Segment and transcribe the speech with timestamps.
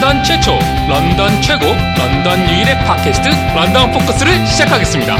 [0.00, 0.52] 런던 최초,
[0.88, 5.14] 런던 최고, 런던 유일의 팟캐스트 런던 포커스를 시작하겠습니다.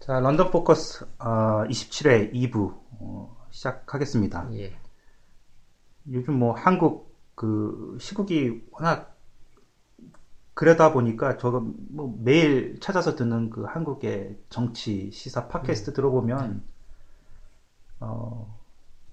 [0.00, 4.48] 자, 런던 포커스 어, 27회 2부 어, 시작하겠습니다.
[4.54, 4.76] 예.
[6.10, 9.16] 요즘 뭐 한국 그 시국이 워낙
[10.54, 16.71] 그러다 보니까 저거 뭐 매일 찾아서 듣는 그 한국의 정치 시사 팟캐스트 들어보면
[18.02, 18.58] 어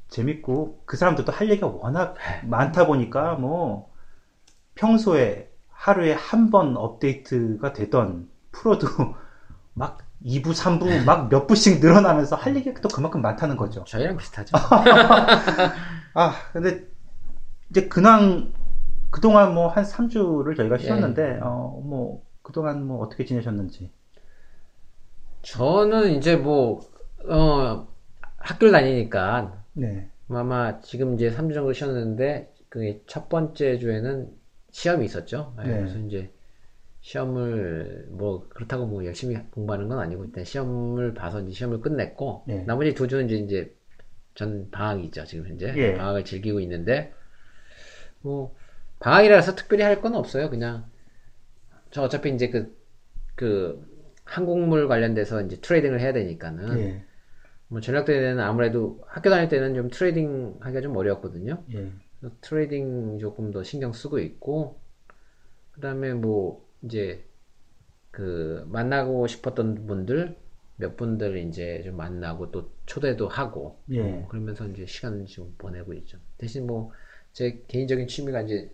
[0.10, 3.90] 재밌고 그 사람들도 할 얘기가 워낙 많다 보니까 뭐
[4.76, 8.88] 평소에 하루에 한 번 업데이트가 되던 프로도
[9.74, 13.84] 막 2부, 3부 막 몇 부씩 늘어나면서 할 얘기가 또 그만큼 많다는 거죠.
[13.86, 14.58] 저희랑 비슷하죠.
[16.14, 16.88] 아, 근데
[17.70, 18.54] 이제 근황
[19.12, 20.84] 그동안 뭐 한 3주를 저희가 예.
[20.84, 23.92] 쉬었는데 어, 뭐 그동안 뭐 어떻게 지내셨는지.
[25.42, 26.82] 저는 이제 뭐,
[27.28, 27.88] 어,
[28.50, 30.10] 학교를 다니니까 네.
[30.30, 34.30] 아마 지금 이제 3주 정도 쉬었는데 그 첫 번째 주에는
[34.72, 35.56] 시험이 있었죠.
[35.64, 35.78] 예, 네.
[35.80, 36.32] 그래서 이제
[37.02, 42.64] 시험을 뭐 그렇다고 뭐 열심히 공부하는 건 아니고 일단 시험을 봐서 이제 시험을 끝냈고 네.
[42.66, 43.76] 나머지 두 주는 이제 이제
[44.36, 45.96] 전 방학이죠 지금 현재 예.
[45.96, 47.14] 방학을 즐기고 있는데
[48.22, 48.56] 뭐
[49.00, 50.86] 방학이라서 특별히 할 건 없어요 그냥
[51.92, 53.88] 저 어차피 이제 그그
[54.26, 57.04] 한국물 관련돼서 이제 trading을 해야 되니까는 예.
[57.70, 61.64] 뭐 때는 아무래도 학교 다닐 때는 좀 trading 하기가 좀 어려웠거든요.
[61.74, 61.92] 예.
[62.42, 64.80] trading 조금 더 신경 쓰고 있고
[65.72, 67.26] 그 다음에 뭐 이제
[68.12, 70.36] 그 만나고 싶었던 분들
[70.76, 74.02] 몇 분들 이제 좀 만나고 또 초대도 하고 예.
[74.02, 76.18] 어, 그러면서 이제 시간을 좀 보내고 있죠.
[76.38, 76.92] 대신 뭐
[77.32, 78.72] 제 개인적인 취미가 이제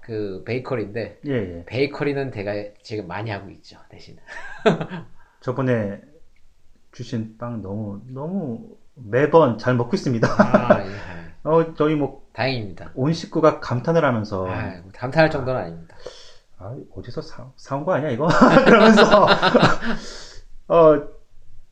[0.00, 1.30] 그 베이커리인데 예.
[1.30, 1.64] 예.
[1.66, 3.78] 베이커리는 제가 제가 많이 하고 있죠.
[3.88, 4.16] 대신
[5.40, 6.00] 저번에
[6.92, 10.28] 주신 빵 너무 너무 매번 잘 먹고 있습니다.
[10.28, 10.90] 아, 예.
[11.44, 12.92] 어, 저희 뭐온 다행입니다.
[13.14, 15.96] 식구가 감탄을 하면서 아, 감탄할 정도는 아닙니다.
[16.58, 18.28] 아, 어디서 사, 사온 거 아니야, 이거?
[18.66, 19.26] 그러면서,
[20.68, 21.08] 어,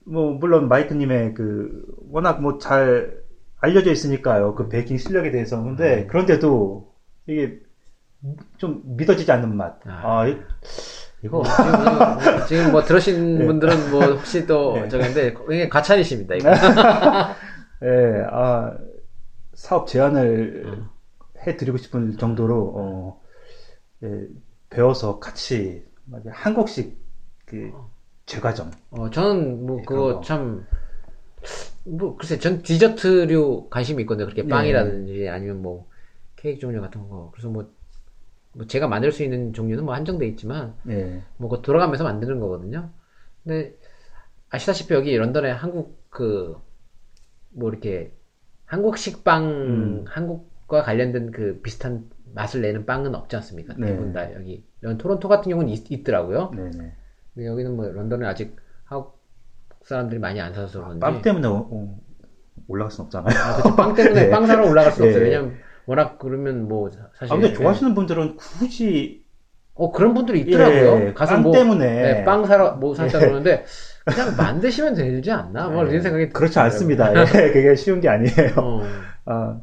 [0.07, 3.19] 뭐, 물론 마이크님의 그, 워낙 뭐 잘
[3.61, 4.55] 알려져 있으니까요.
[4.55, 5.63] 그 베이킹 실력에 대해서.
[5.63, 6.95] 근데, 그런데도,
[7.27, 7.61] 이게,
[8.57, 9.79] 좀 믿어지지 않는 맛.
[9.87, 10.23] 아.
[10.23, 10.27] 아,
[11.23, 13.47] 이- 이거, 지금, 뭐- 지금 뭐 들으신 네.
[13.47, 14.89] 분들은 뭐 혹시 또 네.
[14.89, 16.49] 저건데 이게 과찬이십니다 이거.
[17.83, 18.77] 예, 아,
[19.55, 20.89] 사업 제안을 음.
[21.47, 23.23] 해드리고 싶은 정도로, 어,
[24.05, 24.27] 예,
[24.71, 25.85] 배워서 같이,
[26.31, 26.99] 한국식
[27.47, 27.73] 그,
[28.27, 28.71] 제과점.
[28.91, 30.21] 어 저는 뭐 네, 그런 그거 거.
[30.23, 30.67] 참
[31.85, 34.27] 뭐 글쎄 전 디저트류 관심이 있거든요.
[34.27, 34.49] 그렇게 네.
[34.49, 35.89] 빵이라든지 아니면 뭐
[36.37, 37.31] 케이크 종류 같은 거.
[37.33, 37.71] 그래서 뭐,
[38.59, 41.23] 뭐 제가 만들 수 있는 종류는 뭐 한정돼 있지만 예.
[41.37, 42.91] 뭐 돌아가면서 만드는 거거든요.
[43.45, 43.75] 근데
[44.51, 46.69] 아시다시피 여기 런던에 한국 그
[47.51, 48.13] 뭐 이렇게
[48.67, 50.05] 한국식 빵 음.
[50.07, 53.75] 한국과 관련된 그 비슷한 맛을 내는 빵은 없지 않습니까?
[53.79, 53.89] 네.
[53.89, 56.93] 대부분 다 여기 이런 토론토 같은 경우는 있, 더라고요 네네.
[57.35, 59.19] 근데 여기는 뭐 런던에 아직 한국
[59.83, 62.01] 사람들이 많이 안 사서 그런지 빵 때문에 어, 어,
[62.69, 63.35] 올라갈 순 없잖아요.
[63.39, 63.77] 아.
[63.77, 64.31] 빵 때문에 네.
[64.31, 65.09] 빵 사러 올라갈 수 네.
[65.09, 65.23] 없어요.
[65.23, 65.55] 왜냐면
[65.89, 69.25] 워낙 그러면 뭐 사실 아, 근데 좋아하시는 분들은 굳이
[69.75, 71.07] 어 그런 분들이 있더라고요.
[71.09, 71.87] 예, 가서 빵 뭐 때문에.
[72.03, 73.65] 네, 빵 사러 뭐 산다 그러는데
[74.05, 75.69] 그냥 만드시면 되지 않나?
[75.71, 76.65] 뭐 이런 생각이 그렇지 들더라고요.
[76.65, 77.13] 않습니다.
[77.13, 78.53] 예, 그게 쉬운 게 아니에요.
[78.57, 78.83] 어.
[79.25, 79.61] 아,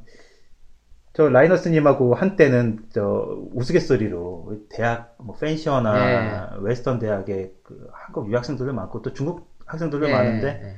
[1.13, 9.13] 저 라이너스님하고 한때는 저 우스갯소리로 대학 뭐 펜시어나 웨스턴 대학에 그 한국 유학생들도 많고 또
[9.13, 10.75] 중국 학생들도 예, 많은데 예.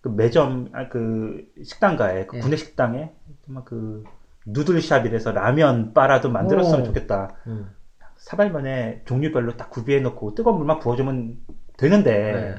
[0.00, 2.40] 그 매점 아, 그 식당가에 그 예.
[2.40, 3.12] 구내 식당에
[3.44, 4.02] 정말 그
[4.46, 6.84] noodle shop이라서 라면 바라도 만들었으면 오.
[6.84, 7.34] 좋겠다.
[7.46, 7.70] 음.
[8.16, 11.36] 사발면에 종류별로 딱 구비해 놓고 뜨거운 물만 부어주면
[11.76, 12.54] 되는데 네.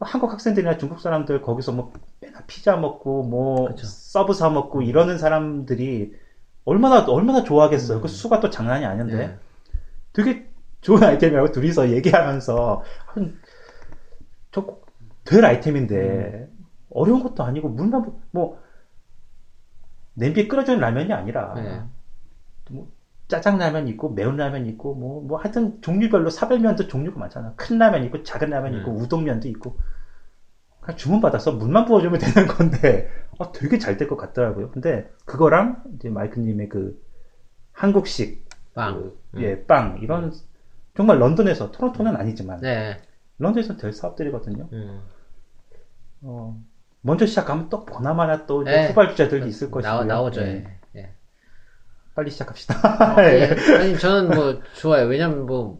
[0.00, 3.86] 한국 학생들이나 중국 사람들 거기서 뭐 맨날 피자 먹고 뭐 그쵸.
[3.86, 6.12] sub 사 먹고 이러는 사람들이
[6.64, 7.98] 얼마나 얼마나 좋아하겠어요.
[7.98, 8.02] 음.
[8.02, 9.38] 그 수가 또 장난이 아닌데 네.
[10.12, 10.50] 되게
[10.82, 12.82] 좋은 아이템이라고 둘이서 얘기하면서
[14.52, 16.66] 저될 아이템인데 음.
[16.90, 18.58] 어려운 것도 아니고 물만 부- 뭐
[20.14, 21.82] 냄비에 끓여주는 라면이 아니라 네.
[22.70, 22.88] 뭐
[23.28, 27.54] 짜장라면 있고 매운 라면 있고 뭐뭐 하여튼 종류별로 사발면도 종류가 많잖아.
[27.56, 28.96] 큰 라면 있고 작은 라면 있고 음.
[28.98, 29.78] 우동면도 있고
[30.80, 34.70] 그냥 주문 받아서 물만 부어주면 되는 건데 아, 되게 잘 될 것 같더라고요.
[34.70, 37.02] 근데 그거랑 이제 마이크님의 그
[37.72, 38.94] 한국식 빵.
[38.94, 39.42] 그, 음.
[39.42, 40.32] 예, 빵 이런
[40.96, 43.02] 정말 런던에서 토론토는 아니지만 네.
[43.38, 44.68] 런던에서 될 사업들이거든요.
[44.72, 45.00] 음.
[46.22, 46.60] 어,
[47.06, 48.88] 먼저 시작하면 또 보나마나 또 이제 네.
[48.88, 49.92] 후발주자들이 있을 것이고요.
[49.92, 50.40] 나오, 나오죠.
[50.40, 50.46] 예.
[50.46, 51.00] 예.
[51.00, 51.14] 예.
[52.14, 53.14] 빨리 시작합시다.
[53.14, 53.54] 어, 예.
[53.78, 55.06] 아니 저는 뭐 좋아요.
[55.06, 55.78] 왜냐면 뭐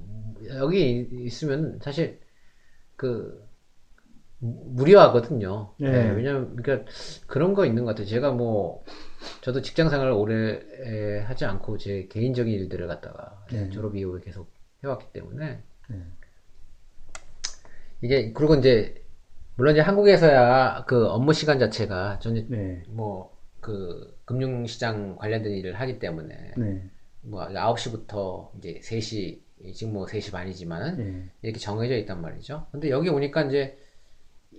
[0.48, 2.20] 여기 있으면 사실
[2.96, 3.42] 그
[4.38, 5.72] 무료하거든요.
[5.78, 5.90] 네.
[5.90, 6.90] 네, 왜냐면 그러니까
[7.26, 8.06] 그런 거 있는 것 같아요.
[8.06, 8.84] 제가 뭐
[9.40, 13.70] 저도 직장 생활을 오래 에, 하지 않고 제 개인적인 일들을 갖다가 네.
[13.70, 15.96] 졸업 이후에 계속 해왔기 때문에 네.
[18.02, 19.02] 이게 그리고 이제
[19.56, 22.82] 물론 이제 한국에서야 그 업무 시간 자체가 저는 네.
[22.88, 26.82] 뭐그 금융시장 관련된 일을 하기 때문에 네.
[27.22, 29.40] 뭐 9시부터 이제 3시
[29.72, 31.30] 지금 뭐 3시 반이지만은 네.
[31.42, 32.66] 이렇게 정해져 있단 말이죠.
[32.72, 33.78] 근데 여기 오니까 이제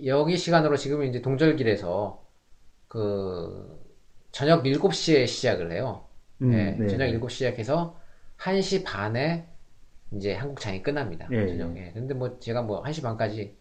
[0.06, 2.24] 여기 시간으로 지금 이제 동절길에서
[2.88, 3.82] 그
[4.32, 6.06] 저녁 7시에 시작을 해요.
[6.42, 6.88] 음, 네, 네.
[6.88, 8.00] 저녁 7시 시작해서
[8.38, 9.48] 1시 반에
[10.14, 11.28] 이제 한국 장이 끝납니다.
[11.32, 11.92] 예, 저녁에.
[11.94, 13.56] 근데 뭐 제가 뭐 1시 반까지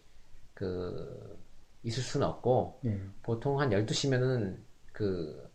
[0.55, 1.39] 그
[1.83, 2.99] 있을 수는 없고 네.
[3.23, 5.49] 보통 한 12시면은 그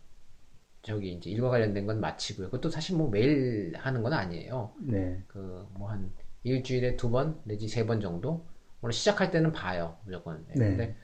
[0.82, 2.46] 저기 이제 일과 관련된 건 마치고요.
[2.48, 4.74] 그것도 사실 뭐 매일 하는 건 아니에요.
[4.80, 5.22] 네.
[5.28, 6.12] 그 뭐 한
[6.44, 8.46] 일주일에 두 번 내지 세 번 정도
[8.80, 10.54] 물론 시작할 때는 봐요 무조건 네.
[10.56, 10.76] 네.
[10.76, 10.96] 근데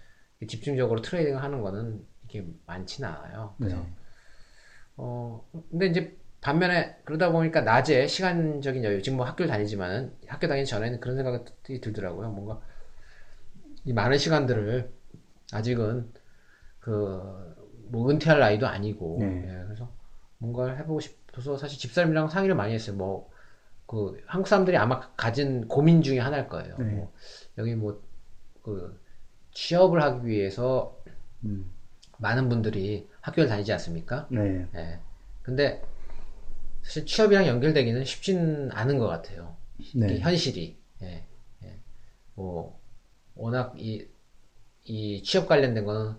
[0.49, 3.87] 집중적으로 trading 하는 거는 이렇게 많지는 않아요 그래서 네.
[4.97, 10.67] 어 근데 이제 반면에 그러다 보니까 낮에 시간적인 여유 지금 뭐 학교를 다니지만은 학교 다니기
[10.67, 12.61] 전에는 그런 생각이 들더라고요 뭔가
[13.87, 14.91] 이 많은 시간들을
[15.53, 16.13] 아직은
[16.81, 17.57] 그
[17.89, 19.45] 뭐 은퇴할 나이도 아니고 네.
[19.47, 19.89] 예, 그래서
[20.39, 23.31] 뭔가를 해보고 싶어서 사실 집사람이랑 상의를 많이 했어요 뭐
[23.87, 26.77] 그 한국 사람들이 아마 가진 고민 중에 하나일 거예요.
[26.79, 26.85] 네.
[26.87, 27.13] 뭐
[27.59, 28.03] 여기 뭐
[28.63, 29.01] 그
[29.53, 31.01] 취업을 하기 위해서
[31.45, 31.71] 음.
[32.19, 34.27] 많은 분들이 학교를 다니지 않습니까?
[34.29, 34.67] 네.
[34.75, 34.99] 예.
[35.45, 35.81] 근데
[36.83, 39.57] 사실 취업이랑 연결되기는 쉽진 않은 것 같아요.
[39.95, 40.15] 네.
[40.15, 40.77] 이 현실이.
[41.03, 41.25] 예.
[41.63, 41.79] 예.
[42.35, 42.77] 뭐
[43.37, 44.07] 워낙 이,
[44.85, 46.15] 이 취업 관련된 거는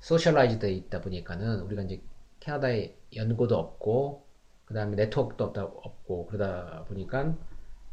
[0.00, 2.02] socialize 돼 있다 보니까는 우리가 이제
[2.40, 4.26] 캐나다에 연고도 없고
[4.66, 7.34] 그 다음에 네트워크도 없다, 없고 그러다 보니까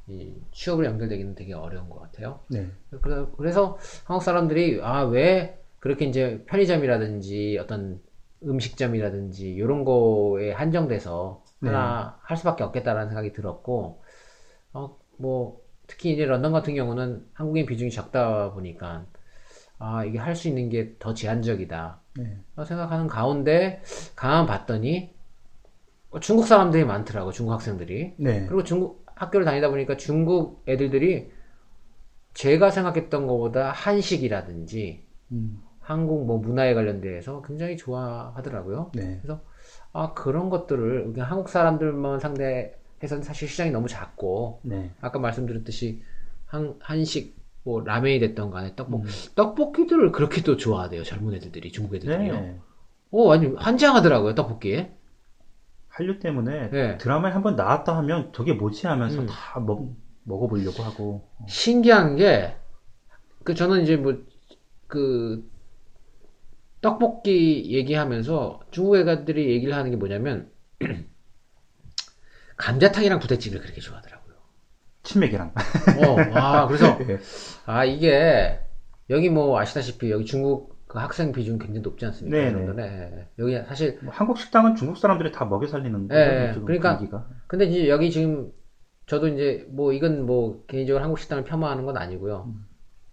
[0.08, 2.40] 이 취업을 연결되기는 되게 어려운 것 같아요.
[2.50, 2.72] 네.
[3.02, 8.02] 그래- 그래서 한국 사람들이 아 왜 그렇게 이제 편의점이라든지 어떤
[8.44, 11.70] 음식점이라든지 이런 거에 한정돼서 네.
[11.70, 14.02] 하나 할 수밖에 없겠다라는 생각이 들었고
[14.74, 19.06] 어 뭐 특히 이제 런던 같은 경우는 한국인 비중이 적다 보니까
[19.80, 22.38] 아 이게 할 수 있는 게 더 제한적이다 네.
[22.66, 23.82] 생각하는 가운데
[24.16, 25.16] 가만 봤더니
[26.22, 28.46] 중국 사람들이 많더라고 중국 학생들이 네.
[28.48, 31.32] 그리고 중국 학교를 다니다 보니까 중국 애들들이
[32.34, 35.62] 제가 생각했던 것보다 한식이라든지 음.
[35.80, 38.92] 한국 뭐 문화에 관련돼서 굉장히 좋아하더라고요.
[38.96, 39.20] 네.
[39.22, 39.42] 그래서
[39.94, 44.92] 아 그런 것들을 그냥 한국 사람들만 상대 해서는 사실 시장이 너무 작고 네.
[45.02, 46.02] 아까 말씀드렸듯이
[46.46, 49.10] 한, 한식 뭐 라면이 됐던 간에 떡볶 음.
[49.36, 52.34] 떡볶이들을 그렇게 또 좋아하대요 젊은 애들들이 중국 애들들이요.
[52.34, 52.60] 네.
[53.12, 54.98] 오 완전 환장하더라고요 떡볶이에.
[55.98, 56.98] 한류 때문에 네.
[57.00, 59.26] 드라마에 한번 나왔다 하면 저게 뭐지 하면서 음.
[59.26, 59.96] 다 먹,
[60.26, 61.28] 먹어보려고 하고.
[61.48, 62.56] 신기한 게,
[63.44, 64.16] 그, 저는 이제 뭐,
[64.86, 65.50] 그,
[66.82, 70.52] 떡볶이 얘기하면서 중국 애가들이 얘기를 하는 게 뭐냐면,
[72.58, 74.36] 감자탕이랑 부대찌개를 그렇게 좋아하더라고요.
[75.04, 75.54] 치맥이랑.
[75.98, 77.18] 어, 아, 그래서, 네.
[77.66, 78.60] 아, 이게,
[79.10, 82.38] 여기 뭐 아시다시피 여기 중국 그 학생 비중 굉장히 높지 않습니까?
[82.38, 82.66] 네네.
[82.66, 83.28] 런던에.
[83.40, 86.54] 여기 사실, 뭐 한국 식당은 중국 사람들이 다 먹여 살리는 예, 거죠.
[86.54, 87.28] 지금 그러니까 분위기가.
[87.48, 88.52] 근데 이제 여기 지금
[89.06, 92.54] 저도 이제 뭐 이건 뭐 개인적으로 한국 식당을 폄하하는 건 아니고요.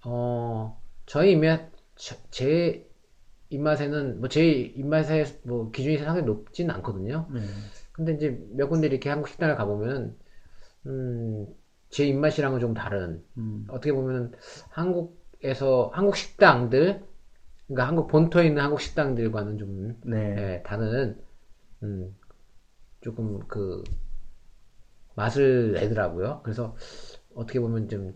[0.04, 2.86] 어 저희 입맛 저- 제
[3.50, 7.28] 입맛에는 뭐 제 입맛에 뭐 기준이 상당히 높진 않거든요.
[7.32, 7.40] 네.
[7.94, 10.18] 근데 이제 몇 군데 이렇게 한국 식당을 가보면
[10.86, 13.66] 음제 입맛이랑은 좀 다른 음.
[13.68, 14.32] 어떻게 보면
[14.70, 17.04] 한국에서 한국 식당들
[17.68, 20.36] 그러니까 한국 본토에 있는 한국 식당들과는 좀 네.
[20.36, 21.22] 예, 다른
[21.84, 22.16] 음,
[23.00, 23.84] 조금 그
[25.14, 26.40] 맛을 내더라고요.
[26.42, 26.76] 그래서
[27.34, 28.12] 어떻게 보면 좀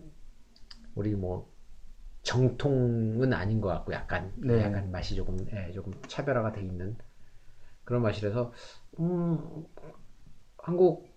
[0.96, 1.52] 우리 뭐
[2.22, 4.60] 정통은 아닌 것 같고 약간 네.
[4.60, 6.96] 약간 맛이 조금 예, 조금 차별화가 돼 있는
[7.88, 8.52] 그런 맛이라서
[9.00, 9.64] 음,
[10.58, 11.08] 한국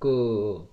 [0.00, 0.68] 그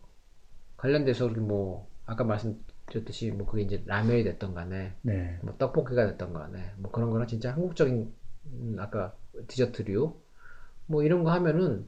[0.75, 5.37] 관련돼서 우리 뭐 아까 말씀드렸듯이 뭐 그게 이제 라면이 됐던 간에 네.
[5.43, 8.11] 뭐 떡볶이가 됐던 간에 뭐 그런 거는 진짜 한국적인
[8.47, 9.13] 음, 아까
[9.47, 10.19] 디저트류
[10.87, 11.87] 뭐 이런 거 하면은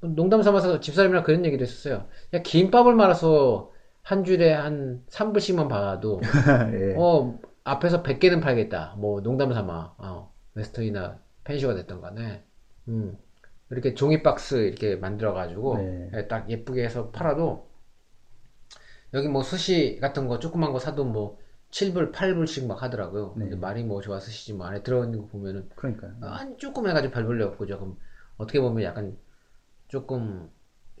[0.00, 2.06] 농담 삼아서 집사람이랑 그런 얘기도 했었어요.
[2.34, 6.20] 야 김밥을 말아서 한 줄에 한 3불씩만 받아도
[6.74, 6.96] 예.
[6.98, 8.96] 어 앞에서 100개는 팔겠다.
[8.98, 12.44] 뭐 농담 삼아 어, 웨스턴이나 Fanshawe가 됐던 간에
[12.88, 13.16] 음,
[13.70, 16.28] 이렇게 종이 박스 이렇게 만들어 가지고 네.
[16.28, 17.68] 딱 예쁘게 해서 팔아도
[19.14, 21.38] 여기 뭐 스시 같은 거 조그만 거 사도 뭐
[21.70, 23.34] 7불, 8불씩 막 하더라고요.
[23.34, 23.56] 근데 네.
[23.56, 26.12] 말이 뭐 좋아 스시지 뭐 안에 들어 있는 거 보면은 그러니까요.
[26.20, 27.96] 한 조금 해가지고 별볼려 없고 조금
[28.36, 29.16] 어떻게 보면 약간
[29.88, 30.50] 조금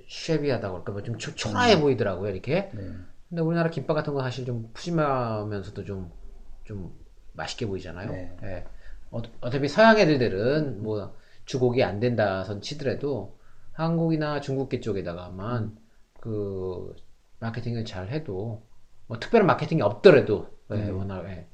[0.08, 2.82] 쉐비하다고 할까 뭐 좀 초라해 보이더라고요 이렇게 네.
[3.28, 6.92] 근데 우리나라 김밥 같은 거 사실 좀 푸짐하면서도 좀좀
[7.34, 8.10] 맛있게 보이잖아요.
[8.10, 8.66] 네.
[9.12, 9.16] 예.
[9.16, 11.14] 어, 어차피 서양 애들들은 뭐
[11.44, 13.38] 주곡이 안 된다 선 치더라도
[13.72, 15.76] 한국이나 중국계 쪽에다가만
[16.20, 16.94] 그
[17.40, 18.62] 마케팅을 잘 해도
[19.06, 21.46] 뭐 특별한 마케팅이 없더라도 예, 워낙 예.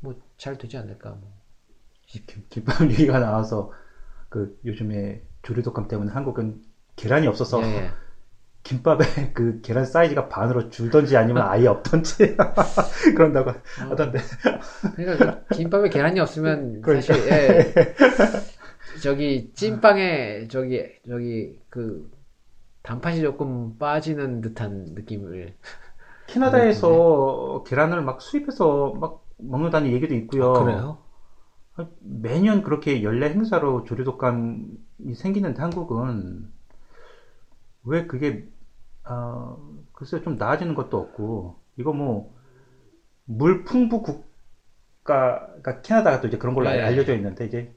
[0.00, 1.32] 뭐잘 되지 않을까 뭐.
[2.06, 3.72] 김- 김밥 얘기가 나와서
[4.28, 6.62] 그 요즘에 조류 독감 때문에 한국은
[6.96, 7.90] 계란이 없어서 예, 예.
[8.66, 12.36] 김밥에 그 계란 사이즈가 반으로 줄던지 아니면 아예 없던지
[13.16, 14.18] 그런다고 하던데
[14.96, 17.14] 그러니까 그 김밥에 계란이 없으면 그러니까.
[17.14, 17.74] 사실 예.
[19.00, 22.10] 저기 찐빵에 저기 저기 그
[22.82, 25.54] 단팥이 조금 빠지는 듯한 느낌을
[26.26, 30.98] 캐나다에서 계란을 막 수입해서 막 먹는다는 얘기도 있고요.
[32.00, 36.50] 매년 그렇게 연례 행사로 조류독감이 생기는데 한국은
[37.84, 38.48] 왜 그게
[39.06, 39.56] 아
[39.92, 42.34] 글쎄 좀 나아지는 것도 없고 이거 뭐
[43.26, 46.80] 물 풍부 국가 그러니까 캐나다가 또 이제 그런 걸로 네.
[46.80, 47.72] 알려져 있는데 이제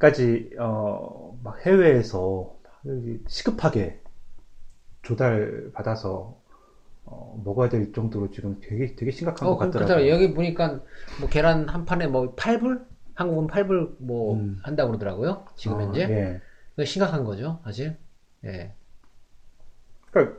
[0.00, 2.54] 계란까지 어 막 해외에서
[3.26, 4.00] 시급하게
[5.02, 6.36] 조달 받아서
[7.04, 9.70] 어, 먹어야 될 정도로 지금 되게 되게 심각한 어, 것 같더라고요.
[9.86, 10.08] 그렇더라고요.
[10.08, 10.80] 여기 보니까
[11.20, 12.86] 뭐 계란 한 판에 뭐 8불?
[13.14, 14.58] 한국은 8불 뭐 음.
[14.62, 15.44] 한다고 그러더라고요.
[15.56, 16.08] 지금 어, 현재.
[16.08, 16.40] 예.
[16.84, 17.96] 심각한 거죠, 사실.
[18.44, 18.72] 예.
[20.12, 20.36] 그러니까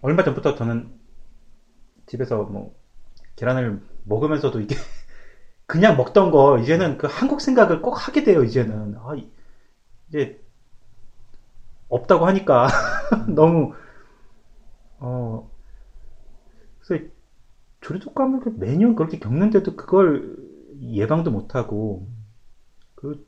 [0.00, 0.90] 얼마 전부터 저는
[2.06, 2.74] 집에서 뭐
[3.36, 4.76] 계란을 먹으면서도 이게
[5.66, 8.96] 그냥 먹던 거 이제는 그 한국 생각을 꼭 하게 돼요 이제는.
[8.98, 9.30] 아, 이-
[10.08, 10.40] 이제
[11.88, 12.68] 없다고 하니까
[13.28, 13.72] 너무
[15.00, 15.48] 어
[16.80, 17.04] 그래서
[17.82, 20.36] 조류독감을 그 매년 그렇게 겪는데도 그걸
[20.80, 22.08] 예방도 못하고
[22.96, 23.26] 그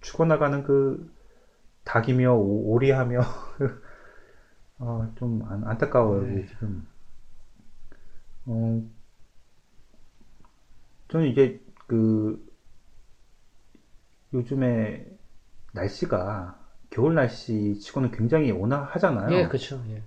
[0.00, 1.12] 죽어나가는 그
[1.84, 3.20] 닭이며 오- 오리하며
[4.84, 6.44] 어, 좀 안, 안타까워요 네.
[6.46, 6.84] 지금
[8.46, 8.82] 어,
[11.08, 12.44] 저는 이제 그
[14.34, 15.06] 요즘에
[15.72, 16.58] 날씨가
[16.90, 19.36] 겨울 날씨 치고는 굉장히 온화하잖아요.
[19.36, 19.82] 예, 그렇죠.
[19.88, 20.02] 예.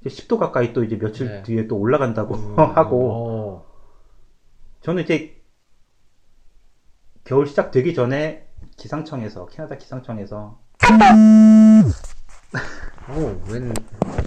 [0.00, 1.42] 이제 10도 가까이 또 이제 며칠 네.
[1.42, 3.66] 뒤에 또 올라간다고 음, 하고 어,
[4.82, 5.42] 저는 이제
[7.24, 10.60] 겨울 시작되기 전에 기상청에서 캐나다 기상청에서
[13.10, 13.74] 오, 웬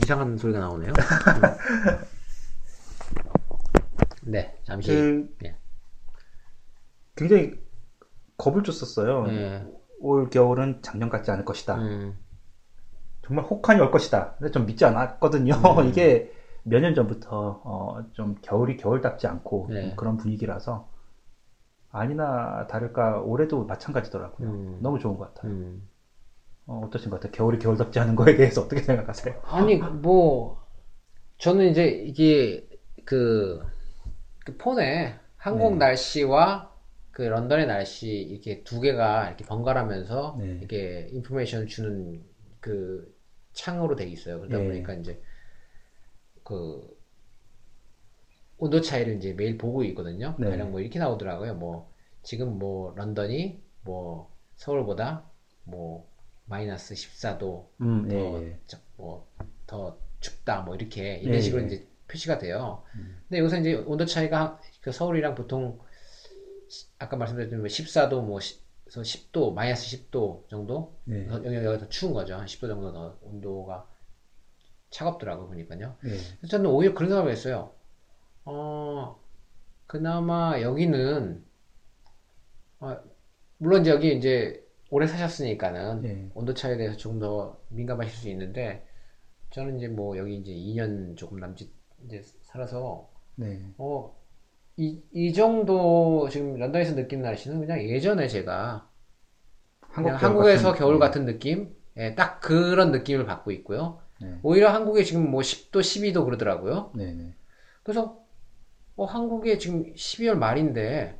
[0.04, 0.94] 이상한 소리가 나오네요.
[4.26, 4.90] 네, 잠시.
[4.90, 5.56] 그 예.
[7.16, 7.54] 굉장히
[8.38, 9.26] 겁을 줬었어요.
[9.30, 9.66] 예.
[10.00, 11.76] 올 겨울은 작년 같지 않을 것이다.
[11.78, 12.18] 음,
[13.26, 14.36] 정말 혹한이 올 것이다.
[14.38, 15.54] 근데 좀 믿지 않았거든요.
[15.56, 15.88] 음.
[15.90, 16.32] 이게
[16.64, 19.90] 몇 년 전부터 어, 좀 겨울이 겨울답지 않고 네.
[19.90, 20.90] 좀 그런 분위기라서
[21.92, 24.50] 아니나 다를까 올해도 마찬가지더라고요.
[24.50, 24.80] 음.
[24.82, 25.52] 너무 좋은 것 같아요.
[25.52, 25.88] 음.
[26.66, 27.32] 어, 어떠신 것 같아요?
[27.32, 29.42] 겨울이 겨울답지 않은 거에 대해서 어떻게 생각하세요?
[29.46, 30.62] 아니, 뭐,
[31.38, 32.68] 저는 이제 이게
[33.06, 33.62] 그,
[34.46, 35.78] 그 폰에 한국 네.
[35.80, 36.72] 날씨와
[37.12, 40.58] 그 런던의 날씨 이렇게 두 개가 이렇게 번갈아면서 네.
[40.60, 42.24] 이렇게 인포메이션을 주는
[42.60, 43.14] 그
[43.54, 44.40] 창으로 돼 있어요.
[44.40, 44.66] 그러다 네.
[44.68, 45.22] 보니까 이제
[46.44, 46.82] 그
[48.58, 50.36] 온도 차이를 이제 매일 보고 있거든요.
[50.40, 50.50] 네.
[50.50, 51.56] 가령 뭐 이렇게 나오더라고요.
[51.56, 51.92] 뭐
[52.24, 55.30] 지금 뭐 런던이 뭐 서울보다
[55.66, 56.10] 뭐
[56.46, 58.60] 마이너스 14도 음, 더, 예, 예.
[58.68, 59.28] 저- 뭐,
[59.68, 61.68] 더 춥다, 뭐, 이렇게, 이런 예, 식으로 예.
[61.68, 62.84] 이제 표시가 돼요.
[63.28, 65.80] 근데 여기서 이제 온도 차이가, 한- 그 서울이랑 보통,
[66.68, 70.96] 시- 아까 말씀드렸던 14도, 뭐, 시- 그래서 10도, 마이너스 10도 정도?
[71.06, 71.28] 네.
[71.28, 72.36] 여기, 여기가 더 추운 거죠.
[72.36, 73.88] 한 10도 정도 더 온도가
[74.92, 75.98] 차갑더라고요, 보니까요.
[76.06, 76.10] 예.
[76.10, 77.74] 그래서 저는 오히려 그런 생각을 했어요.
[78.46, 79.20] 어,
[79.88, 81.44] 그나마 여기는,
[82.80, 82.98] 어,
[83.58, 84.63] 물론 이제 여기 이제
[84.94, 86.30] 오래 사셨으니까는 예.
[86.36, 88.86] 온도 차이에 대해서 조금 더 민감하실 수 있는데,
[89.50, 91.74] 저는 이제 뭐 여기 이제 2년 조금 남짓
[92.06, 93.66] 이제 살아서, 네.
[93.80, 94.16] 어,
[94.78, 98.88] 이, 이 정도 지금 런던에서 느끼는 날씨는 그냥 예전에 제가
[99.80, 101.00] 그냥 겨울 한국 에서 같은- 겨울 네.
[101.00, 101.76] 같은 느낌?
[101.98, 104.00] 예, 딱 그런 느낌을 받고 있고요.
[104.22, 104.38] 네.
[104.44, 106.92] 오히려 한국에 지금 뭐 10도, 12도 그러더라고요.
[106.96, 107.34] 네, 네.
[107.82, 108.24] 그래서
[108.96, 111.20] 어, 한국에 지금 12월 말인데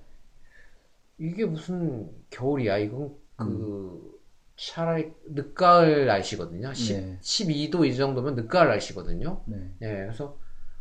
[1.18, 2.78] 이게 무슨 겨울이야?
[2.78, 4.20] 이건 그
[4.56, 6.74] 차라리 늦가을 날씨거든요.
[6.74, 7.20] 10, 네.
[7.22, 9.44] 12도 이 정도면 늦가을 날씨거든요.
[9.46, 9.58] 네.
[9.82, 10.38] 예, 그래서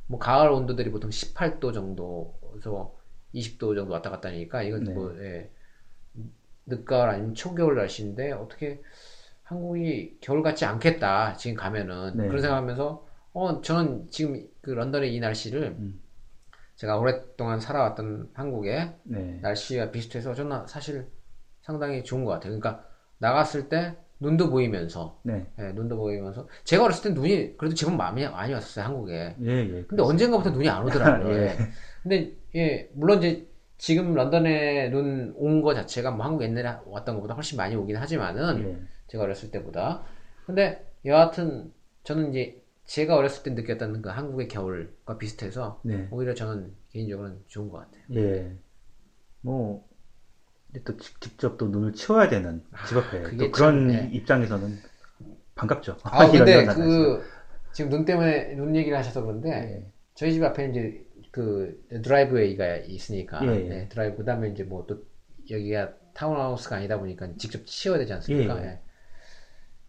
[0.07, 2.95] 뭐 가을 온도들이 보통 18도 정도에서
[3.35, 4.93] 20도 정도 왔다 갔다 하니까 이건 네.
[4.93, 5.51] 뭐 예,
[6.67, 8.83] 늦가을 아니면 초겨울 날씨인데 어떻게
[9.43, 12.27] 한국이 겨울 같지 않겠다 지금 가면은 네.
[12.29, 16.01] 그런 생각하면서 어 저는 지금 그 런던의 이 날씨를 음.
[16.77, 19.39] 제가 오랫동안 살아왔던 한국의 네.
[19.41, 21.07] 날씨와 비슷해서 저는 사실
[21.63, 22.59] 상당히 좋은 것 같아요.
[22.59, 22.85] 그러니까
[23.19, 25.47] 나갔을 때 눈도 보이면서 네.
[25.59, 29.37] 예, 눈도 보이면서 제가 어렸을 때 눈이 그래도 제법 많이 많이 왔었어요 한국에.
[29.43, 29.85] 예, 예.
[29.89, 31.33] 근데 언젠가부터 눈이 안 오더라고요.
[31.35, 31.43] 예.
[31.47, 31.57] 예.
[32.03, 37.35] 근데 예 물론 이제 지금 런던에 눈 온 거 자체가 뭐 한국 옛날에 왔던 것보다
[37.35, 38.79] 훨씬 많이 오긴 하지만은 예.
[39.09, 40.03] 제가 어렸을 때보다.
[40.47, 41.73] 근데 여하튼
[42.05, 46.07] 저는 이제 제가 어렸을 때 느꼈던 그 한국의 겨울과 비슷해서 네.
[46.11, 48.03] 오히려 저는 개인적으로는 좋은 것 같아요.
[48.15, 48.57] 예.
[49.41, 49.85] 뭐,
[50.73, 54.09] 근데 또 직- 직접 또 눈을 치워야 되는 집 앞에 아, 또 그런 참, 예.
[54.13, 54.79] 입장에서는
[55.55, 55.99] 반갑죠.
[56.03, 56.65] 아 근데.
[56.67, 57.23] 그
[57.73, 59.93] 지금 눈 때문에 눈 얘기를 하셔서 그런데 예.
[60.15, 63.69] 저희 집 앞에 이제 그 드라이브웨이가 있으니까 예, 예.
[63.69, 65.03] 네, 드라이브 그다음에 이제 뭐 또
[65.51, 68.59] 여기가 타운하우스가 아니다 보니까 직접 치워야 되지 않습니까?
[68.59, 68.67] 예, 예.
[68.69, 68.79] 예.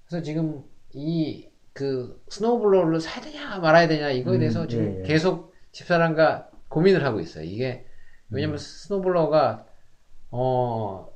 [0.08, 0.64] 그래서 지금
[0.94, 5.02] 이 그 snow blower를 사야 되냐 말아야 되냐 이거에 음, 대해서 지금 예, 예.
[5.02, 7.44] 계속 집사람과 고민을 하고 있어요.
[7.46, 7.84] 이게
[8.30, 9.66] 왜냐면 snow blower가
[10.34, 11.14] 어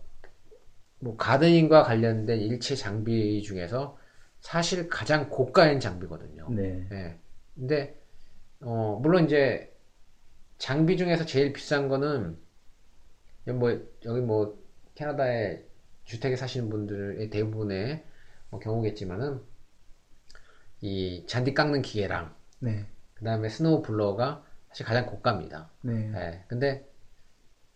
[0.99, 3.97] 뭐 gardening과 관련된 일체 장비 중에서
[4.39, 6.47] 사실 가장 고가인 장비거든요.
[6.49, 6.87] 네.
[6.91, 7.19] 예.
[7.55, 7.99] 근데
[8.61, 9.73] 어 물론 이제
[10.57, 12.37] 장비 중에서 제일 비싼 거는
[13.45, 13.71] 뭐
[14.05, 14.57] 여기 뭐
[14.95, 15.63] 캐나다에
[16.05, 18.03] 주택에 사시는 분들의 대부분의
[18.49, 19.41] 뭐 경우겠지만은
[20.81, 22.85] 이 잔디 깎는 기계랑 네.
[23.15, 25.69] 그다음에 snow blower가 사실 가장 고가입니다.
[25.81, 26.11] 네.
[26.15, 26.43] 예.
[26.47, 26.87] 근데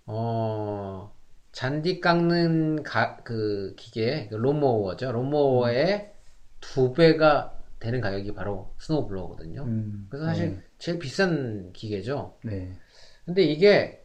[0.06, 1.14] 어
[1.52, 5.12] 잔디 깎는 가, 그 기계 그 lawn mower죠.
[5.12, 6.14] 롬모어의
[6.62, 9.64] 두 배가 되는 가격이 바로 snow blower거든요.
[9.64, 12.38] 음, 그래서 사실 제일 비싼 기계죠.
[12.44, 12.78] 네.
[13.26, 14.04] 근데 이게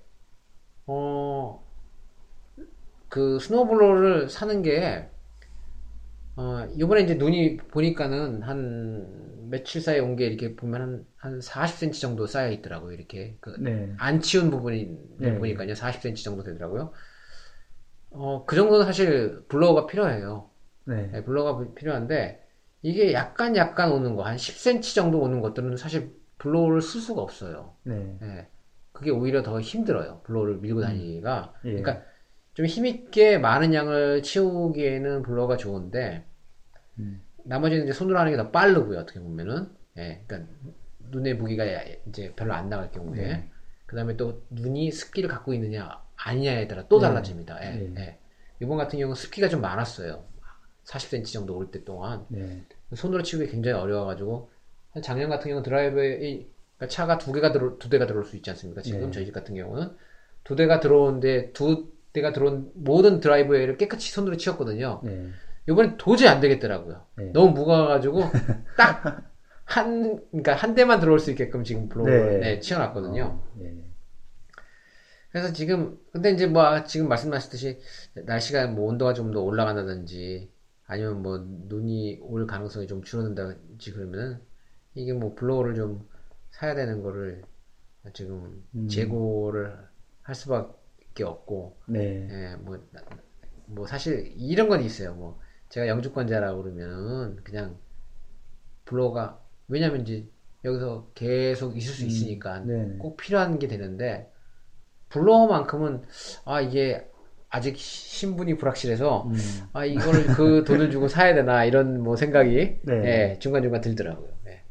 [0.87, 1.63] 어
[3.09, 5.09] 그 snow blower를 사는 게
[6.37, 12.01] 어, 요번에 이제 눈이 보니까는 한 며칠 사이에 온 게 이렇게 보면 한, 한 40cm
[12.01, 12.93] 정도 쌓여 있더라고요.
[12.93, 13.37] 이렇게.
[13.41, 13.95] 그, 네.
[13.99, 15.39] 안 치운 부분이 네.
[15.39, 15.75] 보니까요.
[15.75, 16.93] 40cm 정도 되더라고요.
[18.11, 20.51] 어, 그 정도는 사실 blower가 필요해요.
[20.85, 21.09] 네.
[21.13, 22.43] 네, blower가 필요한데,
[22.83, 27.75] 이게 약간 약간 오는 거, 한 10cm 정도 오는 것들은 사실 blower를 쓸 수가 없어요.
[27.83, 28.17] 네.
[28.23, 28.49] 예.
[28.93, 30.21] 그게 오히려 더 힘들어요.
[30.25, 31.55] 블로어를 밀고 다니기가.
[31.65, 31.81] 예.
[31.83, 32.03] 그러니까
[32.55, 36.25] 좀 힘있게 많은 양을 치우기에는 블로어가 좋은데,
[36.99, 37.23] 음.
[37.45, 38.99] 나머지는 이제 손으로 하는 게 더 빠르고요.
[39.01, 39.69] 어떻게 보면은.
[39.99, 40.23] 예.
[40.27, 40.53] 그러니까
[41.11, 41.65] 눈의 무게가
[42.09, 43.19] 이제 별로 안 나갈 경우에.
[43.21, 43.51] 네.
[43.87, 47.07] 그 다음에 또 눈이 습기를 갖고 있느냐, 아니냐에 따라 또 네.
[47.09, 47.59] 달라집니다.
[47.65, 47.77] 예.
[47.77, 47.95] 네.
[48.01, 48.19] 예.
[48.61, 50.25] 이번 같은 경우는 습기가 좀 많았어요.
[50.85, 52.25] 40cm 정도 올 때 동안.
[52.29, 52.65] 네.
[52.95, 54.51] 손으로 치우기 굉장히 어려워가지고
[54.93, 58.37] 한 작년 같은 경우 는 드라이브에 그러니까 차가 두 개가 들어 두 대가 들어올 수
[58.37, 58.83] 있지 않습니까?
[58.83, 59.11] 지금 네.
[59.11, 59.91] 저희 집 같은 경우는
[60.45, 65.01] 두 대가 들어오는데 두 대가 들어온 모든 드라이브웨이를 깨끗이 손으로 치웠거든요.
[65.05, 65.29] 네.
[65.69, 67.05] 이번엔 도저히 안 되겠더라고요.
[67.17, 67.31] 네.
[67.33, 68.21] 너무 무거워가지고
[68.77, 72.55] 딱 한 그러니까 한 대만 들어올 수 있게끔 지금 블로그를 네.
[72.55, 73.25] 네, 치워놨거든요.
[73.25, 73.75] 어, 예.
[75.37, 77.79] 그래서 지금 근데 이제 뭐 지금 말씀하셨듯이
[78.15, 80.51] 날씨가 뭐 온도가 좀 더 올라간다든지
[80.87, 84.41] 아니면 뭐 눈이 올 가능성이 좀 줄어든다든지 그러면은
[84.95, 86.09] 이게 뭐 블로어를 좀
[86.51, 87.43] 사야 되는 거를
[88.15, 88.89] 지금 음.
[88.89, 89.77] 재고를
[90.23, 92.31] 할 수밖에 없고 네.
[92.31, 93.03] 예, 뭐, 나-
[93.67, 95.15] 뭐 사실 이런 건 있어요.
[95.15, 97.79] 뭐 제가 영주권자라고 그러면은 그냥
[98.85, 100.27] 블로어가 왜냐면 이제
[100.65, 102.99] 여기서 계속 있을 수 음, 있으니까 네네.
[102.99, 104.31] 꼭 필요한 게 되는데
[105.21, 106.03] 블로어만큼은
[106.45, 107.11] 아 이게
[107.49, 109.37] 아직 신분이 불확실해서 음.
[109.73, 112.93] 아 이걸 그 돈을 주고 사야 되나 이런 뭐 생각이 네.
[113.35, 114.29] 예, 중간 중간 들더라고요.
[114.49, 114.63] 예.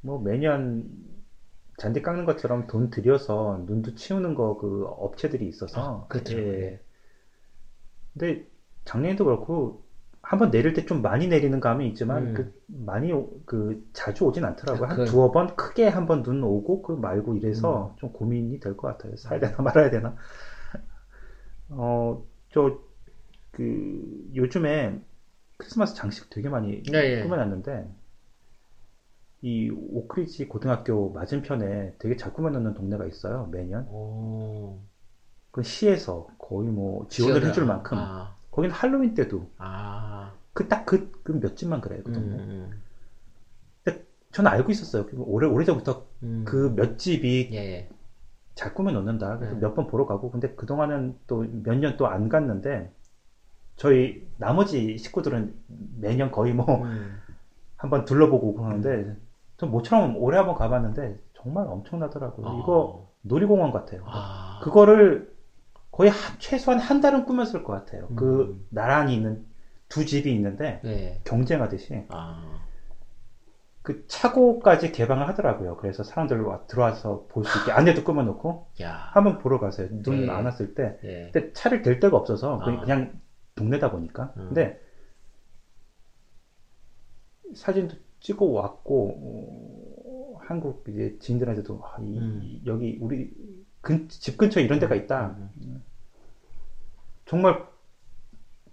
[0.00, 0.88] 뭐 매년
[1.76, 6.38] 잔디 깎는 것처럼 돈 들여서 눈도 치우는 거 그 업체들이 있어서 아, 그렇죠.
[6.38, 6.80] 예.
[8.12, 8.46] 근데
[8.84, 9.83] 작년에도 그렇고
[10.24, 12.34] 한번 내릴 때 좀 많이 내리는 감이 있지만 음.
[12.34, 14.88] 그 많이 오- 그 자주 오진 않더라고요.
[14.88, 17.96] 한 그- 두어 번 크게 한 번 눈 오고 그 말고 이래서 음.
[17.98, 19.16] 좀 고민이 될 것 같아요.
[19.16, 20.16] 사야 되나 말아야 되나.
[21.68, 22.80] 어, 저
[23.52, 25.00] 그 요즘에
[25.58, 27.22] 크리스마스 장식 되게 많이 네, 예.
[27.22, 27.88] 꾸며놨는데
[29.42, 34.78] 이 오크리지 고등학교 맞은편에 되게 잘 꾸며놓는 동네가 있어요 매년 오,
[35.50, 40.84] 그 시에서 거의 뭐 지원을 지원을- 해줄 만큼 아, 거기는 할로윈 때도 아, 그 딱
[40.86, 42.82] 그 그 몇 집만 그래요 그 음, 동네 음,
[43.84, 46.44] 근데 저는 알고 있었어요 그 오래 오래전부터 음.
[46.46, 47.88] 그몇 집이 예, 예.
[48.54, 49.60] 잘 꾸며 놓는다 그래서 네.
[49.60, 52.92] 몇번 보러 가고 근데 그 동안은 또 몇 년 또 안 갔는데
[53.76, 55.54] 저희 나머지 식구들은
[56.00, 57.18] 매년 거의 뭐 음.
[57.76, 59.16] 한번 둘러보고 오고 하는데
[59.56, 62.46] 전 모처럼 올해 한번 가봤는데 정말 엄청나더라고요.
[62.46, 62.60] 어.
[62.60, 64.02] 이거 놀이공원 같아요.
[64.06, 65.33] 아, 그거를
[65.94, 68.08] 거의 한- 최소한 한 달은 꾸몄을 것 같아요.
[68.10, 68.16] 음.
[68.16, 69.46] 그 나란히 있는
[69.88, 71.20] 두 집이 있는데 예.
[71.22, 72.58] 경쟁하듯이 아,
[73.82, 75.76] 그 차고까지 개방을 하더라고요.
[75.76, 79.88] 그래서 사람들 와- 들어와서 볼 수 있게 안에도 꾸며놓고 야, 한번 보러 가세요.
[80.02, 80.32] 눈 네.
[80.32, 80.98] 안 왔을 때.
[81.04, 81.30] 예.
[81.32, 82.80] 근데 차를 댈 데가 없어서 아.
[82.80, 83.20] 그냥
[83.54, 84.32] 동네다 보니까.
[84.36, 84.46] 음.
[84.46, 84.80] 근데
[87.54, 92.60] 사진도 찍어 왔고 어, 한국 이제 지인들한테도 아, 이- 음.
[92.66, 93.30] 여기 우리
[93.84, 95.36] 근, 집 근처에 이런 데가 있다.
[95.38, 95.82] 음.
[97.26, 97.64] 정말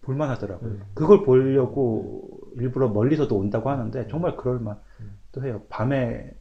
[0.01, 0.71] 볼만하더라고요.
[0.71, 0.83] 음.
[0.93, 5.61] 그걸 보려고 일부러 멀리서도 온다고 하는데 정말 그럴만도 해요.
[5.69, 6.35] 밤에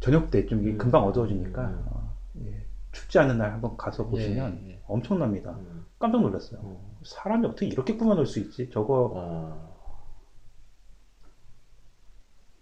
[0.00, 0.78] 저녁 때좀 음.
[0.78, 1.84] 금방 어두워지니까 음.
[1.86, 4.82] 어, 예, 춥지 않은 날 한번 가서 보시면 예, 예.
[4.86, 5.52] 엄청납니다.
[5.52, 5.86] 음.
[5.98, 6.60] 깜짝 놀랐어요.
[6.62, 7.00] 어.
[7.04, 8.68] 사람이 어떻게 이렇게 꾸며놓을 수 있지?
[8.70, 9.72] 저거 어.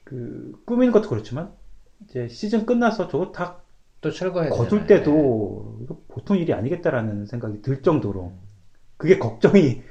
[0.04, 1.52] 그 꾸미는 것도 그렇지만
[2.04, 3.59] 이제 시즌 끝나서 저거 다
[4.00, 4.86] 또 철거해야 거둘 되잖아요.
[4.86, 8.32] 때도 이거 보통 일이 아니겠다라는 생각이 들 정도로
[8.96, 9.82] 그게 걱정이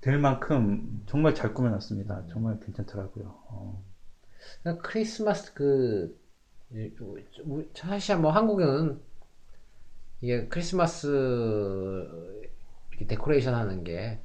[0.00, 2.26] 될 만큼 정말 잘 꾸며놨습니다.
[2.30, 3.24] 정말 괜찮더라고요.
[3.48, 3.82] 어.
[4.62, 6.16] 그러니까 크리스마스 그
[7.74, 9.00] 사실 뭐 한국은
[10.20, 11.06] 이게 크리스마스
[12.90, 14.20] 이렇게 데코레이션 하는 게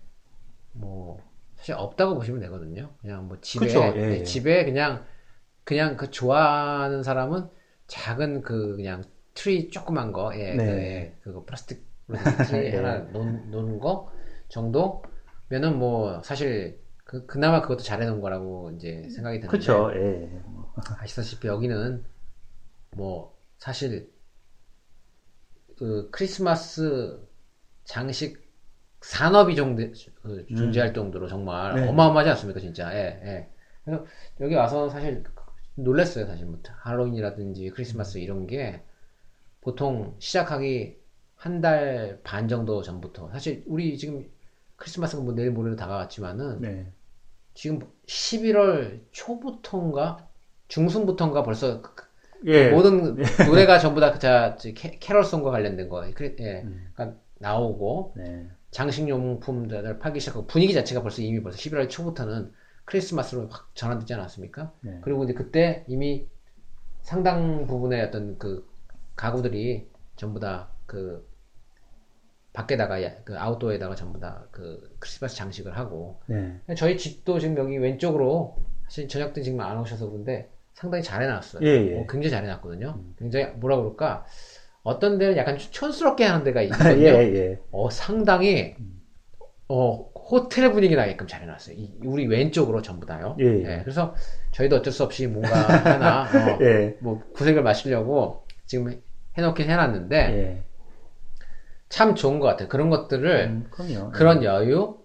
[0.73, 1.19] 뭐
[1.56, 2.95] 사실 없다고 보시면 되거든요.
[3.01, 4.23] 그냥 뭐 집에 그쵸, 예, 네, 예.
[4.23, 5.06] 집에 그냥
[5.63, 7.49] 그냥 그 좋아하는 사람은
[7.88, 10.65] 작은 그 그냥 트리 조그만 거, 예, 네.
[10.65, 11.86] 그, 예, 그거 플라스틱
[12.48, 12.76] 트리 예.
[12.78, 14.12] 하나 놓은, 놓은 거
[14.50, 20.41] 정도면은 뭐 사실 그 그나마 그것도 잘해놓은 거라고 이제 생각이 드는데 그쵸, 예.
[21.00, 22.04] 아시다시피 여기는
[22.91, 24.12] 뭐 사실
[25.78, 27.19] 그 크리스마스
[27.84, 28.43] 장식
[29.02, 29.84] 산업이 정도,
[30.22, 31.88] 그 존재할 정도로 정말 네.
[31.89, 33.50] 어마어마하지 않습니까 진짜 예, 예.
[33.84, 34.06] 그래서
[34.39, 35.24] 여기 와서 사실
[35.75, 38.81] 놀랐어요 사실 뭐 할로윈이라든지 크리스마스 이런 게
[39.62, 40.97] 보통 시작하기
[41.36, 44.25] 한 달 반 정도 전부터 사실 우리 지금
[44.77, 46.91] 크리스마스가 뭐 내일 모레로 다가왔지만은 네.
[47.53, 50.27] 지금 11월 초부터인가
[50.69, 52.03] 중순부터인가 벌써 그-
[52.45, 52.69] 예.
[52.71, 53.15] 모든
[53.49, 56.89] 노래가 전부 다 자, 캐- 캐럴송과 관련된 거 그- 예, 음.
[56.93, 58.47] 그러니까 나오고 네.
[58.71, 62.51] 장식용품들을 팔기 시작하고 분위기 자체가 벌써 이미 벌써 11월 초부터는
[62.86, 64.72] 크리스마스로 확 전환되지 않았습니까?
[64.82, 65.00] 네.
[65.02, 66.28] 그리고 이제 그때 이미
[67.02, 68.67] 상당 부분의 어떤 그
[69.15, 71.26] 가구들이 전부 다 그
[72.54, 76.60] 밖에다가 야- 그 아웃도어에다가 전부 다 그 크리스마스 장식을 하고 네.
[76.78, 81.65] 저희 집도 지금 여기 왼쪽으로 사실 저녁 때 지금 안 오셔서 그런데 상당히 잘 해놨어요.
[81.65, 81.93] 예, 예.
[82.00, 83.00] 어, 굉장히 잘 해놨거든요.
[83.17, 84.26] 굉장히 뭐라 그럴까
[84.84, 87.08] 어떤 데는 약간 촌스럽게 하는 데가 있거든요.
[87.08, 87.60] 예, 예.
[87.72, 88.76] 어 상당히
[89.67, 91.75] 어 호텔 분위기 나게끔 잘 해놨어요.
[91.75, 93.36] 이- 우리 왼쪽으로 전부 다요.
[93.39, 93.79] 예, 예.
[93.83, 94.15] 그래서
[94.51, 96.97] 저희도 어쩔 수 없이 뭔가 하나 어, 예.
[97.01, 99.01] 뭐 구색을 마시려고 지금
[99.38, 100.63] 해놓긴 해놨는데 예.
[101.89, 102.69] 참 좋은 것 같아요.
[102.69, 104.12] 그런 것들을 음, 그럼요.
[104.12, 104.97] 그런 여유,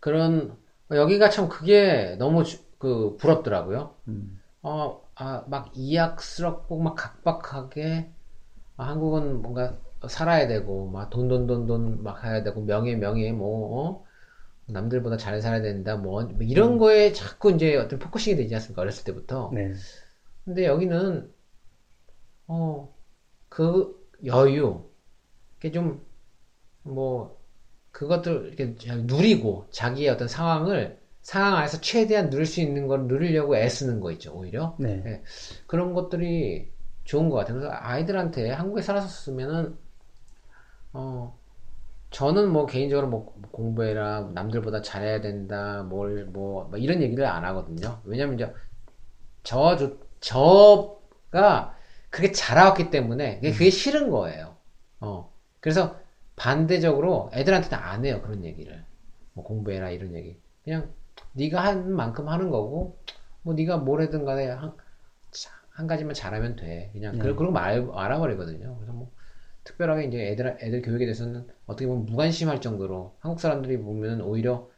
[0.00, 0.56] 그런
[0.90, 3.94] 여유가 참 그게 너무 주- 그 부럽더라고요.
[4.08, 4.40] 음.
[4.62, 8.10] 어, 아, 막 이악스럽고 막 각박하게
[8.76, 9.76] 아, 한국은 뭔가
[10.08, 14.04] 살아야 되고 막 돈 돈 돈 돈 막 해야 되고 명예 명예 뭐 어?
[14.72, 19.50] 남들보다 잘 살아야 된다 뭐 이런 거에 자꾸 이제 어떤 focusing이 되지 않습니까 어렸을 때부터
[19.54, 19.72] 네.
[20.44, 21.32] 근데 여기는
[22.48, 22.88] 어
[23.48, 24.84] 그 여유
[25.58, 26.00] 이게 좀
[26.84, 27.40] 뭐
[27.92, 33.56] 그것들 이렇게 잘 누리고 자기의 어떤 상황을 상황 안에서 최대한 누릴 수 있는 걸 누리려고
[33.56, 34.96] 애쓰는 거 있죠 오히려 네.
[35.04, 35.22] 네.
[35.66, 36.72] 그런 것들이
[37.04, 37.58] 좋은 것 같아요.
[37.58, 39.76] 그래서 아이들한테 한국에 살았었으면은
[40.92, 41.38] 어
[42.12, 48.00] 저는 뭐 개인적으로 뭐 공부해라 남들보다 잘해야 된다 뭘 뭐 이런 얘기를 안 하거든요.
[48.04, 48.52] 왜냐면 이제
[49.42, 51.76] 저 저, 저가
[52.10, 54.56] 그게 자라왔기 때문에 그게, 그게 싫은 거예요.
[55.00, 55.32] 어.
[55.60, 55.96] 그래서
[56.36, 58.84] 반대적으로 애들한테는 안 해요 그런 얘기를.
[59.34, 60.38] 뭐 공부해라 이런 얘기.
[60.64, 60.92] 그냥
[61.32, 62.98] 네가 한 만큼 하는 거고
[63.42, 64.72] 뭐 네가 뭘 하든 간에 한,
[65.70, 66.90] 한 가지만 잘하면 돼.
[66.92, 68.76] 그냥 그 그런 말 알아버리거든요.
[68.76, 69.10] 그래서 뭐
[69.64, 74.68] 특별하게 이제 애들 애들 교육에 대해서는 어떻게 보면 무관심할 정도로 한국 사람들이 보면 오히려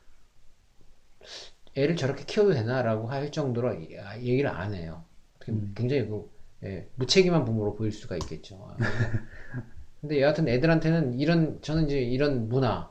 [1.77, 5.05] 애를 저렇게 키워도 되나라고 할 정도로 이- 아, 얘기를 안 해요.
[5.45, 6.31] 보면 굉장히 그
[6.63, 8.57] 예, 무책임한 부모로 보일 수가 있겠죠.
[8.71, 9.11] 아, 근데-
[10.01, 12.91] 근데 여하튼 애들한테는 이런 저는 이제 이런 문화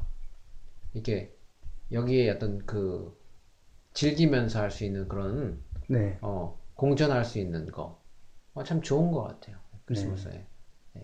[0.94, 1.34] 이렇게
[1.92, 3.18] 여기에 어떤 그
[3.94, 6.18] 즐기면서 할 수 있는 그런 네.
[6.22, 8.02] 어, 공존할 수 있는 거.
[8.54, 9.58] 어, 참 좋은 것 같아요.
[9.86, 10.32] 크리스마스에.
[10.32, 10.48] 네,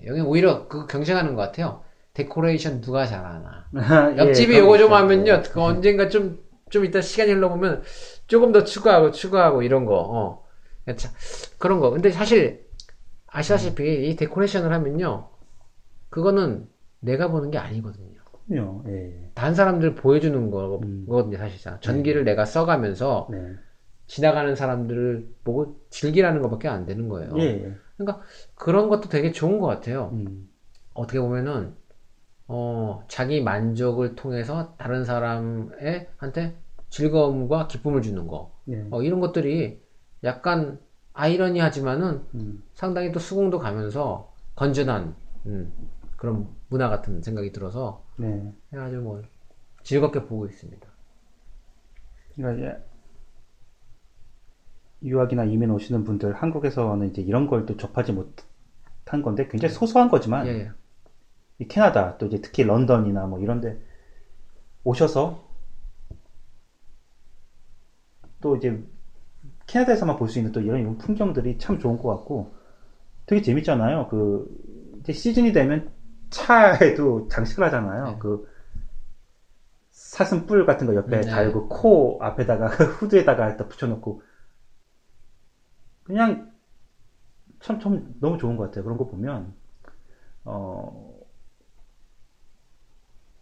[0.06, 1.84] 여기 오히려 그 경쟁하는 것 같아요.
[2.14, 3.68] 데코레이션 누가 잘하나.
[4.18, 5.44] 옆집이 예, 요거 좀 하면요.
[5.52, 7.84] 그 언젠가 좀, 좀 이따 시간이 흘러보면
[8.28, 9.98] 조금 더 추가하고 추가하고 이런 거.
[9.98, 10.46] 어.
[10.96, 11.12] 참,
[11.58, 11.92] 그런 거.
[11.92, 12.68] 근데 사실
[13.28, 15.30] 아시다시피 이 데코레이션을 하면요.
[16.10, 16.68] 그거는
[17.00, 18.20] 내가 보는 게 아니거든요.
[18.48, 18.84] 그럼요.
[18.88, 19.32] 예.
[19.36, 21.06] 다른 사람들 보여주는 거, 음.
[21.08, 21.80] 거거든요, 사실상.
[21.82, 23.38] 전기를 내가 써가면서 네.
[24.08, 27.32] 지나가는 사람들을 보고 즐기라는 것밖에 안 되는 거예요.
[27.38, 27.74] 예.
[28.00, 28.04] 예.
[28.04, 30.10] 그러니까 그런 것도 되게 좋은 것 같아요.
[30.14, 30.50] 음.
[30.94, 31.76] 어떻게 보면은
[32.48, 36.58] 어 자기 만족을 통해서 다른 사람의 한테
[36.90, 38.88] 즐거움과 기쁨을 주는 거 네.
[38.90, 39.80] 어, 이런 것들이
[40.24, 40.80] 약간
[41.14, 42.64] 아이러니하지만은 음.
[42.74, 45.72] 상당히 또 수긍도 가면서 건전한 음,
[46.18, 48.52] 그런 문화 같은 생각이 들어서 네.
[48.74, 49.22] 아주 뭐
[49.84, 50.88] 즐겁게 보고 있습니다.
[52.36, 52.80] 그러니까
[55.04, 60.48] 유학이나 이민 오시는 분들 한국에서는 이제 이런 걸 또 접하지 못한 건데 굉장히 소소한 거지만
[60.48, 60.72] 예, 예.
[61.60, 63.80] 이 캐나다 또 이제 특히 런던이나 뭐 이런데
[64.84, 65.48] 오셔서
[68.42, 68.82] 또 이제
[69.68, 72.54] 캐나다에서만 볼 수 있는 또 이런, 이런 풍경들이 참 좋은 것 같고
[73.26, 74.08] 되게 재밌잖아요.
[74.10, 74.48] 그
[75.02, 75.92] 이제 시즌이 되면
[76.30, 78.06] 차에도 장식을 하잖아요.
[78.06, 78.18] 네.
[78.20, 78.48] 그
[79.92, 81.22] 사슴 뿔 같은 거 옆에 네.
[81.22, 82.68] 달고 코 앞에다가
[83.00, 84.22] 후드에다가 딱 붙여놓고
[86.10, 86.52] 그냥
[87.60, 88.84] 참, 참 너무 좋은 것 같아요.
[88.84, 89.54] 그런 거 보면.
[90.44, 91.20] 어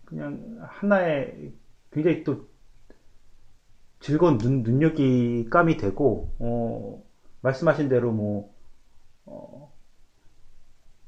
[0.03, 1.53] 그냥 하나의
[1.91, 2.45] 굉장히 또
[4.01, 7.01] 즐거운 눈, 눈여기감이 되고 어
[7.39, 8.53] 말씀하신 대로 뭐
[9.25, 9.71] 어,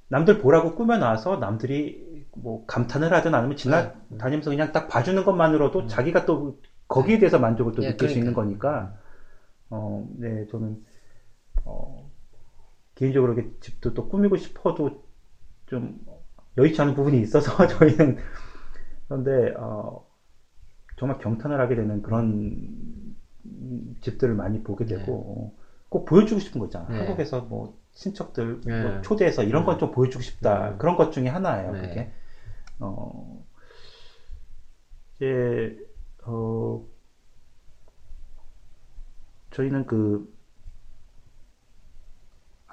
[0.08, 6.58] 남들 보라고 꾸며놔서 남들이 뭐 감탄을 하든 아니면 지나다니면서 그냥 딱 봐주는 것만으로도 자기가 또
[6.88, 8.34] 거기에 대해서 만족을 또 예, 느낄 수 있는.
[8.34, 8.94] 거니까.
[9.70, 10.82] 어, 네, 저는
[11.70, 12.12] 어,
[12.96, 15.04] 개인적으로 이렇게 집도 또 꾸미고 싶어도
[15.68, 16.04] 좀
[16.58, 18.18] 여의치 않은 부분이 있어서 저희는
[19.08, 20.06] 그런데 어,
[20.98, 23.16] 정말 경탄을 하게 되는 그런
[24.02, 26.90] 집들을 많이 보게 되고 어, 꼭 보여주고 싶은 거 있잖아요.
[26.90, 26.98] 네.
[27.00, 28.84] 한국에서 뭐 친척들 네.
[28.84, 30.72] 뭐 초대해서 이런 건 좀 보여주고 싶다.
[30.72, 30.78] 네.
[30.78, 31.72] 그런 것 중에 하나예요.
[31.72, 31.82] 네.
[31.82, 32.12] 그게
[32.80, 33.46] 어,
[35.16, 35.78] 이제
[36.26, 36.86] 어,
[39.52, 40.32] 저희는 그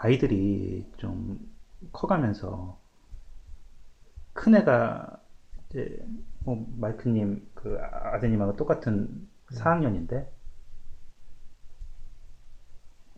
[0.06, 1.38] 아이들이 좀
[1.92, 2.78] 커가면서
[4.32, 5.18] 큰 애가
[5.68, 6.06] 이제
[6.44, 10.28] 뭐 마이크님 그 아드님하고 똑같은 4학년인데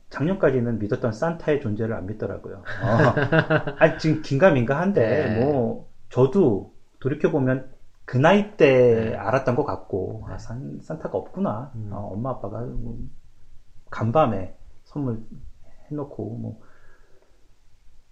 [0.08, 2.56] 작년까지는 믿었던 산타의 존재를 안 믿더라고요.
[2.56, 2.62] 어.
[3.78, 5.44] 아 지금 긴가민가한데 네.
[5.44, 7.70] 뭐 저도 돌이켜 보면
[8.06, 9.14] 그 나이 때 네.
[9.14, 11.70] 알았던 것 같고 아, 산, 산타가 없구나.
[11.74, 11.90] 음.
[11.92, 12.98] 어, 엄마 아빠가 뭐
[13.90, 15.22] 간밤에 선물
[15.90, 16.67] 해놓고 뭐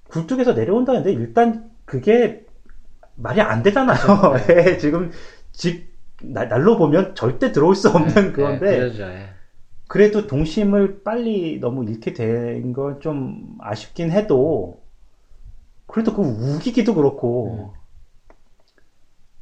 [0.09, 2.45] 굴뚝에서 내려온다는데 일단 그게
[3.17, 3.97] 말이 안 되잖아요.
[4.47, 4.73] 네.
[4.73, 5.11] 예, 지금
[5.53, 5.89] 집
[6.23, 9.03] 날- 날로 보면 절대 들어올 수 없는 그건데 네, 그러죠.
[9.05, 9.29] 예.
[9.89, 14.83] 그래도 동심을 빨리 너무 잃게 된 건 좀 아쉽긴 해도
[15.87, 17.75] 그래도 그 우기기도 그렇고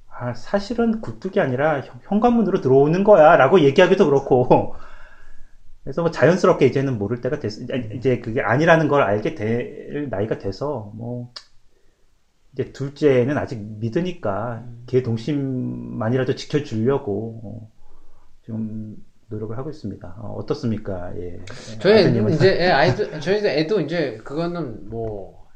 [0.09, 4.75] 아 사실은 굴뚝이 아니라 현- 현관문으로 들어오는 거야 라고 얘기하기도 그렇고
[5.85, 7.53] 그래서 뭐 자연스럽게 이제는 모를 때가 됐
[7.95, 11.33] 이제 그게 아니라는 걸 알게 될 나이가 돼서 뭐
[12.53, 17.71] 이제 둘째는 아직 믿으니까 걔 동심만이라도 지켜주려고 어,
[18.43, 18.97] 좀
[19.29, 20.17] 노력을 하고 있습니다.
[20.21, 21.41] 어, 떻습니까 예.
[21.81, 22.35] 저희?
[22.35, 25.49] 이제 애, 아이도 저희도 애도 이제 그거는 뭐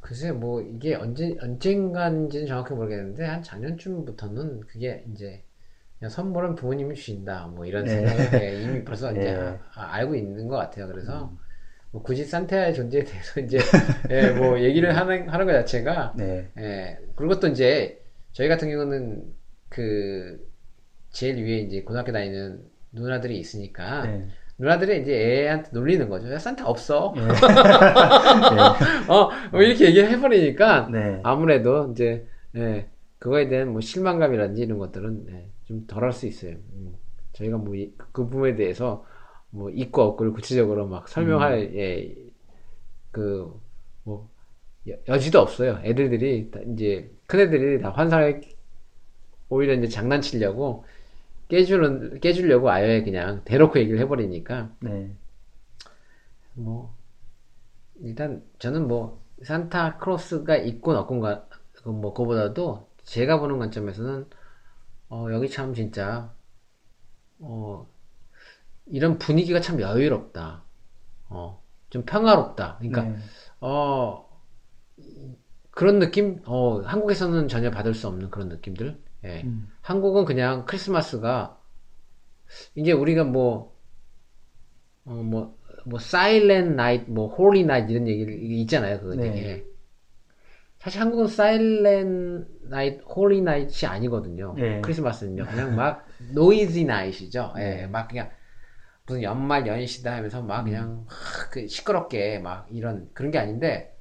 [0.00, 5.42] 글쎄 뭐 이게 언제 언젠가인지는 정확히 모르겠는데 한 작년쯤부터는 그게 이제
[5.98, 7.90] 그냥 선물은 부모님이 주신다 뭐 이런 예.
[7.90, 9.58] 생각에 이미 벌써 이제 예.
[9.74, 10.86] 아- 알고 있는 것 같아요.
[10.88, 11.32] 그래서
[11.90, 13.58] 뭐 굳이 산타의 존재에 대해서 이제
[14.10, 16.48] 예, 뭐 얘기를 하는 하는 것 자체가 네.
[16.58, 19.22] 예, 그리고 또 이제 저희 같은 경우는
[19.68, 20.46] 그
[21.10, 24.28] 제일 위에 이제 고등학교 다니는 누나들이 있으니까 네.
[24.58, 26.30] 누나들이 이제 애한테 놀리는 거죠.
[26.32, 27.14] 야, 산타 없어.
[27.16, 27.22] 네.
[29.08, 31.20] 어, 뭐 이렇게 얘기를 해버리니까 네.
[31.22, 36.52] 아무래도 이제 예, 그거에 대한 뭐 실망감이라든지 이런 것들은 예, 좀 덜 할 수 있어요.
[36.74, 36.94] 음.
[37.32, 37.74] 저희가 뭐
[38.12, 39.04] 그 부분에 대해서
[39.50, 42.14] 뭐 있고 없고를 구체적으로 막 설명할 예,
[43.12, 44.28] 그뭐
[45.08, 45.80] 여지도 없어요.
[45.84, 48.40] 애들들이 다 이제 큰 애들이 다 환상을
[49.48, 50.84] 오히려 이제 장난치려고
[51.48, 55.10] 깨주는 깨주려고 아예 그냥 대놓고 얘기를 해버리니까 네.
[56.54, 56.94] 뭐
[58.00, 64.26] 일단 저는 뭐 산타 크로스가 있건 없건가 그뭐 그거보다도 제가 보는 관점에서는
[65.08, 66.32] 어 여기 참 진짜
[67.40, 67.86] 어
[68.86, 70.64] 이런 분위기가 참 여유롭다
[71.30, 73.16] 어 좀 평화롭다 그러니까 네.
[73.60, 74.26] 어
[75.70, 79.42] 그런 느낌 어 한국에서는 전혀 받을 수 없는 그런 느낌들 예.
[79.44, 79.68] 음.
[79.82, 81.60] 한국은 그냥 크리스마스가
[82.74, 83.74] 이제 우리가 뭐
[85.04, 89.00] 어, 뭐, 뭐, silent night, 뭐, holy night 이런 얘기 있잖아요.
[89.00, 89.30] 그거 네.
[89.30, 89.64] 되게.
[90.86, 94.54] 사실 한국은 silent night, holy night이 아니거든요.
[94.56, 94.80] 네.
[94.82, 95.44] 크리스마스는요.
[95.44, 97.54] 그냥 막, noisy night죠.
[97.56, 97.82] 네.
[97.82, 98.30] 예, 막 그냥,
[99.04, 103.98] 무슨 연말 연시다 하면서 막 그냥, 막그 시끄럽게 막 이런, 그런 게 아닌데,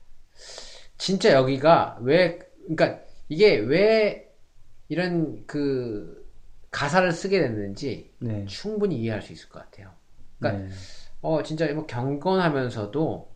[0.96, 4.32] 진짜 여기가 왜, 그러니까 이게 왜
[4.88, 6.24] 이런 그,
[6.70, 8.46] 가사를 쓰게 됐는지 네.
[8.46, 9.90] 충분히 이해할 수 있을 것 같아요.
[10.38, 10.72] 그러니까 네.
[11.22, 13.34] 어 진짜 뭐 경건하면서도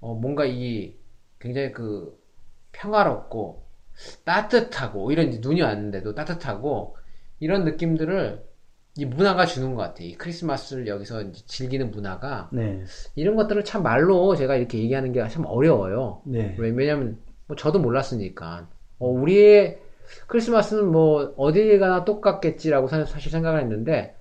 [0.00, 0.94] 어 뭔가 이
[1.40, 2.17] 굉장히 그
[2.72, 3.64] 평화롭고
[4.24, 6.96] 따뜻하고 이런 눈이 왔는데도 따뜻하고
[7.40, 8.46] 이런 느낌들을
[8.96, 10.02] 이 문화가 주는 것 같아.
[10.02, 12.82] 이 크리스마스를 여기서 즐기는 문화가 네.
[13.14, 16.22] 이런 것들을 참 말로 제가 이렇게 얘기하는 게 참 어려워요.
[16.24, 16.56] 네.
[16.58, 18.68] 왜- 왜냐면 뭐 저도 몰랐으니까.
[18.98, 19.80] 어, 우리의
[20.26, 24.16] 크리스마스는 뭐 어디 가나 똑같겠지라고 사- 사실 생각을 했는데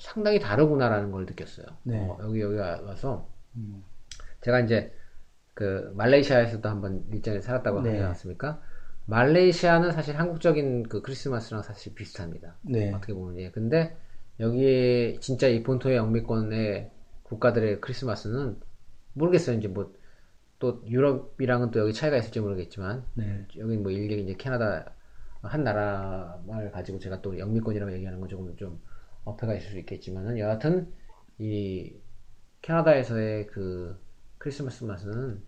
[0.00, 1.66] 상당히 다르구나라는 걸 느꼈어요.
[1.84, 1.98] 네.
[2.00, 3.84] 어, 여기 여기 와서 음.
[4.40, 4.92] 제가 이제
[5.54, 7.90] 그 말레이시아에서도 한번 일전에 살았다고 네.
[7.90, 8.60] 하지 않았습니까?
[9.06, 12.56] 말레이시아는 사실 한국적인 그 크리스마스랑 사실 비슷합니다.
[12.62, 12.92] 네.
[12.92, 13.50] 어떻게 보면 예.
[13.50, 13.96] 근데
[14.40, 16.90] 여기에 진짜 이 본토의 영미권의
[17.22, 18.60] 국가들의 크리스마스는
[19.14, 19.56] 모르겠어요.
[19.56, 19.92] 이제 뭐
[20.64, 23.46] 또 유럽이랑은 또 여기 차이가 있을지 모르겠지만 네.
[23.58, 24.94] 여기 뭐 일개 이제 캐나다
[25.42, 28.80] 한 나라를 가지고 제가 또 영미권이라고 얘기하는 건 조금 좀
[29.24, 30.90] 어폐가 있을 수 있겠지만은 여하튼
[31.38, 31.92] 이
[32.62, 34.00] 캐나다에서의 그
[34.44, 35.42] 크리스마스 맛은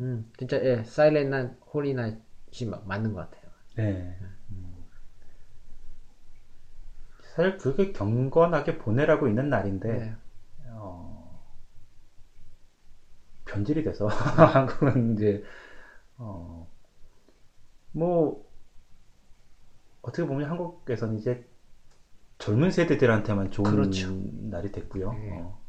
[0.00, 3.50] 음 진짜 예 silent 나 holy 나잇이 마- 맞는 것 같아요.
[3.76, 4.16] 네.
[4.50, 4.74] 음.
[7.34, 10.16] 사실 그게 경건하게 보내라고 있는 날인데 네.
[10.70, 11.44] 어,
[13.44, 15.42] 변질이 돼서 한국은 이제
[16.18, 16.68] 어,
[17.92, 18.46] 뭐
[20.02, 21.44] 어떻게 보면 한국에서는 이제
[22.38, 24.08] 젊은 세대들한테만 좋은 그렇죠.
[24.50, 25.12] 날이 됐고요.
[25.12, 25.30] 네.
[25.32, 25.65] 어, 어,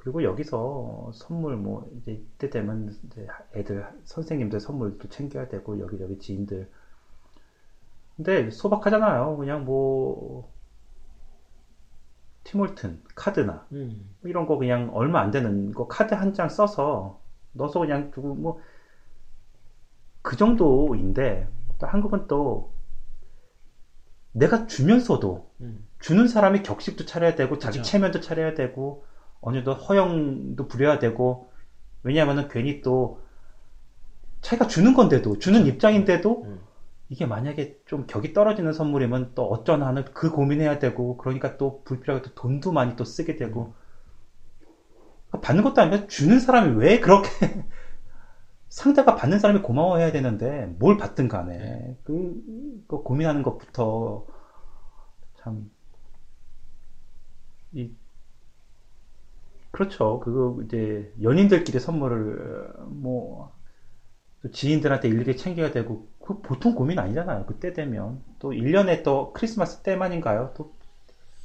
[0.00, 6.70] 그리고 여기서 선물 뭐 이제 이때 되면 이제 애들 선생님들 선물도 챙겨야 되고 여기저기 지인들
[8.16, 9.36] 근데 소박하잖아요.
[9.36, 10.50] 그냥 뭐
[12.44, 14.08] 티몰튼 카드나 음.
[14.20, 17.20] 뭐 이런 거 그냥 얼마 안 되는 거 카드 한 장 써서
[17.52, 18.60] 넣어서 그냥 두고 뭐
[20.22, 22.70] 그 정도인데 또 한국은 또
[24.32, 25.86] 내가 주면서도 음.
[25.98, 27.90] 주는 사람이 격식도 차려야 되고 자기 그죠.
[27.90, 29.04] 체면도 차려야 되고
[29.40, 31.50] 어느 정도 허영도 부려야 되고
[32.02, 33.20] 왜냐하면은 괜히 또
[34.40, 36.60] 자기가 주는 건데도 주는 입장인데도 음.
[37.08, 42.28] 이게 만약에 좀 격이 떨어지는 선물이면 또 어쩌나 하는 그 고민해야 되고 그러니까 또 불필요하게
[42.28, 43.74] 또 돈도 많이 또 쓰게 되고.
[45.38, 47.28] 받는 것도 아니면 주는 사람이 왜 그렇게
[48.68, 54.26] 상대가 받는 사람이 고마워해야 되는데 뭘 받든 간에 그, 그 고민하는 것부터
[55.36, 55.70] 참
[57.72, 57.90] 이,
[59.70, 60.20] 그렇죠.
[60.20, 63.50] 그거 이제 연인들끼리 선물을 뭐또
[64.52, 67.46] 지인들한테 일일이 챙겨야 되고 그 보통 고민 아니잖아요.
[67.46, 70.54] 그때 되면 또 1년에 또 크리스마스 때만인가요?
[70.56, 70.74] 또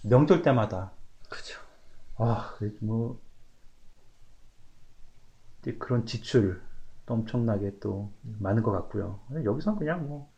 [0.04, 0.92] 명절 때마다
[1.30, 1.60] 그죠.
[2.18, 3.20] 아, 뭐
[5.80, 6.62] 그런 지출
[7.06, 9.20] 또 엄청나게 또 많은 것 같고요.
[9.44, 10.30] 여기서는 그냥 뭐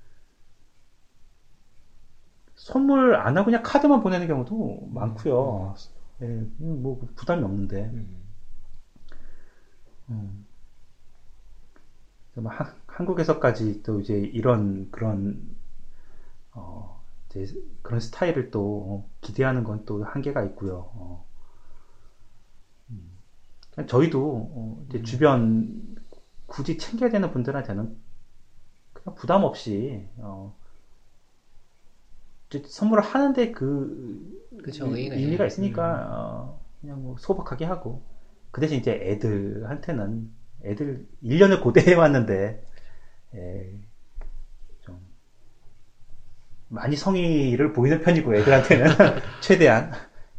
[2.55, 5.75] 선물 안 하고 그냥 카드만 보내는 경우도 많고요.
[6.21, 6.25] 예,
[6.57, 7.91] 뭐 부담이 없는데.
[7.93, 8.23] 음.
[10.09, 10.45] 음.
[12.35, 15.41] 뭐 한, 한국에서까지 또 이제 이런 그런
[16.53, 17.45] 어, 이제
[17.81, 20.89] 그런 스타일을 또 기대하는 건 또 한계가 있고요.
[20.95, 21.25] 어.
[22.89, 23.17] 음.
[23.87, 25.95] 저희도 어, 이제 주변
[26.47, 27.97] 굳이 챙겨야 되는 분들한테는
[28.93, 30.56] 그냥 부담 없이 어,
[32.65, 38.01] 선물을 하는데 그 그쵸, 의- 있- 있으니까 어, 그냥 뭐 소박하게 하고
[38.51, 40.31] 그 대신 이제 애들한테는
[40.63, 42.63] 애들 1년을 고대해 왔는데
[43.35, 43.73] 예,
[44.81, 44.99] 좀
[46.69, 48.85] 많이 성의를 보이는 편이고 애들한테는
[49.41, 49.91] 최대한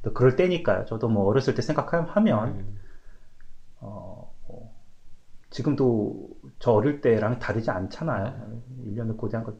[0.03, 0.85] 또 그럴 때니까요.
[0.85, 2.79] 저도 뭐 어렸을 때 생각하면 음.
[3.81, 4.73] 어, 뭐
[5.51, 8.63] 지금도 저 어릴 때랑 다르지 않잖아요.
[8.85, 9.57] 1년을 고대한 것.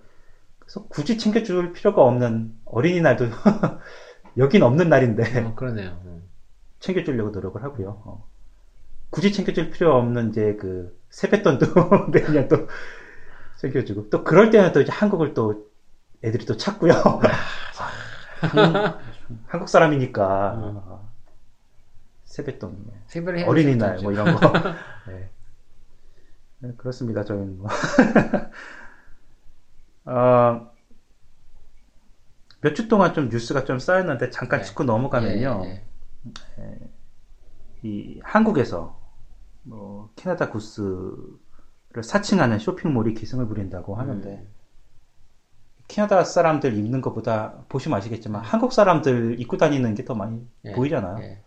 [0.69, 3.25] 그래서 굳이 챙겨줄 필요가 없는 어린이날도
[4.37, 5.99] 여긴 없는 날인데 어, 그러네요.
[6.05, 6.29] 음.
[6.79, 8.03] 챙겨주려고 노력을 하고요.
[8.05, 8.29] 어.
[9.09, 11.67] 굳이 챙겨줄 필요 없는 이제 그 세뱃돈도
[12.13, 12.69] 매년 또
[13.57, 15.67] 챙겨주고 또 그럴 때는 또 이제 한국을 또
[16.23, 16.93] 애들이 또 찾고요.
[16.93, 17.21] 한-
[19.47, 21.11] 한국 사람이니까 어,
[22.25, 22.85] 세뱃돈,
[23.39, 24.01] 해야 어린이날.
[24.03, 24.53] 뭐 이런 거.
[25.07, 25.31] 네.
[26.61, 27.25] 네, 그렇습니다.
[27.25, 27.69] 저희는 뭐.
[30.09, 30.71] 어,
[32.61, 34.65] 몇 주 동안 좀 뉴스가 좀 쌓였는데 잠깐 네.
[34.67, 35.63] 짚고 넘어가면요.
[35.67, 35.85] 예,
[36.59, 36.79] 예.
[37.83, 38.99] 이 한국에서
[39.63, 44.49] 뭐 캐나다 구스를 사칭하는 쇼핑몰이 기승을 부린다고 하는데 음.
[45.87, 51.19] 캐나다 사람들 입는 것보다 보시면 아시겠지만 한국 사람들 입고 다니는 게 더 많이 예, 보이잖아요.
[51.23, 51.43] 예.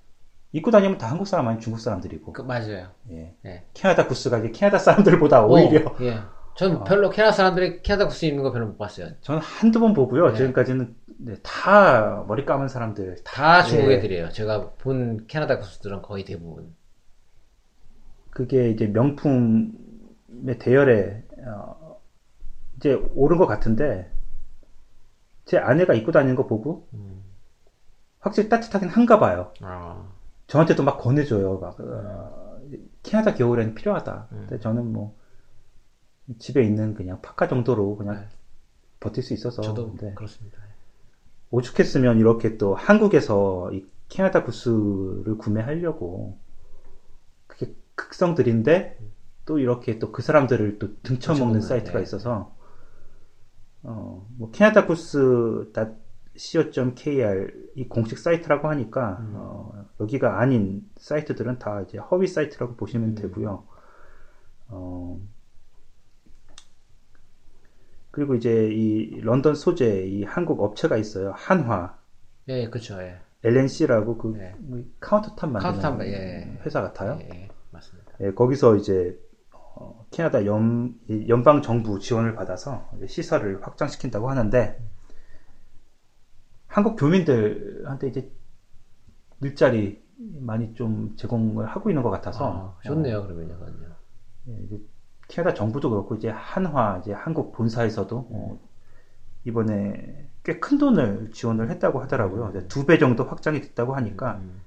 [0.53, 2.89] 입고 다니면 다 한국 사람 아니면 중국 사람들이고 그 맞아요.
[3.09, 3.35] 예.
[3.45, 3.65] 예.
[3.73, 5.95] 캐나다 구스가 이제 캐나다 사람들보다 오히려 어,
[6.51, 6.55] 예.
[6.55, 9.09] 전 별로 캐나다 사람들이 캐나다 구스 입는 거 별로 못 봤어요.
[9.21, 10.29] 저는 한두 번 보고요.
[10.29, 10.35] 네.
[10.37, 13.95] 지금까지는 네, 다 머리 감은 사람들 다 중국 예.
[13.97, 14.29] 애들이에요.
[14.29, 16.75] 제가 본 캐나다 구스들은 거의 대부분.
[18.31, 22.01] 그게 이제 명품의 대열에 어,
[22.77, 24.11] 이제 오른 것 같은데
[25.45, 26.87] 제 아내가 입고 다니는 거 보고
[28.19, 29.51] 확실히 따뜻하긴 한가 봐요.
[29.61, 30.07] 아,
[30.47, 31.59] 저한테도 막 권해줘요.
[31.59, 32.59] 막 어,
[33.03, 34.27] 캐나다 겨울에는 필요하다.
[34.29, 35.17] 근데 저는 뭐
[36.39, 38.27] 집에 있는 그냥 파카 정도로 그냥 네.
[38.99, 40.57] 버틸 수 있어서 저도 근데 그렇습니다.
[41.51, 46.37] 오죽했으면 이렇게 또 한국에서 이 캐나다 부스를 구매하려고
[47.47, 48.97] 그게 극성들인데
[49.45, 52.03] 또 이렇게 또 그 사람들을 또 등쳐먹는 등쳐먹는, 사이트가 네.
[52.03, 52.55] 있어서
[53.83, 55.71] 어, 뭐 캐나다 부스
[56.37, 59.33] co.kr 이 공식 사이트라고 하니까 음.
[59.35, 62.77] 어, 여기가 아닌 사이트들은 다 이제 허위 사이트라고 음.
[62.77, 63.65] 보시면 되고요.
[64.69, 65.19] 어,
[68.11, 71.31] 그리고 이제 이 런던 소재 이 한국 업체가 있어요.
[71.35, 71.97] 한화
[72.49, 73.01] 예, 그렇죠.
[73.01, 73.19] 예.
[73.43, 74.53] L&C라고 그 네.
[74.59, 76.59] 뭐 countertop 만드는 countertop, 예.
[76.65, 77.17] 회사 같아요.
[77.21, 78.11] 예, 예, 맞습니다.
[78.19, 79.17] 예, 거기서 이제
[79.51, 84.77] 어, 캐나다 연, 이 연방 정부 지원을 받아서 시설을 확장시킨다고 하는데
[86.67, 88.31] 한국 교민들한테 이제
[89.41, 93.95] 일자리 많이 좀 제공을 하고 있는 것 같아서 아, 좋네요, 그러면요, 그건요.
[95.31, 98.59] 캐나다 정부도 그렇고 이제 한화 이제 한국 본사에서도 어,
[99.45, 102.67] 이번에 꽤 큰 돈을 지원을 했다고 하더라고요.
[102.67, 104.61] 두 배 정도 확장이 됐다고 하니까 음.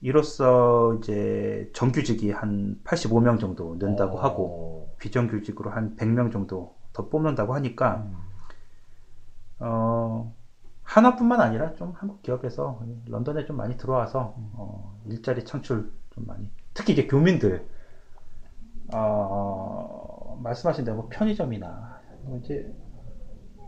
[0.00, 4.22] 이로써 이제 정규직이 한 85명 정도 는다고 어.
[4.22, 8.06] 하고 비정규직으로 한 100명 정도 더 뽑는다고 하니까
[9.60, 10.34] 어,
[10.82, 16.92] 하나뿐만 아니라 좀 한국 기업에서 런던에 좀 많이 들어와서 어, 일자리 창출 좀 많이 특히
[16.92, 17.66] 이제 교민들
[18.96, 22.72] 어, 말씀하신 대로 뭐 편의점이나 뭐 이제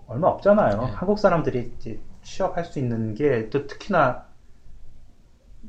[0.07, 0.81] 얼마 없잖아요.
[0.87, 0.93] 네.
[0.93, 4.27] 한국 사람들이 이제 취업할 수 있는 게 또 특히나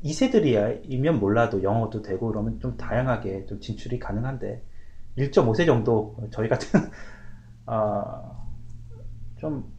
[0.02, 4.62] 2세들이면 몰라도 영어도 되고 그러면 좀 다양하게 좀 진출이 가능한데
[5.16, 6.80] 1.5세 정도 저희 같은
[7.66, 8.46] 아,
[9.36, 9.72] 좀,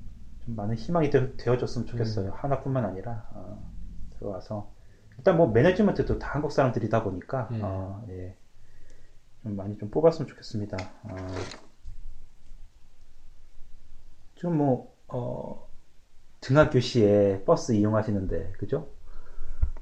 [0.45, 2.31] 좀 많은 희망이 되, 어줬으면 좋겠어요.
[2.35, 3.57] 하나뿐만 아니라 어,
[4.17, 4.69] 들어와서
[5.17, 7.59] 일단 뭐 매니지먼트도 다 한국 사람들이다 보니까 예.
[7.61, 8.35] 어, 예.
[9.43, 10.77] 좀 많이 좀 뽑았으면 좋겠습니다.
[11.03, 11.15] 어,
[14.35, 15.67] 지금 뭐 어,
[16.41, 18.89] 등하 교 시에 버스 이용하시는데 그죠?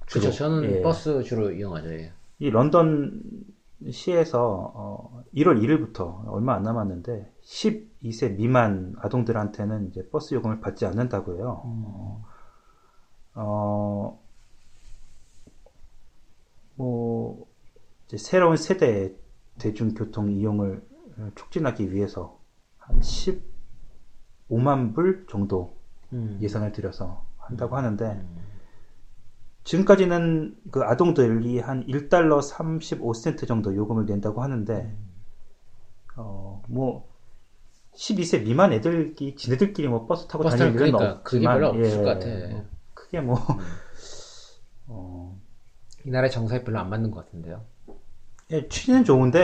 [0.07, 0.31] 주로.
[0.31, 0.81] 저는 예.
[0.81, 1.93] 버스 주로 이용하죠.
[1.93, 2.13] 예.
[2.39, 3.21] 이 런던
[3.91, 11.37] 시에서 어, 1월 1일부터 얼마 안 남았는데 12세 미만 아동들한테는 이제 버스 요금을 받지 않는다고
[11.37, 12.23] 해요.
[13.35, 14.19] 어,
[16.75, 17.47] 뭐
[18.07, 19.15] 이제 새로운 세대의
[19.57, 20.85] 대중교통 이용을
[21.35, 22.39] 촉진하기 위해서
[22.77, 22.99] 한
[24.49, 25.77] 15만 불 정도
[26.13, 26.39] 음.
[26.41, 28.25] 예산을 들여서 한다고 하는데
[29.63, 34.95] 지금까지는 그 아동들이 한 1달러 35센트 정도 요금을 낸다고 하는데
[36.15, 37.09] 어뭐
[37.95, 41.83] 12세 미만 애들이 지네들끼리 뭐 버스 타고 버스 다닐 일은 그러니까 그게 없지만 별로 없을
[41.83, 42.27] 예, 것 같아.
[42.27, 42.49] 음.
[42.51, 43.39] 뭐 크게 뭐
[44.87, 45.41] 어,
[46.05, 47.65] 이 나라의 정서에 별로 안 맞는 것 같은데요.
[48.51, 49.39] 예, 취지는 좋은데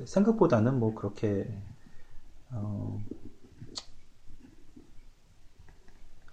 [0.00, 1.46] 예, 생각보다는 뭐 그렇게
[2.50, 3.00] 어,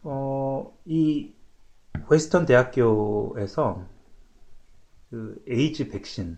[0.03, 1.33] 어, 이
[2.09, 3.87] 웨스턴 대학교에서
[5.09, 6.37] 그 에이즈 백신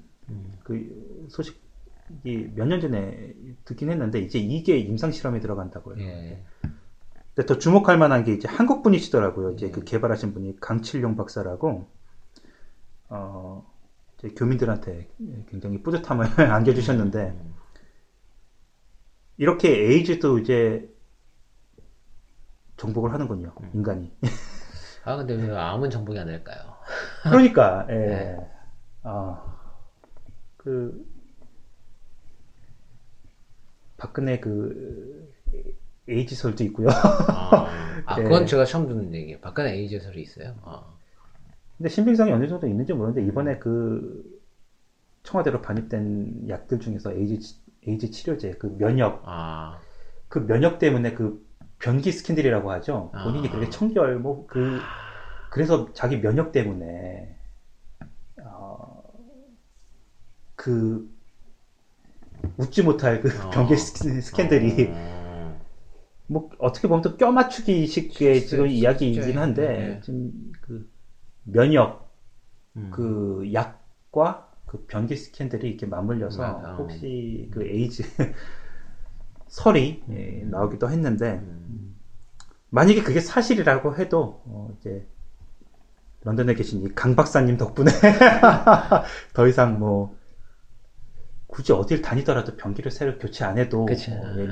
[0.63, 3.33] 그 소식이 몇 년 전에
[3.65, 5.99] 듣긴 했는데 이제 이게 임상 실험에 들어간다고요.
[6.01, 6.43] 예.
[7.35, 9.51] 근데 더 주목할 만한 게 이제 한국 분이시더라고요.
[9.51, 11.87] 이제 그 개발하신 분이 강칠용 박사라고
[13.09, 13.68] 어
[14.35, 15.07] 교민들한테
[15.49, 17.33] 굉장히 뿌듯함을 안겨주셨는데
[19.37, 20.89] 이렇게 에이즈도 이제
[22.77, 23.53] 정복을 하는군요.
[23.73, 24.11] 인간이.
[25.05, 26.75] 아 근데 왜 암은 정복이 안 될까요?
[27.23, 27.93] 그러니까 예.
[27.93, 28.37] 네.
[29.03, 31.05] 아그
[33.97, 35.33] 박근혜 그
[36.07, 36.89] 에이즈설도 있고요.
[36.89, 37.67] 아,
[38.05, 38.23] 아, 예.
[38.23, 39.39] 그건 제가 처음 듣는 얘기예요.
[39.39, 40.55] 박근혜 에이즈설이 있어요.
[40.63, 40.98] 아.
[41.79, 44.23] 근데 신빙성이 어느 정도 있는지 모르는데 이번에 그
[45.23, 47.55] 청와대로 반입된 약들 중에서 에이즈 치-
[47.87, 49.79] 에이즈 치료제 그 면역 아,
[50.27, 51.41] 그 면역 때문에 그
[51.79, 53.11] 변기 스캔들이라고 하죠.
[53.23, 53.51] 본인이 아.
[53.51, 54.79] 그렇게 청결 뭐 그
[55.51, 57.35] 그래서 자기 면역 때문에
[58.43, 59.01] 어,
[60.55, 61.07] 그
[62.57, 63.49] 웃지 못할 그 아.
[63.49, 65.59] 변기 스- 스캔들이 어,
[66.27, 69.99] 뭐 어떻게 보면 또 껴맞추기식의 지금 이야기이긴 한데 네.
[70.03, 70.85] 지금 그
[71.43, 72.09] 면역
[72.75, 72.91] 음.
[72.91, 76.75] 그 약과 그 변기 스캔들이 이렇게 맞물려서 맞아.
[76.77, 78.03] 혹시 그 에이즈
[79.47, 81.95] 설이 예, 나오기도 했는데 음.
[82.69, 85.05] 만약에 그게 사실이라고 해도 어, 이제
[86.23, 87.91] 런던에 계신 이 강 박사님 덕분에
[89.33, 90.15] 더 이상 뭐
[91.47, 93.85] 굳이 어딜 다니더라도 변기를 새로 교체 안 해도.
[93.85, 94.47] 어, 예,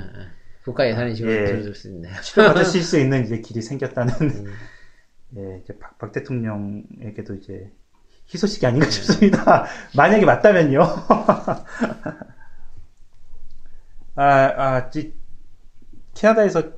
[0.63, 1.45] 국가 예산이 지금 예.
[1.45, 2.13] 들어줄 수 있네요.
[2.21, 4.69] 치료받으실 수 있는 이제 길이 생겼다는 음.
[5.35, 7.71] 예, 이제 박, 박 대통령에게도 이제
[8.29, 9.65] 희소식이 아닌가 싶습니다.
[9.95, 10.81] 만약에 맞다면요.
[14.15, 15.13] 아, 아, 이,
[16.13, 16.71] 캐나다에서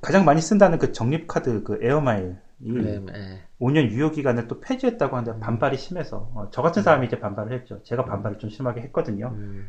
[0.00, 3.42] 가장 많이 쓴다는 그 적립카드 그 에어마일 이 네, 네.
[3.60, 7.82] 5년 유효 기간을 또 폐지했다고 하는데 반발이 심해서 어, 저 같은 사람이 이제 반발을 했죠.
[7.82, 9.28] 제가 반발을 좀 심하게 했거든요.
[9.34, 9.68] 음,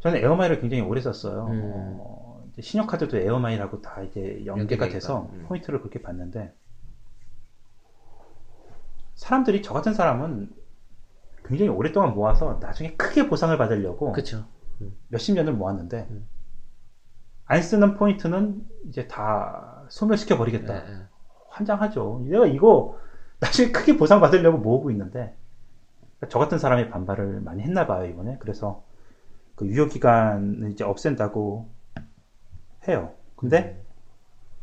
[0.00, 1.46] 저는 에어마일을 굉장히 오래 썼어요.
[1.46, 1.96] 음.
[2.00, 4.88] 어, 신용카드도 에어마일하고 다 이제 연계가 연계되니까.
[4.88, 5.44] 돼서 음.
[5.46, 6.52] 포인트를 그렇게 받는데
[9.16, 10.54] 사람들이 저 같은 사람은
[11.44, 14.44] 굉장히 오랫동안 모아서 나중에 크게 보상을 받으려고 그쵸.
[15.08, 16.28] 몇십 년을 모았는데 음.
[17.46, 20.84] 안 쓰는 포인트는 이제 다 소멸시켜 버리겠다.
[20.84, 21.02] 네, 네.
[21.48, 22.24] 환장하죠.
[22.26, 22.98] 내가 이거
[23.40, 25.34] 나중에 크게 보상 받으려고 모으고 있는데
[26.28, 28.36] 저 같은 사람이 반발을 많이 했나 봐요 이번에.
[28.38, 28.84] 그래서
[29.54, 31.70] 그 유효 기간을 이제 없앤다고
[32.88, 33.14] 해요.
[33.36, 33.82] 근데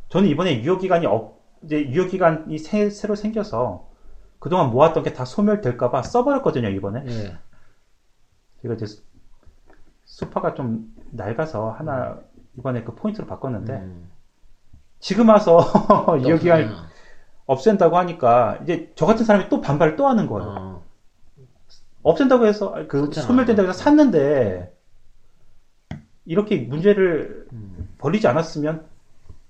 [0.09, 3.92] 저는 이번에 유효 기간이 없 이제 유효 기간이 새, 새로 생겨서
[4.43, 7.05] 그동안 모았던 게 다 소멸될까봐 써버렸거든요 이번에.
[7.07, 7.37] 예.
[8.61, 8.85] 제가 이제
[10.03, 12.19] 수파가 좀 낡아서 하나
[12.57, 14.11] 이번에 그 포인트로 바꿨는데 음.
[14.99, 16.17] 지금 와서 어,
[17.45, 20.49] 없앤다고 하니까 이제 저 같은 사람이 또 반발을 또 하는 거예요.
[20.49, 20.83] 어.
[22.01, 23.25] 없앤다고 해서 그 그렇잖아.
[23.25, 24.75] 소멸된다고 해서 샀는데
[26.25, 27.95] 이렇게 문제를 음.
[27.97, 28.85] 벌리지 않았으면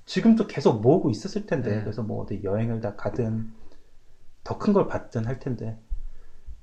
[0.06, 1.82] 지금도 계속 모으고 있었을 텐데 네.
[1.82, 3.63] 그래서 뭐 어디 여행을 다 가든
[4.44, 5.78] 더 큰 걸 받든 할 텐데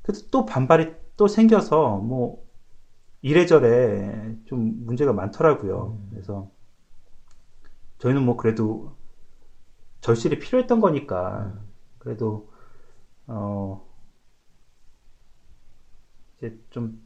[0.02, 2.44] 그래서 또 반발이 또 생겨서 뭐
[3.22, 5.98] 이래저래 좀 문제가 많더라고요.
[6.00, 6.08] 음.
[6.10, 6.50] 그래서
[7.98, 8.96] 저희는 뭐 그래도
[10.00, 11.68] 절실히 필요했던 거니까 음.
[11.98, 12.48] 그래도
[13.28, 13.86] 어
[16.36, 17.00] 이제 좀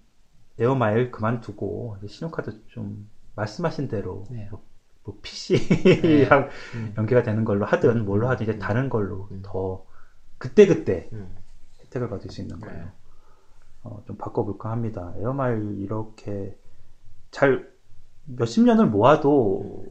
[0.59, 4.49] 에어마일 그만두고 신용카드 좀 말씀하신 대로 네.
[4.51, 4.65] 뭐,
[5.05, 6.95] 뭐 PC랑 음.
[6.99, 9.43] 연계가 되는 걸로 하든 뭘로 하든 이제 다른 걸로 음.
[9.45, 9.85] 더
[10.39, 11.37] 그때 그때 음.
[11.81, 12.85] 혜택을 받을 수 있는 걸로 네.
[13.83, 15.13] 어, 좀 바꿔볼까 합니다.
[15.19, 16.57] 에어마일 이렇게
[17.31, 17.71] 잘
[18.25, 19.85] 몇십 년을 모아도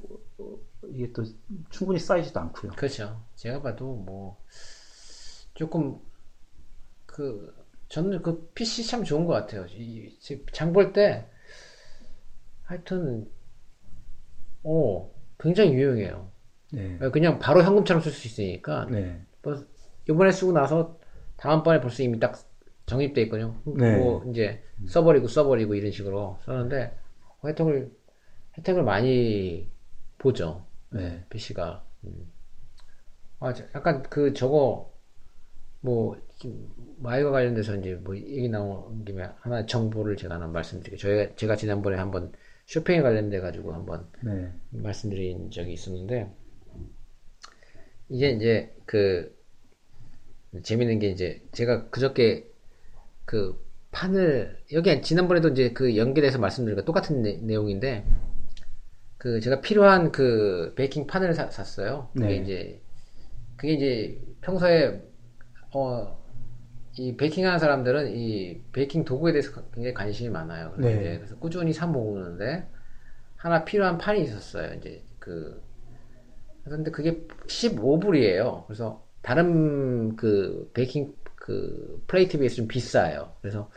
[0.89, 1.23] 이게 또
[1.69, 2.71] 충분히 쌓이지도 않고요.
[2.73, 3.21] 그렇죠.
[3.35, 4.37] 제가 봐도 뭐
[5.53, 5.99] 조금
[7.05, 7.53] 그
[7.89, 9.65] 저는 그 PC 참 좋은 것 같아요.
[10.51, 11.29] 장 볼 때
[12.63, 13.29] 하여튼
[14.63, 16.31] 오 굉장히 유용해요.
[16.71, 16.97] 네.
[17.11, 19.21] 그냥 바로 현금처럼 쓸 수 있으니까 네.
[19.43, 19.63] 뭐
[20.09, 20.99] 이번에 쓰고 나서
[21.37, 22.35] 다음번에 벌써 이미 딱
[22.85, 23.55] 정립돼 있거든요.
[23.65, 23.97] 네.
[23.97, 26.97] 뭐 이제 써버리고 써버리고 이런 식으로 썼는데
[27.45, 27.91] 혜택을
[28.57, 29.69] 혜택을 많이
[30.17, 30.65] 보죠.
[30.89, 31.23] 네.
[31.29, 31.83] PC가.
[33.39, 34.93] 아, 저- 약간 그 저거
[35.81, 36.17] 뭐
[36.99, 40.97] 마이와 관련돼서 이제 뭐 얘기 나온 김에 하나 정보를 제가 하나 말씀드릴게요.
[40.97, 42.31] 저희가 제가 지난번에 한번
[42.65, 44.51] 쇼핑에 관련돼 가지고 한번 네.
[44.71, 46.31] 말씀드린 적이 있었는데
[48.09, 49.35] 이게 이제 그
[50.61, 52.49] 재밌는 게 이제 제가 그저께
[53.25, 53.59] 그
[53.91, 58.05] 판을 여기 지난번에도 이제 그 연결해서 말씀드린 거 똑같은 내, 내용인데
[59.17, 62.09] 그 제가 필요한 그 베이킹 판을 사- 샀어요.
[62.13, 62.35] 그게 네.
[62.41, 62.81] 이제
[63.57, 65.01] 그게 이제 평소에
[65.73, 66.23] 어
[66.97, 70.71] 이 베이킹 하는 사람들은 이 베이킹 도구에 대해서 굉장히 관심이 많아요.
[70.73, 70.99] 그래서, 네.
[70.99, 72.67] 이제 그래서 꾸준히 사 먹는데
[73.37, 74.75] 하나 필요한 판이 있었어요.
[74.75, 75.61] 이제 그
[76.63, 78.65] 그런데 그게 15불이에요.
[78.67, 83.33] 그래서 다른 그 베이킹 그 플레이트 비해서 좀 비싸요.
[83.41, 83.71] 그래서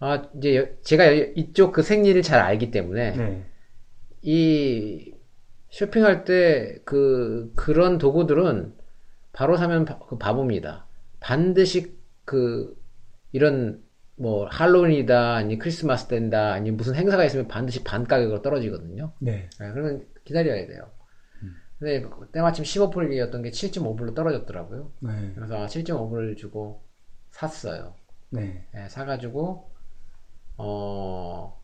[0.00, 3.44] 아 이제 여- 제가 여- 이쪽 그 생리를 잘 알기 때문에 네.
[4.22, 5.14] 이
[5.70, 8.74] 쇼핑할 때 그 그런 도구들은
[9.32, 10.86] 바로 사면 바, 그 바보입니다.
[11.20, 11.94] 반드시
[12.24, 12.76] 그
[13.32, 13.82] 이런
[14.16, 19.12] 뭐 할로윈이다 아니 크리스마스 때다 아니 무슨 행사가 있으면 반드시 반 가격으로 떨어지거든요.
[19.20, 19.48] 네.
[19.60, 20.90] 네, 그러면 기다려야 돼요.
[21.78, 24.90] 근데 때마침 15불이었던 게 7.5불로 떨어졌더라고요.
[25.00, 25.32] 네.
[25.34, 26.82] 그래서 아, 7.5불을 주고
[27.30, 27.94] 샀어요.
[28.30, 28.66] 네.
[28.74, 29.70] 예, 사가지고
[30.58, 31.62] 어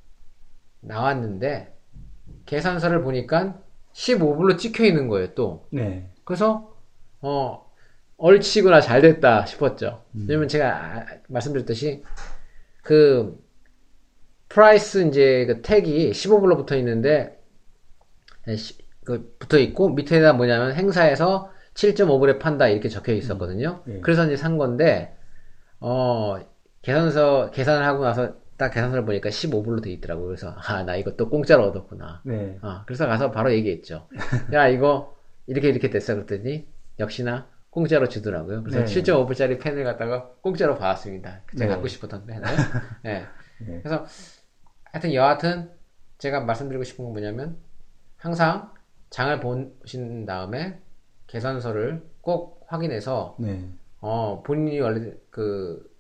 [0.81, 1.77] 나왔는데
[2.47, 3.61] 계산서를 보니까
[3.93, 6.11] 15불로 찍혀 있는 거예요 또 네.
[6.25, 6.75] 그래서
[7.21, 7.71] 어
[8.17, 12.03] 얼씨구나 잘 됐다 싶었죠 왜냐면 제가 아- 말씀드렸듯이
[12.83, 13.43] 그
[14.49, 17.43] price 이제 그 tag이 15불로 붙어 있는데
[18.49, 23.83] 예, 시- 그 붙어 있고 밑에다 뭐냐면 행사에서 7.5불에 판다 이렇게 적혀 있었거든요.
[23.89, 24.01] 예.
[24.01, 25.17] 그래서 이제 산 건데
[25.81, 26.39] 어
[26.83, 30.27] 계산서 계산을 하고 나서 딱 계산서를 보니까 15불로 돼 있더라고요.
[30.27, 32.23] 그래서 아 나 이거 또 공짜로 얻었구나.
[32.25, 32.59] 네.
[32.63, 34.07] 아, 그래서 가서 바로 얘기했죠.
[34.53, 36.67] 야, 이거 이렇게 이렇게 됐어 그랬더니
[37.01, 38.63] 역시나 공짜로 주더라고요.
[38.63, 39.03] 그래서 네.
[39.03, 41.41] 7.5불짜리 펜을 갖다가 공짜로 받았습니다.
[41.59, 41.69] 제가 네.
[41.73, 42.43] 갖고 싶었던 펜을.
[43.03, 43.27] 네.
[43.67, 43.81] 네.
[43.83, 44.05] 그래서
[44.93, 45.71] 하여튼 여하튼
[46.19, 47.57] 제가 말씀드리고 싶은 건 뭐냐면
[48.17, 48.71] 항상
[49.11, 50.81] 장을 보신 다음에
[51.27, 53.69] 계산서를 꼭 확인해서 네.
[54.01, 55.95] 어 본인이 원래 그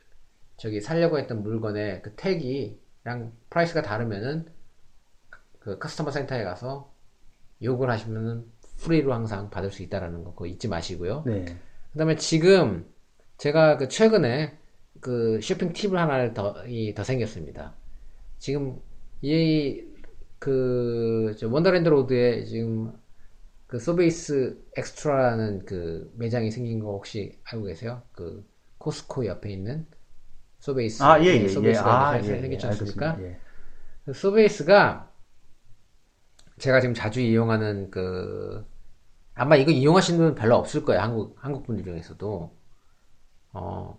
[0.57, 4.47] 저기 살려고 했던 물건의 그 tag이랑 price가 다르면은
[5.59, 6.93] 그 customer 센터에 가서
[7.63, 8.45] 요구를 하시면은
[8.79, 11.23] free로 항상 받을 수 있다라는 거 그거 잊지 마시고요.
[11.27, 11.45] 네.
[11.93, 12.87] 그다음에 지금
[13.39, 14.59] 제가 그 최근에
[15.01, 17.75] 그 쇼핑 팁을 하나를 더, 이, 더 생겼습니다.
[18.39, 18.81] 지금
[19.23, 19.83] 이
[20.45, 22.93] 그 Wonderland Road에 지금
[23.67, 28.03] 그 Sobeys Extra라는 그 매장이 생긴 거 혹시 알고 계세요?
[28.13, 29.87] 그 코스코 옆에 있는
[30.59, 31.49] Sobeys 아, 예, 예, 예.
[31.49, 32.41] Sobeys가 아, 이제 예, 예.
[32.43, 33.19] 생겼지 않습니까?
[33.23, 33.41] 예.
[34.05, 35.11] 그 소베이스가
[36.59, 38.67] 제가 지금 자주 이용하는 그
[39.33, 42.55] 아마 이거 이용하시는 분 별로 없을 거예요 한국 한국 분들 중에서도
[43.55, 43.99] 어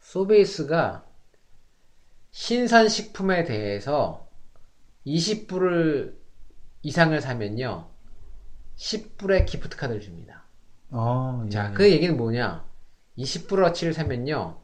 [0.00, 1.04] 소베이스가
[2.30, 4.31] 신선식품에 대해서
[5.06, 6.14] 20불을
[6.82, 7.88] 이상을 사면요
[8.76, 10.44] 10불의 기프트 카드를 줍니다.
[10.90, 11.50] 아, 예.
[11.50, 12.64] 자, 그 얘기는 뭐냐?
[13.18, 14.58] 20불어치를 사면요,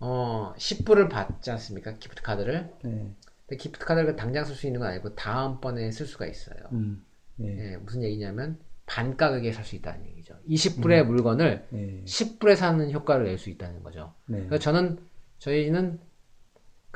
[0.00, 1.94] 어, 10불을 받지 않습니까?
[1.94, 2.70] gift card를.
[2.82, 3.10] 네.
[3.46, 6.56] 근데 gift card를 당장 쓸 수 있는 건 아니고 다음번에 쓸 수가 있어요.
[6.72, 7.04] 음.
[7.40, 7.72] 예.
[7.72, 10.34] 예, 무슨 얘기냐면 반 가격에 살 수 있다는 얘기죠.
[10.48, 12.04] 20불의 물건을 예.
[12.04, 14.14] 10불에 사는 효과를 낼 수 있다는 거죠.
[14.26, 14.44] 네.
[14.46, 14.98] 그래서 저는
[15.38, 15.98] 저희는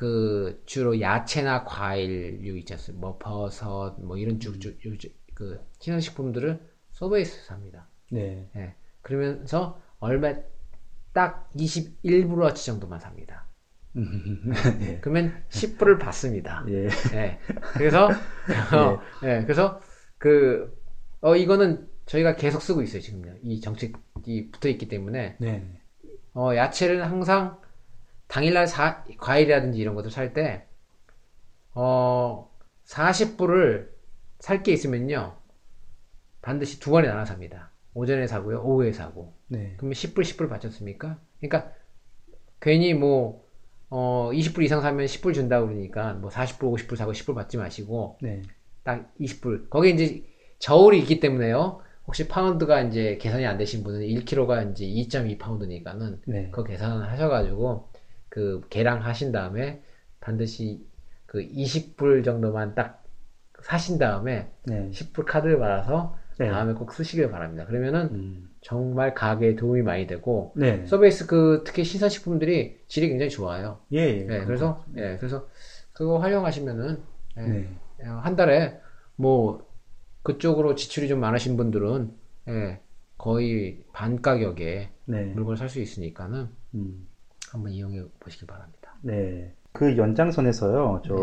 [0.01, 3.07] 그 주로 야채나 과일류 있지 않습니까?
[3.07, 4.79] 뭐 버섯 뭐 이런 쭉쭉
[5.35, 6.59] 그 신선식품들을
[6.93, 7.87] Sobeys 삽니다.
[8.11, 8.49] 네.
[8.57, 8.75] 예.
[9.03, 10.33] 그러면서 얼마
[11.13, 13.45] 딱 21불어치 정도만 삽니다.
[13.97, 14.55] 음.
[14.81, 15.01] 예.
[15.03, 16.65] 그러면 10불을 받습니다.
[16.71, 16.89] 예.
[17.13, 17.39] 예.
[17.75, 18.07] 그래서
[18.73, 19.43] 어, 예.
[19.43, 19.83] 그래서
[20.17, 20.83] 그
[21.21, 23.35] 어, 이거는 저희가 계속 쓰고 있어요 지금요.
[23.43, 25.79] 이 정책이 붙어 있기 때문에 네.
[26.33, 27.61] 어, 야채를 항상
[28.31, 30.67] 당일날 사, 과일이라든지 이런 것들 살 때,
[31.75, 32.51] 어,
[32.87, 33.89] 40불을
[34.39, 35.37] 살 게 있으면요,
[36.43, 37.71] 반드시 두 번에 나눠 삽니다.
[37.95, 39.35] 오전에 사고요, 오후에 사고.
[39.49, 39.75] 네.
[39.77, 41.19] 그러면 10불, 10불 받쳤습니까?
[41.41, 41.73] 그러니까,
[42.61, 43.45] 괜히 뭐,
[43.91, 48.43] 어, 20불 이상 사면 10불 준다고 그러니까, 뭐 40불, 50불 사고 10불 받지 마시고, 네.
[48.85, 49.69] 딱 20불.
[49.71, 50.25] 거기 이제
[50.61, 51.81] 저울이 있기 때문에요.
[52.07, 56.49] 혹시 파운드가 이제 계산이 안 되신 분은 1kg가 이제 2.2파운드니까는 네.
[56.53, 57.90] 그 계산을 하셔가지고
[58.31, 59.83] 그 계량 하신 다음에
[60.21, 60.87] 반드시
[61.27, 63.05] 그 20불 정도만 딱
[63.63, 64.91] 사신 다음에 네.
[64.91, 66.49] 10불 카드를 받아서 네.
[66.51, 67.67] 다음에 꼭 쓰시길 바랍니다.
[67.67, 68.51] 그러면은 음.
[68.63, 70.87] 정말 가게에 도움이 많이 되고 네.
[70.87, 73.81] 서베이스 그 특히 신선식품들이 질이 굉장히 좋아요.
[73.93, 74.25] 예, 예.
[74.25, 75.49] 네, 그래서 예, 그래서
[75.93, 77.03] 그거 활용하시면은
[77.39, 77.79] 예, 네.
[78.03, 78.81] 예, 한 달에
[79.17, 79.69] 뭐
[80.23, 82.13] 그쪽으로 지출이 좀 많으신 분들은
[82.49, 82.81] 예,
[83.19, 85.25] 거의 반 가격에 네.
[85.35, 87.07] 물건을 살 수 있으니까는 음.
[87.53, 88.95] 한번 이용해 보시기 바랍니다.
[89.03, 89.55] 네.
[89.73, 91.23] 그 연장선에서요, 저, 네.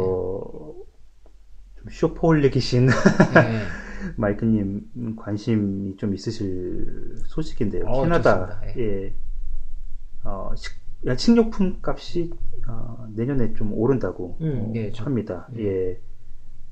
[1.75, 2.91] 좀 쇼포홀릭이신 예.
[4.15, 7.85] 마이크님 음, 관심이 좀 있으실 소식인데요.
[7.85, 8.79] 어, 캐나다, 좋습니다.
[8.79, 9.13] 예.
[10.23, 10.73] 어, 식,
[11.05, 12.31] 야, 식료품 값이
[12.67, 15.47] 어, 내년에 좀 오른다고 음, 어, 예, 좀, 합니다.
[15.57, 15.99] 예.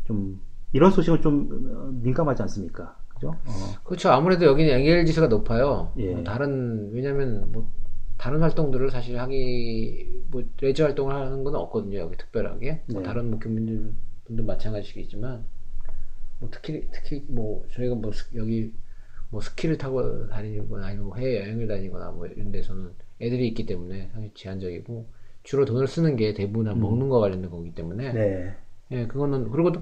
[0.03, 0.41] 좀,
[0.74, 2.97] 이런 소식은 좀 어, 민감하지 않습니까?
[3.10, 3.30] 그죠?
[3.30, 4.10] 어, 그렇죠.
[4.12, 5.93] 아무래도 여기는 연결 지수가 높아요.
[5.97, 6.14] 예.
[6.14, 7.70] 어, 다른 왜냐면 뭐
[8.18, 11.99] 다른 활동들을 사실 하기 뭐 레저 활동을 하는 건 없거든요.
[11.99, 13.07] 여기 특별하게 뭐 네.
[13.07, 13.93] 다른 목회분들
[14.26, 15.45] 분도 마찬가지겠지만
[16.39, 18.74] 뭐 특히 특히 뭐 저희가 뭐 스- 여기
[19.30, 24.03] 뭐 스키를 타고 다니거나 아니면 뭐 해외 여행을 다니거나 뭐 이런 데서는 애들이 있기 때문에
[24.13, 25.07] 상당히 제한적이고
[25.43, 28.55] 주로 돈을 쓰는 게 대부분 다 먹는 거 관련된 거기 때문에 네.
[28.91, 29.82] 예, 그거는, 그리고 또,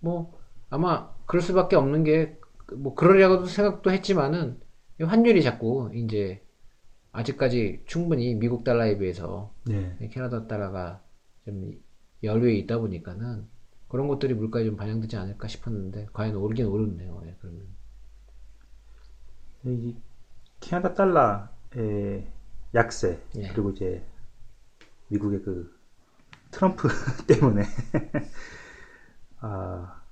[0.00, 2.36] 뭐, 아마, 그럴 수밖에 없는 게,
[2.74, 4.60] 뭐, 그러려고도 생각도 했지만은,
[5.00, 6.42] 이 환율이 자꾸, 이제,
[7.12, 9.96] 아직까지 충분히 미국 달러에 비해서, 네.
[10.10, 11.02] 캐나다 달러가
[11.44, 11.80] 좀
[12.22, 13.46] 연류에 있다 보니까는,
[13.88, 17.66] 그런 것들이 물가에 좀 반영되지 않을까 싶었는데, 과연 오르긴 오르네요, 예, 그러면.
[19.64, 19.94] 이
[20.60, 22.26] 캐나다 달러의
[22.74, 23.48] 약세 예.
[23.48, 24.04] 그리고 이제
[25.08, 25.78] 미국의 그
[26.50, 26.88] 트럼프
[27.28, 27.62] 때문에
[29.40, 30.02] 아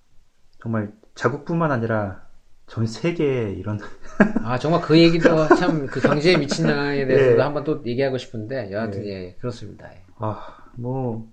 [0.63, 2.29] 정말 자국뿐만 아니라
[2.71, 3.81] 전 세계에 이런
[4.45, 7.43] 아, 정말 그 얘기도 참, 그 경제에 미친 영향에 대해서도 예.
[7.43, 9.93] 한번 또 얘기하고 싶은데, 여하튼, 예, 그렇습니다.
[9.93, 10.05] 예.
[10.19, 11.29] 아 뭐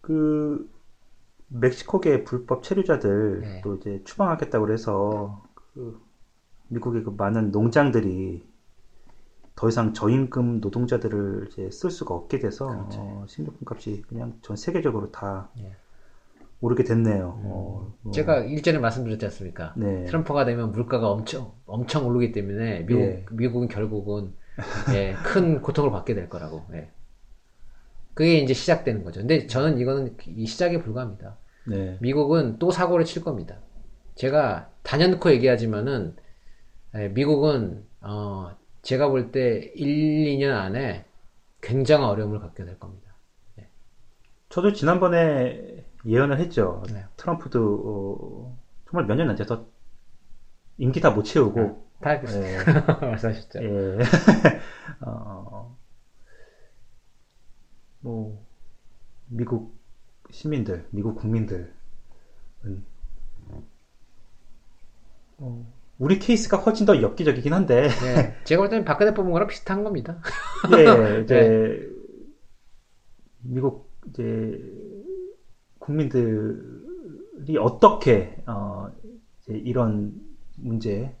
[0.00, 0.68] 그
[1.48, 3.60] 멕시코계 불법 체류자들 네.
[3.62, 6.00] 또 이제 추방하겠다고 그래서 그
[6.68, 8.44] 미국의 그 많은 농장들이
[9.54, 13.00] 더 이상 저임금 노동자들을 이제 쓸 수가 없게 돼서 그렇죠.
[13.00, 15.76] 어, 식료품 값이 그냥 전 세계적으로 다 예.
[16.62, 17.40] 오르게 됐네요.
[17.44, 19.74] 어, 뭐, 제가 일전에 말씀드렸지 않습니까?
[19.76, 20.04] 네.
[20.04, 23.26] 트럼프가 되면 물가가 엄청 엄청 오르기 때문에 미국 예.
[23.32, 24.34] 미국은 결국은
[24.94, 26.64] 예, 큰 고통을 받게 될 거라고.
[26.74, 26.90] 예.
[28.14, 29.20] 그게 이제 시작되는 거죠.
[29.20, 31.36] 근데 저는 이거는 이 시작에 불과합니다.
[31.66, 31.98] 네.
[32.00, 33.58] 미국은 또 사고를 칠 겁니다.
[34.14, 36.16] 제가 단연코 얘기하지만은
[36.94, 41.06] 예, 미국은 어, 제가 볼 때 1, 2년 안에
[41.60, 43.02] 굉장한 어려움을 갖게 될 겁니다.
[44.50, 45.71] 저도 지난번에
[46.06, 46.82] 예언을 했죠.
[46.92, 47.04] 네.
[47.16, 48.58] 트럼프도 어,
[48.90, 49.66] 정말 몇 년 안 돼서
[50.78, 52.50] 임기 다 못 채우고 다 알겠습니다.
[53.02, 53.62] 예, 말씀하셨죠.
[53.62, 53.98] 예.
[55.00, 55.76] 어,
[58.00, 58.44] 뭐
[59.28, 59.76] 미국
[60.30, 61.70] 시민들, 미국 국민들은
[65.38, 65.66] 어,
[65.98, 70.18] 우리 케이스가 훨씬 더 엽기적이긴 한데 예, 제가 볼 때는 박근혜 뽑은 거랑 비슷한 겁니다.
[70.76, 71.88] 예, 이제
[73.42, 74.58] 미국 이제
[75.82, 78.90] 국민들이 어떻게 어,
[79.48, 80.12] 이런
[80.56, 81.14] 문제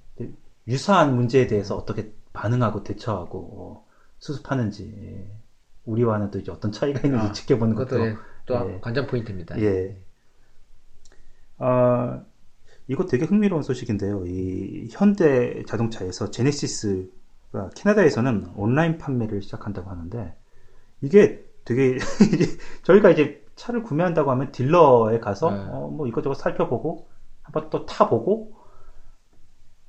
[0.68, 3.86] 유사한 문제에 대해서 어떻게 반응하고 대처하고 어,
[4.18, 5.36] 수습하는지 예.
[5.84, 8.78] 우리와는 또 이제 어떤 차이가 있는지 아, 지켜보는 것도 예, 또 예.
[8.80, 9.60] 관전 포인트입니다.
[9.60, 10.00] 예.
[11.58, 12.22] 아,
[12.86, 14.24] 이거 되게 흥미로운 소식인데요.
[14.26, 20.36] 이 현대 자동차에서 제네시스가 캐나다에서는 온라인 판매를 시작한다고 하는데
[21.00, 21.98] 이게 되게
[22.84, 25.56] 저희가 이제 차를 구매한다고 하면 딜러에 가서 네.
[25.70, 27.06] 어, 뭐 이것저것 살펴보고
[27.42, 28.54] 한번 또 타보고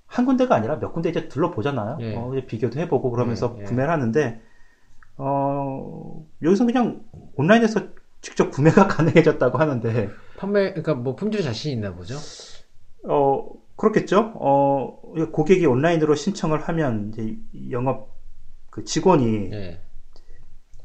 [0.05, 1.97] 한 군데가 아니라 몇 군데 이제 둘러보잖아요.
[2.01, 2.15] 예.
[2.15, 3.65] 어, 이제 비교도 해보고 그러면서 예, 예.
[3.65, 4.41] 구매를 하는데
[5.17, 7.03] 어, 여기서 그냥
[7.35, 7.87] 온라인에서
[8.21, 12.15] 직접 구매가 가능해졌다고 하는데 판매, 그러니까 뭐 품질에 자신이 있나 보죠.
[13.09, 14.33] 어, 그렇겠죠.
[14.35, 15.01] 어,
[15.31, 17.35] 고객이 온라인으로 신청을 하면 이제
[17.71, 18.13] 영업
[18.69, 19.81] 그 직원이 예.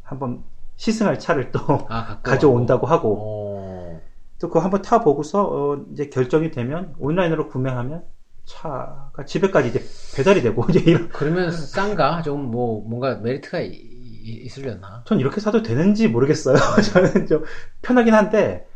[0.03, 0.43] 한번
[0.79, 1.61] 시승할 차를 또
[1.91, 4.01] 아, 가져온다고 하고 어,
[4.41, 8.05] 또 그거 한번 타보고서 어, 이제 결정이 되면 온라인으로 구매하면
[8.47, 9.83] 차가 집에까지 이제
[10.17, 12.23] 배달이 되고 이제 이런 그러면 싼가?
[12.23, 15.03] 좀 뭐 뭔가 메리트가 있으려나?
[15.07, 16.57] 전 이렇게 사도 되는지 모르겠어요.
[16.93, 17.45] 저는 좀
[17.83, 18.67] 편하긴 한데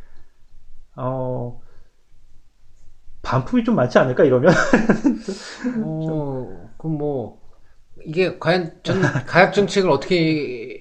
[0.96, 1.62] 어
[3.22, 4.52] 반품이 좀 많지 않을까 이러면
[5.82, 7.40] 어, 그럼 뭐
[8.04, 10.71] 이게 과연 전 가격 정책을 어떻게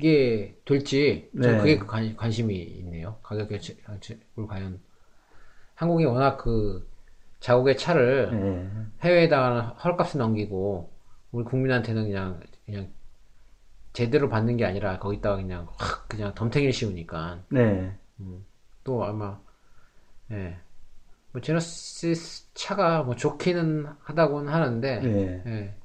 [0.00, 1.58] 이게 될지 전 네.
[1.58, 3.18] 그게 관, 관심이 있네요.
[3.22, 4.80] 가격 정책을 과연
[5.74, 6.88] 한국이 워낙 그
[7.40, 8.70] 자국의 차를 네.
[9.02, 10.90] 해외에다가 헐값에 넘기고
[11.32, 12.88] 우리 국민한테는 그냥 그냥
[13.92, 17.94] 제대로 받는 게 아니라 거기다가 그냥 확 그냥 덤탱이를 씌우니까 네.
[18.84, 19.38] 또 아마
[20.30, 20.56] 예.
[21.32, 25.42] 뭐 제너시스 차가 뭐 좋기는 하다고는 하는데 네.
[25.46, 25.79] 예.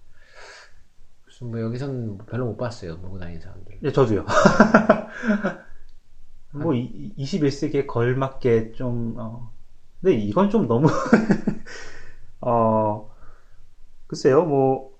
[1.51, 3.79] 뭐 여기서는 별로 못 봤어요 몰고 다니는 사람들.
[3.83, 4.25] 예, 저도요.
[6.51, 9.51] 뭐, 이, 21세기에 걸맞게 좀, 어,
[10.01, 10.87] 근데 이건 좀 너무,
[12.41, 13.09] 어,
[14.07, 14.95] 글쎄요, 뭐,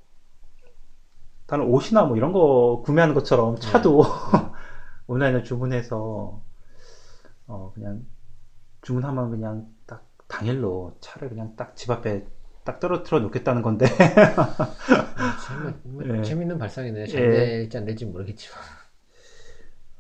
[1.48, 4.04] 다른 옷이나 뭐 이런 거 구매하는 것처럼 차도
[5.08, 6.42] 온라인에 주문해서,
[7.48, 8.06] 어, 그냥,
[8.82, 12.26] 주문하면 그냥 딱 당일로 차를 그냥 딱 집 앞에
[12.66, 13.86] 딱 떨어뜨려 놓겠다는 건데,
[15.38, 16.22] 참, 뭐, 예.
[16.22, 17.08] 재밌는 발상이네.
[17.08, 17.30] 잘 예.
[17.30, 18.60] 될지 안 될지 모르겠지만.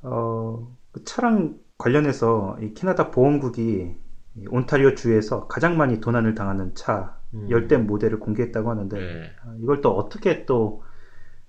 [0.03, 3.95] 어, 그 차랑 관련해서 이 캐나다 보험국이
[4.37, 7.49] 이 온타리오 주에서 가장 많이 도난을 당하는 차 음.
[7.49, 9.31] 열대 모델을 공개했다고 하는데 네.
[9.43, 10.83] 아, 이걸 또 어떻게 또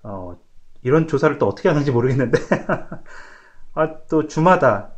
[0.03, 0.37] 어,
[0.83, 2.39] 이런 조사를 또 어떻게 하는지 모르겠는데
[3.75, 4.93] 아, 또 주마다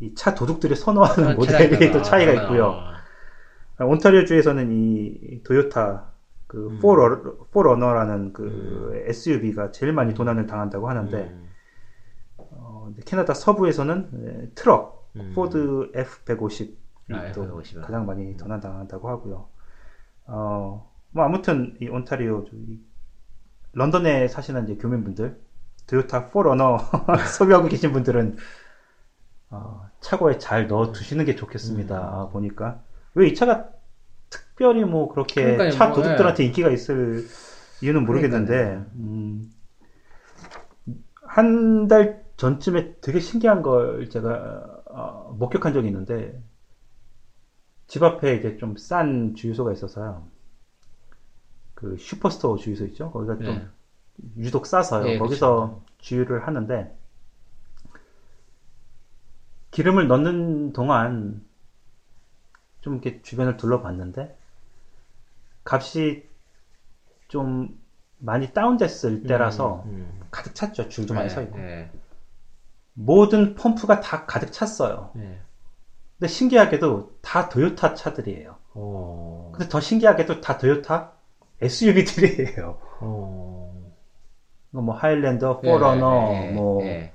[0.00, 2.66] 이 차 도둑들이 선호하는 모델이 또 차이가 있고요.
[2.72, 2.95] 아, 아,
[3.78, 6.12] 온타리오 주에서는 이 토요타
[6.46, 6.78] 그 음.
[6.80, 7.20] 4Run,
[7.50, 11.48] 4Runner라는 그 SUV가 제일 많이 도난을 당한다고 하는데 음.
[12.38, 15.32] 어, 캐나다 서부에서는 에, 트럭 음.
[15.34, 16.76] 포드 F150이
[17.12, 17.82] 아, 또 F150 은.
[17.82, 19.48] 가장 많이 도난 당한다고 하고요.
[20.26, 22.80] 어, 뭐 아무튼 이 온타리오 저기
[23.72, 25.38] 런던에 사시는 이제 교민분들
[25.86, 26.78] 토요타 포러너
[27.36, 28.36] 소비하고 계신 분들은
[29.50, 31.98] 어, 차고에 잘 넣어 두시는 게 좋겠습니다.
[31.98, 32.14] 음.
[32.14, 32.82] 아, 보니까
[33.16, 33.70] 왜 이 차가
[34.30, 37.34] 특별히 뭐 그렇게 그러니까요, 차 뭐, 도둑들한테 인기가 있을
[37.82, 39.52] 이유는 모르겠는데 음,
[41.22, 46.42] 한 달 전쯤에 되게 신기한 걸 제가 어, 목격한 적이 있는데
[47.88, 50.28] 집 앞에 이제 좀 싼 주유소가 있어서요.
[51.74, 53.10] 그 슈퍼스토어 주유소 있죠?
[53.12, 53.68] 거기가 좀 네.
[54.38, 55.06] 유독 싸서요.
[55.08, 56.96] 예, 거기서 주유를 하는데
[59.70, 61.44] 기름을 넣는 동안
[62.86, 64.38] 좀 이렇게 주변을 둘러봤는데
[65.64, 66.24] 값이
[67.26, 67.76] 좀
[68.18, 70.88] 많이 다운됐을 때라서 음, 가득 찼죠.
[70.88, 71.58] 줄도 많이 네, 서 있고.
[71.58, 71.90] 네,
[72.92, 75.10] 모든 펌프가 다 가득 찼어요.
[75.16, 75.40] 네.
[76.16, 78.54] 근데 신기하게도 다 도요타 차들이에요.
[78.74, 79.50] 어.
[79.52, 81.10] 근데 더 신기하게도 다 도요타
[81.60, 82.78] SUV들이에요.
[83.00, 83.92] 어.
[84.70, 87.12] 뭐 하일랜더, 포러너, 예, 예, 뭐 예.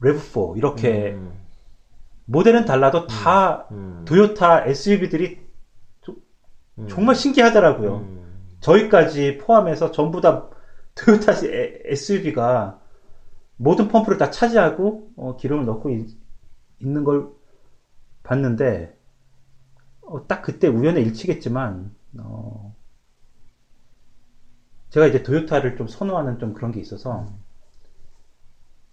[0.00, 1.41] 레브4 이렇게 음,
[2.24, 5.40] 모델은 달라도 다 음, 도요타 SUV들이
[6.78, 6.88] 음.
[6.88, 7.96] 정말 신기하더라고요.
[7.96, 8.22] 음.
[8.60, 10.48] 저희까지 포함해서 전부 다
[10.94, 11.32] 토요타
[11.84, 12.80] SUV가
[13.56, 16.16] 모든 펌프를 다 차지하고 어, 기름을 넣고 있,
[16.80, 17.28] 는 걸
[18.22, 18.96] 봤는데
[20.02, 22.74] 어, 딱 그때 우연의 일치겠지만 어,
[24.90, 27.26] 제가 이제 도요타를 좀 선호하는 좀 그런 게 있어서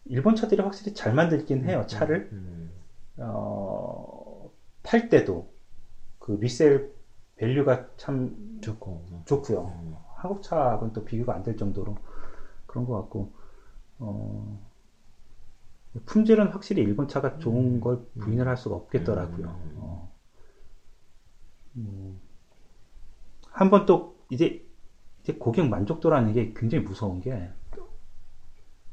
[0.05, 2.58] 일본 차들이 확실히 잘 만들긴 해요 차를 음.
[3.19, 4.51] 어,
[4.83, 5.51] 팔 때도
[6.19, 6.93] 그 resale
[7.37, 9.05] value가 참 좋고.
[9.25, 9.67] 좋고요.
[9.81, 9.95] 음.
[10.15, 11.97] 한국 차하고는 또 비교가 안 될 정도로
[12.67, 13.33] 그런 것 같고
[13.99, 14.59] 어,
[16.05, 19.47] 품질은 확실히 일본 차가 좋은 걸 부인을 할 수가 없겠더라고요.
[19.47, 19.73] 음.
[19.77, 20.13] 어.
[21.77, 22.19] 음.
[23.51, 24.65] 한번 또 이제
[25.23, 27.49] 이제 고객 만족도라는 게 굉장히 무서운 게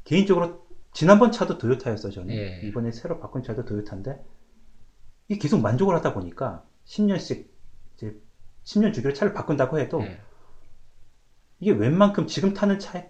[0.03, 2.61] 개인적으로 지난번 차도 도요타였어 저는 예.
[2.63, 4.23] 이번에 새로 바꾼 차도 도요타인데
[5.29, 7.47] 이 계속 만족을 하다 보니까 10년씩
[7.95, 8.19] 이제
[8.63, 10.19] 10년 주기로 차를 바꾼다고 해도 예.
[11.59, 13.09] 이게 웬만큼 지금 타는 차에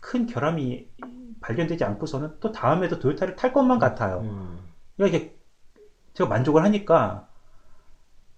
[0.00, 0.88] 큰 결함이
[1.40, 4.20] 발견되지 않고서는 또 다음에도 도요타를 탈 것만 같아요.
[4.20, 4.60] 음.
[4.96, 5.36] 그러니까 이게
[6.14, 7.28] 제가 만족을 하니까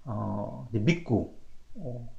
[0.04, 1.38] 어, 이제 믿고
[1.74, 2.12] 어,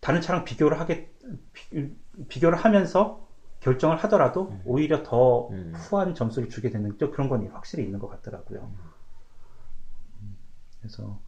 [0.00, 1.10] 다른 차랑 비교를 하게
[1.52, 1.94] 비,
[2.28, 3.28] 비교를 하면서
[3.60, 5.72] 결정을 하더라도 오히려 더 음.
[5.74, 8.70] 후한 점수를 주게 되는 또 그런 건 확실히 있는 것 같더라고요.
[10.80, 11.20] 그래서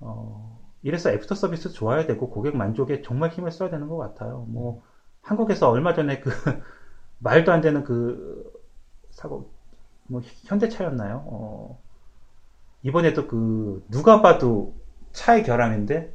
[0.00, 4.46] 어, 이래서 애프터 서비스 좋아야 되고 고객 만족에 정말 힘을 써야 되는 것 같아요.
[4.48, 4.82] 뭐
[5.22, 6.30] 한국에서 얼마 전에 그
[7.18, 8.52] 말도 안 되는 그
[9.10, 9.50] 사고
[10.06, 11.24] 뭐 현대차였나요?
[11.26, 11.82] 어,
[12.82, 14.74] 이번에도 그 누가 봐도
[15.12, 16.14] 차의 결함인데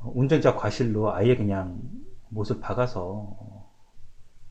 [0.00, 1.80] 어, 운전자 과실로 아예 그냥
[2.30, 3.02] 못을 박아서
[3.38, 3.70] 어,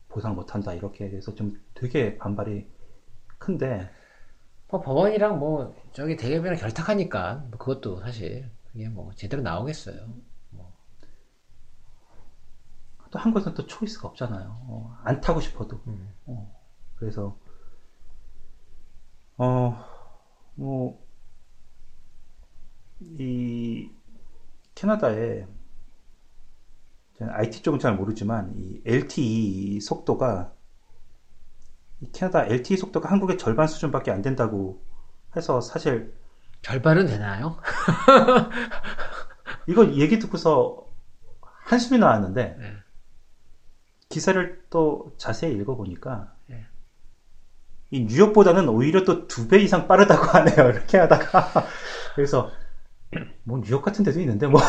[0.08, 2.68] 보상 못한다 이렇게 해서 좀 되게 반발이
[3.38, 3.90] 큰데
[4.68, 10.14] 뭐 법원이랑 뭐 저기 대법이랑 결탁하니까 뭐 그것도 사실 그게 뭐 제대로 나오겠어요.
[13.10, 14.56] 또 한국에서는 또 초이스가 없잖아요.
[14.68, 15.80] 어, 안 타고 싶어도.
[15.88, 16.14] 음.
[16.26, 16.56] 어,
[16.94, 17.36] 그래서
[19.42, 19.74] 어,
[20.54, 21.02] 뭐,
[23.00, 23.90] 이
[24.74, 25.46] 캐나다에
[27.20, 30.52] 저는 IT 쪽은 잘 모르지만 이 LTE 속도가
[32.00, 34.82] 이 캐나다 LTE 속도가 한국의 절반 수준밖에 안 된다고
[35.36, 36.14] 해서 사실
[36.62, 37.58] 절반은 되나요?
[39.68, 40.86] 이거 얘기 듣고서
[41.42, 42.72] 한숨이 나왔는데 네.
[44.08, 46.66] 기사를 또 자세히 읽어보니까 네.
[47.90, 50.70] 이 뉴욕보다는 오히려 또 두 배 이상 빠르다고 하네요.
[50.70, 51.66] 이렇게 하다가
[52.14, 52.50] 그래서
[53.44, 54.60] 뭐 뉴욕 같은 데도 있는데 뭐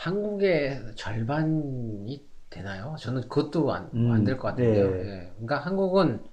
[0.00, 2.96] 한국의 절반이 되나요?
[2.98, 4.90] 저는 그것도 안, 음, 안될것 같은데요.
[4.90, 4.98] 네.
[4.98, 5.32] 예.
[5.34, 6.24] 그러니까 한국은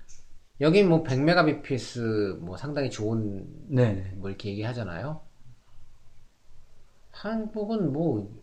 [0.61, 5.21] 여기 뭐 100메가비피스 뭐 상당히 좋은 네네 뭐 이렇게 얘기하잖아요.
[7.11, 8.33] 한국은 뭐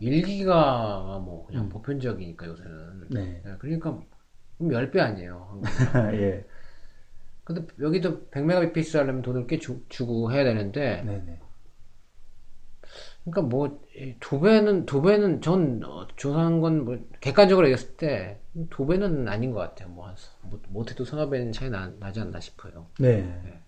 [0.00, 1.68] 1기가가 뭐 그냥 음.
[1.70, 3.08] 보편적이니까 요새는.
[3.10, 3.42] 네.
[3.44, 4.00] 예, 그러니까
[4.56, 5.62] 그럼 10배 아니에요.
[6.14, 6.46] 예
[7.42, 11.40] 근데 여기도 100메가비피스 하려면 돈을 꽤 주, 고 해야 되는데 네네
[13.24, 13.78] 그러니까 뭐
[14.20, 19.50] 두 배는 두 배는 전 어, 조사한 건 뭐 객관적으로 얘기했을 때 두 배는 아닌
[19.52, 19.88] 것 같아요.
[19.88, 22.86] 뭐 한- 못- 못해도 서너 배는 차이 나, 나지 않나 싶어요.
[23.00, 23.60] 네.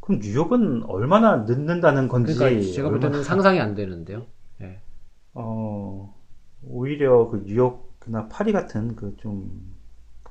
[0.00, 4.26] 그럼 뉴욕은 얼마나 늦는다는 건지 그러니까 제가 볼 때는 얼마나- 상상이 안 되는데요.
[4.62, 4.80] 예.
[5.34, 6.14] 어
[6.66, 9.74] 오히려 그 뉴욕이나 파리 같은 그 좀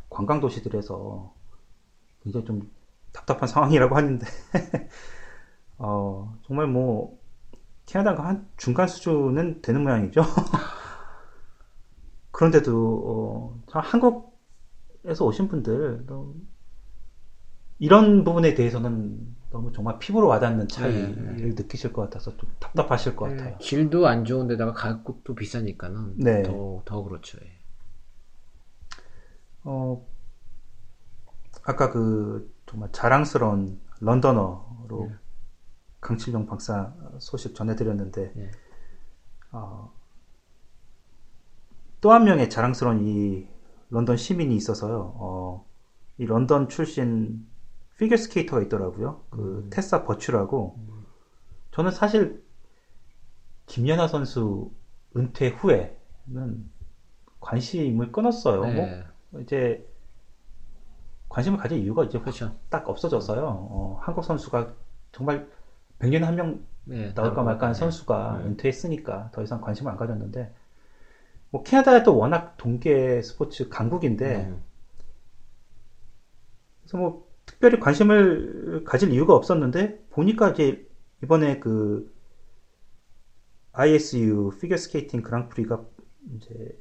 [0.09, 1.33] 관광 도시들에서
[2.23, 2.71] 굉장히 좀
[3.13, 4.25] 답답한 상황이라고 하는데
[5.77, 7.17] 어 정말 뭐
[7.85, 10.21] 캐나다가 한 중간 수준은 되는 모양이죠.
[12.31, 16.35] 그런데도 어, 참 한국에서 오신 분들 또
[17.79, 23.25] 이런 부분에 대해서는 너무 정말 피부로 와닿는 차이를 네, 느끼실 것 같아서 좀 답답하실 것
[23.25, 23.57] 같아요.
[23.59, 26.43] 길도 안 좋은데다가 가격도 비싸니까는 네.
[26.43, 27.37] 더, 더 그렇죠.
[27.43, 27.51] 예.
[29.63, 30.05] 어,
[31.63, 35.15] 아까 그 정말 자랑스러운 런던어로 네.
[36.03, 38.51] 강칠용 박사 소식 전해드렸는데 네.
[39.51, 39.91] 어,
[42.01, 43.47] 또한 명의 자랑스러운 이
[43.89, 45.13] 런던 시민이 있어서요.
[45.15, 45.65] 어,
[46.17, 47.47] 이 런던 출신
[47.97, 49.23] 피겨 스케이터가 있더라고요.
[49.29, 49.69] 그 음.
[49.69, 50.77] 테사 버츄라고.
[51.71, 52.43] 저는 사실
[53.67, 54.71] 김연아 선수
[55.15, 56.69] 은퇴 후에는
[57.39, 58.61] 관심을 끊었어요.
[58.61, 59.03] 뭐 네.
[59.41, 59.87] 이제
[61.29, 62.55] 관심을 가질 이유가 이제 그렇죠.
[62.69, 63.43] 딱 없어졌어요.
[63.45, 64.73] 어, 한국 선수가
[65.11, 65.49] 정말
[66.03, 68.45] 100년에 한명 네, 나올까 나올 말까 한것 선수가 네.
[68.49, 70.53] 은퇴했으니까 더 이상 관심을 안 가졌는데
[71.49, 74.61] 뭐 캐나다도 워낙 동계 스포츠 강국인데 음.
[76.81, 80.85] 그래서 뭐 특별히 관심을 가질 이유가 없었는데 보니까 이제
[81.23, 82.11] 이번에 그
[83.71, 85.83] ISU 피겨 스케이팅 그랑프리가
[86.35, 86.77] 이제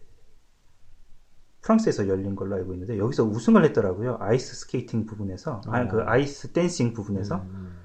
[1.63, 4.19] 프랑스에서 열린 걸로 알고 있는데 여기서 우승을 했더라고요.
[4.21, 6.05] 아이스 스케이팅 부분에서 아니 그 어.
[6.07, 7.82] 아이스 댄싱 부분에서 음.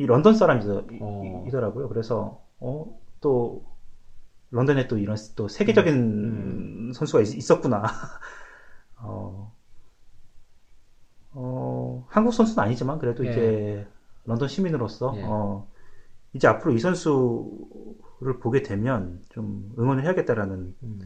[0.00, 0.36] 이 런던 어.
[0.36, 1.90] 사람이더라고요.
[1.90, 3.66] 그래서 어, 또
[4.50, 6.92] 런던에 또 이런 또 세계적인 음.
[6.94, 7.82] 선수가 있, 었구나
[8.96, 9.54] 어,
[11.32, 13.30] 어, 한국 선수는 아니지만 그래도 예.
[13.30, 13.88] 이제
[14.24, 15.22] 런던 시민으로서 예.
[15.22, 15.68] 어,
[16.32, 21.00] 이제 앞으로 이 선수를 보게 되면 좀 응원을 해야겠다라는 음.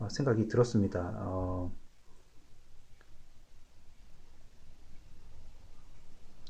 [0.00, 1.14] 어, 생각이 들었습니다.
[1.16, 1.72] 어,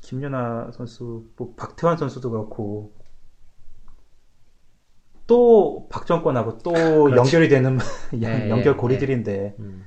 [0.09, 2.95] 김연아 선수, 뭐 박태환 선수도 그렇고
[5.27, 7.77] 또 박정권하고 또 연결이 되는
[8.23, 9.85] 예, 연결 예, 고리들인데 음.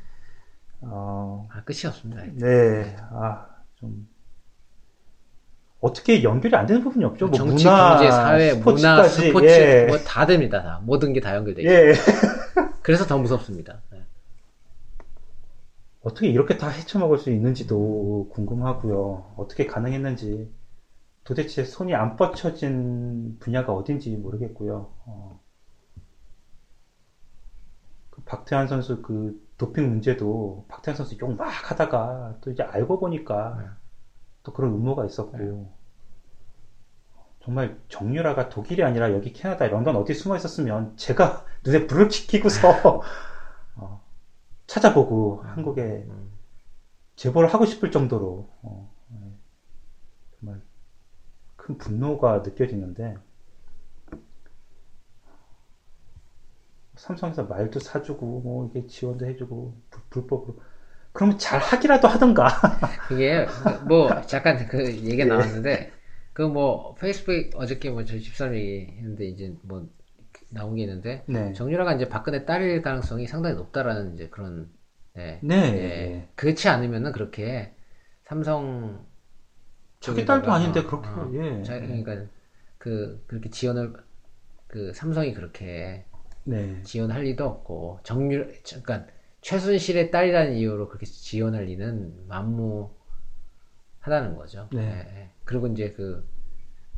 [0.83, 2.23] 어, 아, 끝이 없습니다.
[2.35, 4.07] 네, 아, 좀
[5.81, 7.27] 어떻게 연결이 안 되는 부분이 없죠?
[7.27, 9.87] 뭐 정치, 문화, 경제, 사회, 문화, 스포츠까지, 스포츠 예.
[9.89, 10.63] 뭐다 됩니다.
[10.63, 10.81] 다.
[10.85, 11.75] 모든 게 다 연결돼 있어요.
[11.75, 11.93] 예.
[12.83, 13.81] 그래서 더 무섭습니다.
[16.05, 16.09] 네.
[16.11, 19.35] 어떻게 이렇게 다 헤쳐먹을 수 있는지도 궁금하고요.
[19.37, 20.53] 어떻게 가능했는지
[21.25, 24.95] 도대체 손이 안 뻗쳐진 분야가 어딘지 모르겠고요.
[25.07, 25.41] 어.
[28.11, 33.57] 그 박태환 선수 그 도핑 문제도 박태환 선수 욕 막 하다가 또 이제 알고 보니까
[33.59, 33.67] 네.
[34.45, 35.73] 또 그런 음모가 있었고
[37.45, 43.03] 정말 정유라가 독일이 아니라 여기 캐나다, 런던 어디 숨어 있었으면 제가 눈에 불을 지키고서 어,
[44.67, 46.33] 찾아보고 한국에 음.
[47.17, 49.19] 제보를 하고 싶을 정도로 어, 네.
[50.41, 50.61] 정말
[51.57, 53.17] 큰 분노가 느껴지는데
[56.97, 60.59] 삼성에서 말도 사주고 뭐 이게 지원도 해주고 불- 불법으로
[61.13, 62.49] 그러면 잘 하기라도 하던가
[63.09, 63.47] 그게
[63.89, 64.87] 뭐 잠깐 그 예.
[64.87, 65.93] 얘기가 나왔는데
[66.33, 69.89] 그뭐 페이스북 어저께 뭐 저희 집사람 얘기했는데 이제 뭐
[70.53, 71.53] 나온 게 있는데 네.
[71.53, 74.71] 정유라가 이제 박근혜 딸일 가능성이 상당히 높다라는 이제 그런
[75.15, 75.41] 네.
[75.43, 75.57] 네.
[75.57, 76.29] 예.
[76.37, 77.75] 그렇지 않으면은 그렇게
[78.25, 79.07] 삼성
[80.01, 81.63] 자기 딸도 아닌데 어, 그렇게 어, 예.
[81.63, 82.27] 자, 그러니까
[82.79, 83.95] 그 그렇게 지원을
[84.67, 86.05] 그 삼성이 그렇게
[86.45, 86.83] 네.
[86.83, 89.07] 지원할 리도 없고 정유 그러니까
[89.43, 92.97] 최순실의 딸이라는 이유로 그렇게 지원할 리는 만무하다는
[94.37, 94.69] 거죠.
[94.73, 94.83] 네.
[94.83, 95.31] 예, 예.
[95.45, 96.27] 그리고 이제 그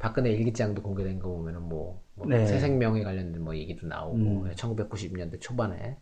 [0.05, 2.44] 박근혜 일기장도 공개된 거 보면은 뭐, 뭐 네.
[2.44, 4.50] 새생명에 관련된 뭐 얘기도 나오고 음.
[4.50, 5.96] 1990년대 초반에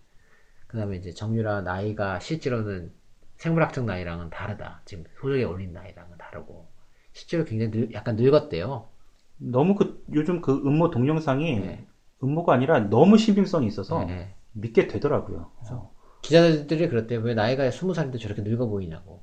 [0.67, 2.93] 그다음에 이제 정유라 나이가 실제로는
[3.37, 4.83] 생물학적 나이랑은 다르다.
[4.87, 6.69] 지금 소적에 올린 나이랑은 다르고
[7.13, 8.89] 실제로 굉장히 늙, 약간 늙었대요.
[9.37, 11.87] 너무 그 요즘 그 음모 동영상이 네.
[12.25, 14.35] 음모가 아니라 너무 신빙성이 있어서 예, 예.
[14.51, 15.53] 믿게 되더라고요.
[15.71, 15.95] 어.
[16.23, 17.21] 기자들이 그랬대요.
[17.21, 19.23] 왜 나이가 스무 살인데 저렇게 늙어 보이냐고.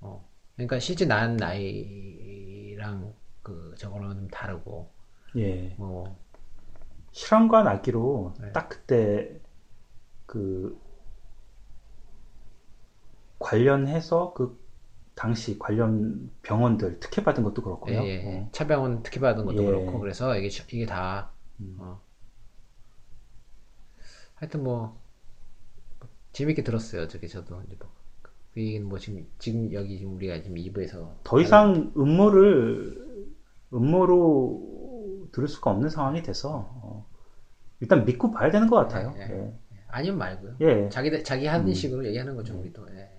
[0.00, 0.28] 어.
[0.54, 3.17] 그러니까 실제 난 나이랑
[3.48, 4.90] 그 저거랑은 좀 다르고,
[5.36, 5.74] 예.
[5.78, 6.18] 뭐,
[7.12, 8.52] 실험관 알기로 네.
[8.52, 9.40] 딱 그때
[10.26, 10.78] 그
[13.38, 14.62] 관련해서 그
[15.14, 18.02] 당시 관련 병원들 특혜 받은 것도 예, 그렇고요.
[18.02, 18.38] 예, 예.
[18.40, 18.48] 어.
[18.52, 19.66] 차병원 특혜 받은 것도 예.
[19.66, 21.30] 그렇고, 그래서 이게, 이게 다,
[21.60, 21.76] 음.
[21.80, 22.02] 어.
[24.34, 25.00] 하여튼 뭐,
[26.32, 27.08] 재밌게 들었어요.
[27.08, 27.88] 저기 저도 이제 뭐.
[28.52, 31.14] 그 얘기는 뭐 지금, 지금 여기 지금 우리가 지금 2부에서.
[31.24, 33.07] 더 이상 음모를
[33.72, 37.06] 음모로 들을 수가 없는 상황이 돼서 어.
[37.80, 39.12] 일단 믿고 봐야 되는 것 같아요.
[39.16, 39.58] 예, 예.
[39.88, 40.56] 아니면 말고요.
[40.60, 40.88] 예.
[40.88, 41.74] 자기, 자기 하는 음.
[41.74, 42.86] 식으로 얘기하는 거죠, 우리도.
[42.90, 43.10] 예.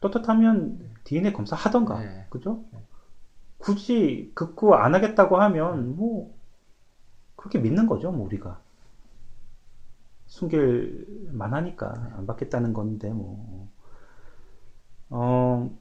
[0.00, 2.26] 떳떳하면 DNA 검사 하던가, 네.
[2.30, 2.64] 그죠?
[3.58, 6.34] 굳이 극구 안 하겠다고 하면 뭐
[7.36, 8.60] 그렇게 믿는 거죠, 뭐 우리가
[10.26, 13.68] 숨길 만 하니까 안 받겠다는 건데 뭐.
[15.10, 15.76] 어,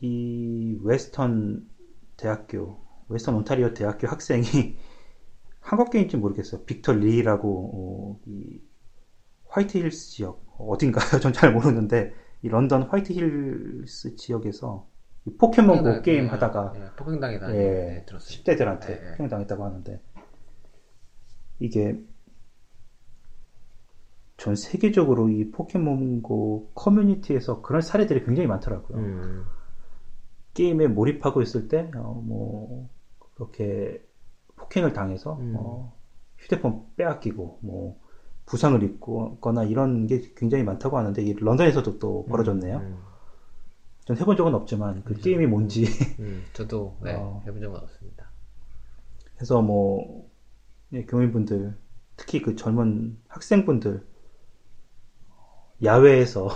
[0.00, 1.66] 이 웨스턴
[2.16, 4.44] 대학교, 웨스턴 온타리오 대학교 학생이
[5.60, 6.62] 한국계인지 모르겠어요.
[6.64, 8.60] 빅터 리라고 어, 이
[9.48, 11.18] 화이트힐스 지역 어딘가요?
[11.20, 12.12] 전 잘 모르는데
[12.42, 14.86] 이 런던 화이트힐스 지역에서
[15.26, 17.54] 이 포켓몬고 폭행당- 게임 예, 하다가 예, 폭행당했다.
[17.54, 18.42] 예, 예, 들었어요.
[18.44, 19.10] 10대들한테 예, 예.
[19.12, 20.00] 폭행당했다고 하는데
[21.60, 21.98] 이게
[24.36, 28.98] 전 세계적으로 이 포켓몬고 커뮤니티에서 그런 사례들이 굉장히 많더라고요.
[28.98, 29.44] 음.
[30.54, 32.88] 게임에 몰입하고 있을 때, 어, 뭐,
[33.34, 34.02] 그렇게
[34.56, 35.54] 폭행을 당해서, 음.
[35.56, 35.94] 어,
[36.38, 37.98] 휴대폰 빼앗기고, 뭐,
[38.46, 42.76] 부상을 입거나 이런 게 굉장히 많다고 하는데 이 런던에서도 또 벌어졌네요.
[42.78, 43.02] 음,
[44.04, 45.84] 전 해본 적은 없지만 그 게임이 뭔지
[46.20, 47.42] 음, 저도 네, 어.
[47.46, 48.28] 해본 적은 없습니다.
[49.40, 50.28] 해서 뭐
[50.92, 51.74] 예, 교민분들
[52.16, 54.06] 특히 그 젊은 학생분들
[55.82, 56.48] 야외에서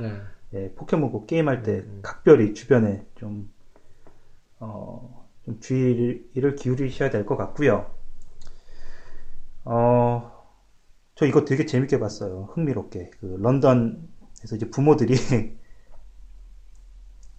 [0.00, 0.20] 네.
[0.54, 3.50] 예, 포켓몬고 게임할 때 음, 각별히 주변에 좀,
[4.60, 7.94] 어, 좀 주의를 기울이셔야 될 것 같고요.
[9.64, 10.30] 어,
[11.14, 12.48] 저 이거 되게 재밌게 봤어요.
[12.52, 13.10] 흥미롭게.
[13.20, 15.14] 그 런던에서 이제 부모들이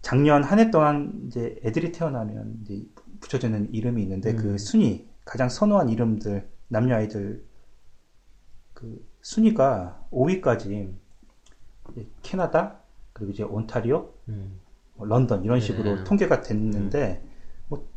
[0.02, 2.86] 작년 한 해 동안 이제 애들이 태어나면 이제
[3.22, 7.46] 붙여지는 이름이 있는데 그 순위, 가장 선호한 이름들, 남녀 아이들
[8.74, 10.94] 그 순위가 5위까지
[12.22, 12.83] 캐나다,
[13.24, 14.60] 그리고 이제 온타리오, 음,
[14.96, 16.04] 뭐 런던 이런 식으로 네.
[16.04, 17.24] 통계가 됐는데
[17.68, 17.88] 뭐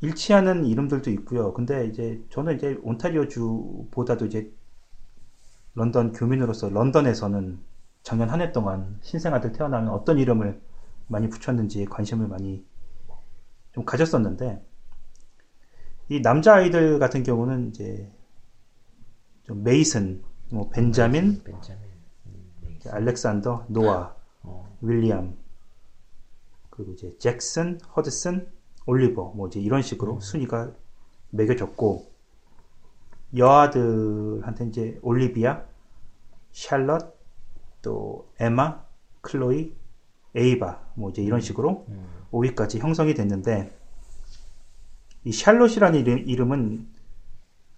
[0.00, 1.52] 일치하는 이름들도 있고요.
[1.52, 4.50] 근데 이제 저는 이제 온타리오 주보다도 이제
[5.74, 7.58] 런던 교민으로서 런던에서는
[8.02, 10.60] 작년 한 해 동안 신생아들 태어나면 어떤 이름을
[11.08, 12.64] 많이 붙였는지에 관심을 많이
[13.72, 14.64] 좀 가졌었는데
[16.08, 18.10] 이 남자 아이들 같은 경우는 이제
[19.44, 21.91] 좀 메이슨, 뭐 벤자민, 벤자민.
[22.90, 25.36] 알렉산더, 노아, 어, 윌리엄,
[26.70, 28.50] 그리고 이제 잭슨, 허드슨,
[28.86, 30.72] 올리버, 뭐 이제 이런 식으로 순위가
[31.30, 32.10] 매겨졌고,
[33.36, 35.62] 여아들한테 이제 올리비아,
[36.52, 37.14] 샬럿,
[37.82, 38.84] 또 에마,
[39.20, 39.74] 클로이,
[40.34, 41.86] 에이바, 뭐 이제 이런 식으로
[42.30, 43.76] 5위까지 형성이 됐는데,
[45.24, 46.88] 이 샬롯이라는 이름, 이름은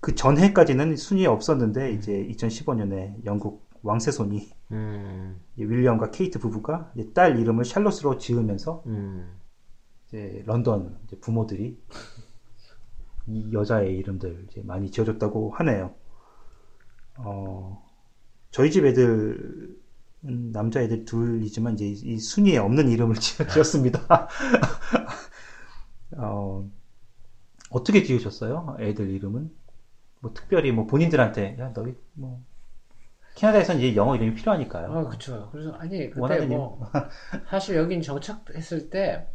[0.01, 8.19] 그 전해까지는 순위에 없었는데, 이제 2015년에 영국 왕세손이 음, 윌리엄과 케이트 부부가 딸 이름을 샬롯으로
[8.19, 9.39] 지으면서 음,
[10.09, 11.79] 이제 런던 이제 부모들이
[13.27, 15.95] 이 여자의 이름들 이제 많이 지어줬다고 하네요.
[17.19, 17.85] 어,
[18.51, 19.77] 저희 집 애들은
[20.53, 23.17] 남자 애들 둘이지만 이제 이 순위에 없는 이름을
[23.53, 24.29] 지었습니다.
[26.17, 26.69] 어,
[27.71, 28.77] 어떻게 지으셨어요?
[28.81, 29.51] 애들 이름은?
[30.21, 32.43] 뭐 특별히 뭐 본인들한테 야 너희 뭐
[33.35, 34.93] 캐나다에선 이제 영어 이름이 필요하니까요.
[34.93, 35.49] 아, 그쵸.
[35.51, 36.81] 그래서, 아니, 그때 뭐,
[37.51, 39.29] 사실 여긴 정착했을 때,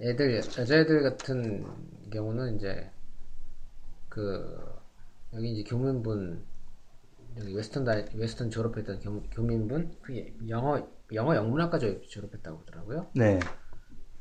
[0.00, 1.64] 애들, 여자애들 같은
[2.10, 2.90] 경우는 이제,
[4.08, 4.74] 그,
[5.32, 6.44] 여기 이제 교민분,
[7.38, 13.10] 여기 웨스턴 다, 웨스턴 졸업했던 교, 교민분, 그게 영어, 영어 영문학과 저- 졸업했다고 하더라고요.
[13.14, 13.38] 네.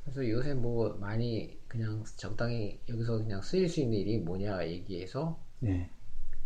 [0.03, 5.89] 그래서 요새 뭐 많이 그냥 적당히 여기서 그냥 쓰일 수 있는 일이 뭐냐 얘기해서 네.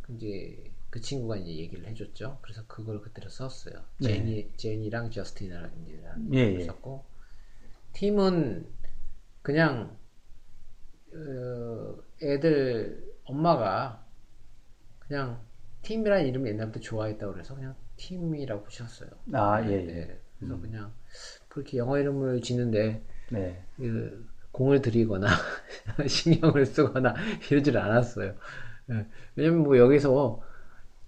[0.09, 2.39] 이제 그 친구가 이제 얘기를 해줬죠.
[2.41, 3.83] 그래서 그걸 그때로 썼어요.
[3.99, 4.07] 네.
[4.07, 6.63] 제니, 제니랑 저스틴이라는 예, 예, 예.
[6.65, 7.05] 썼고
[7.93, 8.67] 팀은
[9.41, 9.97] 그냥
[11.13, 14.05] 어, 애들 엄마가
[14.99, 15.41] 그냥
[15.81, 19.09] 팀이라는 이름을 옛날부터 좋아했다고 그래서 그냥 팀이라고 붙였어요.
[19.33, 19.85] 아, 네, 예, 예.
[19.85, 20.21] 네.
[20.39, 20.93] 그래서 그냥
[21.47, 23.65] 그렇게 영어 이름을 짓는데 네.
[23.77, 25.27] 그 공을 들이거나
[26.07, 27.15] 신경을 쓰거나
[27.49, 28.35] 이러질 않았어요.
[28.91, 29.05] 예.
[29.35, 30.41] 왜냐면 뭐 여기서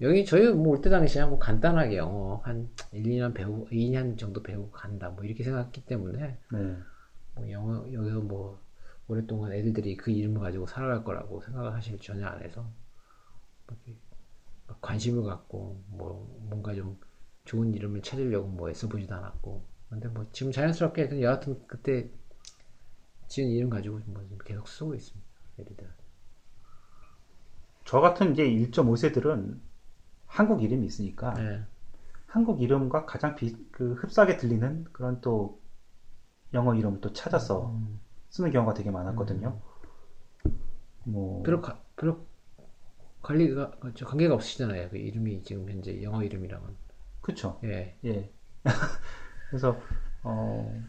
[0.02, 4.42] 여기 저희 뭐 올 때 당시에 뭐 간단하게 영어 한 1, 2년 배우고 2년 정도
[4.42, 6.78] 배우고 간다 뭐 이렇게 생각했기 때문에 네.
[7.36, 8.62] 뭐 영어 여기서 뭐
[9.08, 12.66] 오랫동안 애들들이 그 이름을 가지고 살아갈 거라고 생각을 사실 전혀 안 해서
[14.68, 16.98] 막 관심을 갖고 뭐 뭔가 좀
[17.46, 22.10] 좋은 이름을 찾으려고 뭐 애써보지도 않았고 근데 뭐 지금 자연스럽게 그냥 여하튼 그때
[23.28, 25.28] 지은 이름 가지고 뭐 계속 쓰고 있습니다
[25.60, 25.76] 애들
[27.86, 29.60] 저 같은 이제 1.5세들은
[30.30, 31.64] 한국 이름이 있으니까 네.
[32.28, 35.60] 한국 이름과 가장 비, 그 흡사하게 들리는 그런 또
[36.54, 38.00] 영어 이름을 또 찾아서 음.
[38.30, 39.60] 쓰는 경우가 되게 많았거든요.
[41.04, 42.26] 뭐 별로 가, 별로
[43.24, 46.76] 관리가 저 관계가 없으시잖아요 그 이름이 지금 현재 영어 이름이랑은
[47.22, 47.60] 그쵸.
[47.64, 48.32] 예 예.
[49.50, 49.80] 그래서
[50.24, 50.82] 어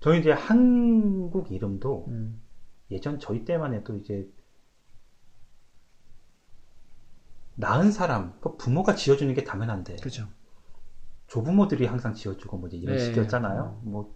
[0.00, 2.40] 저희 이제 한국 이름도 음.
[2.90, 4.28] 예전 저희 때만 해도 이제
[7.54, 10.28] 낳은 사람, 그 부모가 지어주는 게 당연한데 그렇죠
[11.26, 13.04] 조부모들이 항상 지어주고 뭐 이런 네.
[13.04, 13.80] 식이었잖아요.
[13.84, 14.14] 뭐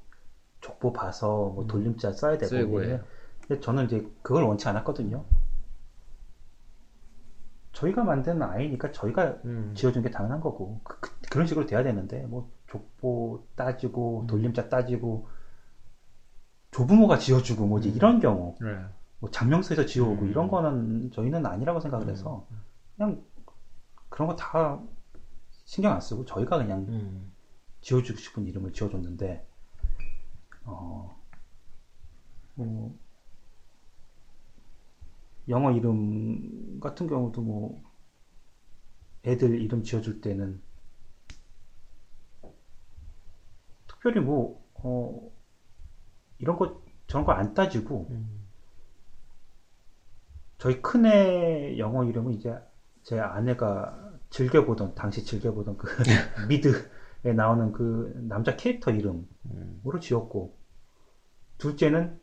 [0.61, 2.85] 족보 봐서 뭐 돌림자 써야 되고 쓰고.
[2.85, 3.01] 예.
[3.41, 5.25] 근데 저는 이제 그걸 원치 않았거든요.
[7.73, 9.73] 저희가 만든 아이니까 저희가 음.
[9.75, 14.27] 지어준 게 당연한 거고 그, 런 식으로 돼야 되는데 뭐 족보 따지고 음.
[14.27, 15.29] 돌림자 따지고
[16.71, 18.79] 조부모가 지어주고 뭐지 이런 경우 네.
[19.21, 20.29] 뭐 장명서에서 지어오고 음.
[20.29, 22.47] 이런 거는 저희는 아니라고 생각을 해서
[22.97, 23.25] 그냥
[24.09, 24.81] 그런 거 다
[25.65, 27.33] 신경 안 쓰고 저희가 그냥 음.
[27.81, 29.47] 지어주고 싶은 이름을 지어줬는데
[30.65, 31.21] 어,
[32.55, 32.97] 뭐
[35.49, 37.83] 영어 이름 같은 경우도 뭐
[39.25, 40.63] 애들 이름 지어줄 때는
[43.87, 45.31] 특별히 뭐 어,
[46.39, 48.09] 이런 거 저런 거 안 따지고
[50.59, 52.55] 저희 큰애 영어 이름은 이제
[53.07, 53.97] 제 아내가
[54.31, 55.87] 즐겨보던 당시 즐겨보던 그
[56.49, 60.59] 미드에 나오는 그 남자 캐릭터 이름으로 지었고
[61.57, 62.19] 둘째는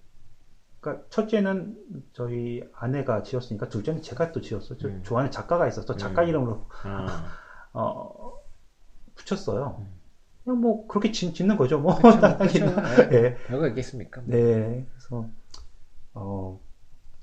[0.82, 1.78] 그러니까 첫째는
[2.12, 4.78] 저희 아내가 지었으니까 둘째는 제가 또 지었어요.
[4.78, 7.32] 저 좋아하는 작가가 있어서 작가 이름으로 아,
[7.72, 8.34] 어,
[9.16, 9.88] 붙였어요.
[10.44, 11.80] 그냥 뭐 그렇게 짓, 짓는 거죠.
[11.80, 12.20] 뭐 그렇죠.
[12.20, 12.60] 당연히.
[13.10, 13.36] 네.
[13.48, 14.22] 별거 있겠습니까?
[14.26, 14.86] 네.
[14.92, 15.30] 그래서
[16.14, 16.60] 어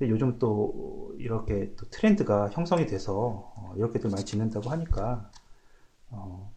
[0.01, 5.31] 근데 요즘 또 이렇게 또 트렌드가 형성이 돼서 어, 이렇게들 많이 짓는다고 하니까
[6.09, 6.51] 어,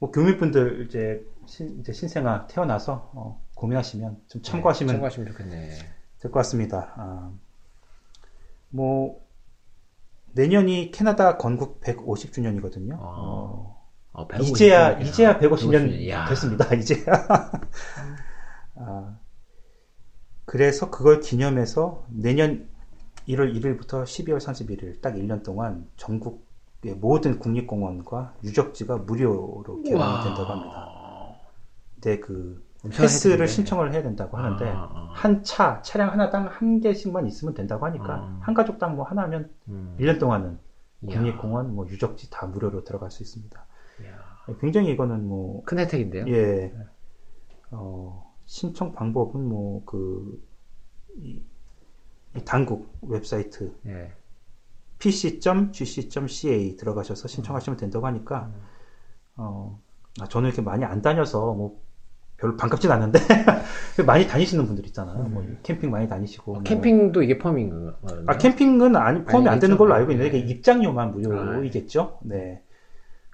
[0.00, 5.68] 뭐 교민분들 이제 신, 이제 신생아 태어나서 어, 고민하시면 좀 참고하시면 참고하시면 좋겠네.
[6.18, 6.92] 될 것 같습니다.
[6.96, 7.30] 아,
[8.70, 9.24] 뭐
[10.32, 12.94] 내년이 캐나다 건국 150주년이거든요.
[12.94, 15.08] 아, 어, 어, 150 이제야 년이야.
[15.08, 16.00] 이제야 150년 150년.
[16.00, 16.24] 이야.
[16.28, 16.74] 됐습니다.
[16.74, 17.04] 이제야.
[20.48, 22.68] 아, 그래서 그걸 기념해서 내년
[23.28, 30.88] 1월 1일부터 12월 31일 딱 1년 동안 전국의 모든 국립공원과 유적지가 무료로 개방이 된다고 합니다.
[31.94, 33.46] 근데 그 패스를.
[33.46, 35.10] 신청을 해야 된다고 하는데 아, 아.
[35.12, 38.38] 한차 차량 하나당 한 개씩만 있으면 된다고 하니까 아.
[38.40, 39.96] 한 가족당 뭐 하나면 음.
[40.00, 40.58] 1년 동안은.
[41.00, 43.66] 국립공원 뭐 유적지 다 무료로 들어갈 수 있습니다.
[44.02, 44.56] 이야.
[44.60, 46.24] 굉장히 이거는 뭐 큰 혜택인데요.
[46.28, 46.74] 예.
[47.70, 50.42] 어, 신청 방법은 뭐, 그,
[51.18, 51.42] 이,
[52.34, 54.10] 이 당국 웹사이트 예.
[54.98, 58.50] pc.gc.ca 들어가셔서 신청하시면 된다고 하니까,
[59.36, 59.78] 어,
[60.18, 61.78] 아, 저는 이렇게 많이 안 다녀서 뭐,
[62.38, 63.18] 별로 반갑진 않은데,
[64.06, 65.24] 많이 다니시는 분들 있잖아요.
[65.24, 66.52] 뭐, 캠핑 많이 다니시고.
[66.52, 66.60] 뭐.
[66.60, 66.64] 음.
[66.64, 68.24] 캠핑도 이게 펌인 거예요?
[68.28, 69.76] 아, 캠핑은 아니, 포함이 안 되는 아니겠죠?
[69.76, 70.38] 걸로 알고 있는데, 네.
[70.38, 72.20] 이게 입장료만 무료이겠죠?
[72.22, 72.62] 네.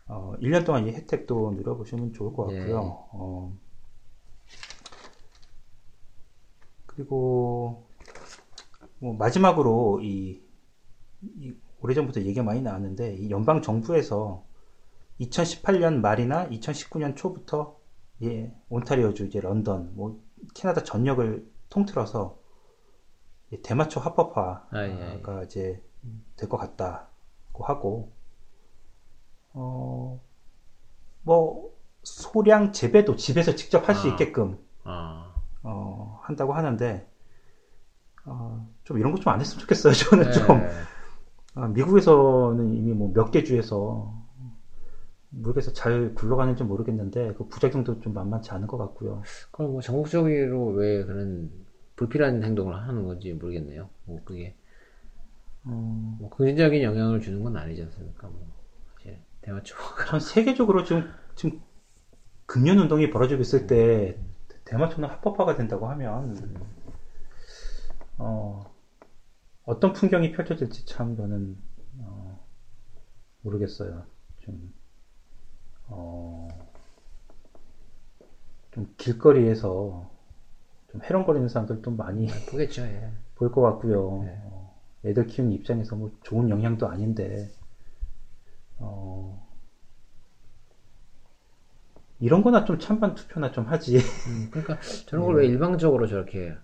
[0.09, 2.81] 어, 1년 동안 이 혜택도 누려보시면 좋을 것 같고요.
[2.82, 3.09] 예.
[3.12, 3.57] 어,
[6.95, 7.87] 그리고,
[8.99, 10.43] 뭐, 마지막으로 이,
[11.23, 14.45] 이 오래전부터 얘기가 많이 나왔는데, 이 연방 정부에서
[15.21, 17.79] 2018년 말이나 2019년 초부터,
[18.23, 20.21] 예, 온타리오주, 이제 런던, 뭐,
[20.55, 22.39] 캐나다 전역을 통틀어서
[23.53, 25.45] 이 대마초 합법화가 아, 예, 예.
[25.45, 25.83] 이제
[26.37, 28.12] 될 것 같다고 하고,
[29.53, 30.21] 어,
[31.23, 31.73] 뭐,
[32.03, 34.11] 소량 재배도 집에서 직접 할수 아.
[34.12, 35.35] 있게끔, 아.
[35.62, 37.07] 어, 한다고 하는데,
[38.27, 40.31] 어, 좀 이런 거좀안 했으면 좋겠어요, 저는 네.
[40.31, 40.67] 좀.
[41.55, 44.15] 아, 미국에서는 이미 뭐 몇 개 주에서,
[45.31, 49.23] 모르겠어 잘 굴러가는지 모르겠는데, 그 부작용도 좀 만만치 않은 것 같고요.
[49.51, 51.51] 그럼 뭐 전국적으로 왜 그런
[51.97, 53.91] 불필요한 행동을 하는 건지 모르겠네요.
[54.05, 54.55] 뭐 그게
[55.67, 58.29] 음, 뭐 긍정적인 영향을 주는 건 아니지 않습니까?
[58.29, 58.47] 뭐
[58.97, 61.61] 사실 대마초가 전 세계적으로 지금, 지금
[62.47, 64.19] 금년 운동이 벌어지고 있을 때
[64.65, 66.36] 대마초는 합법화가 된다고 하면
[68.19, 68.62] 어,
[69.65, 71.57] 어떤 풍경이 펼쳐질지 참 저는
[72.01, 72.47] 어,
[73.43, 74.05] 모르겠어요.
[74.41, 74.74] 좀,
[75.89, 76.49] 어,
[78.73, 80.11] 좀 길거리에서
[80.91, 82.82] 좀 해롱거리는 사람들도 많이 보겠죠.
[82.82, 83.12] 예.
[83.35, 84.23] 보일 것 같고요.
[84.24, 84.41] 네.
[84.45, 87.51] 어, 애들 키우는 입장에서 뭐 좋은 영향도 아닌데,
[88.78, 89.44] 어,
[92.25, 93.99] 이런 거나 좀 찬반 투표나 좀 하지.
[93.99, 96.55] 음, 그러니까 저런 걸왜 일방적으로 저렇게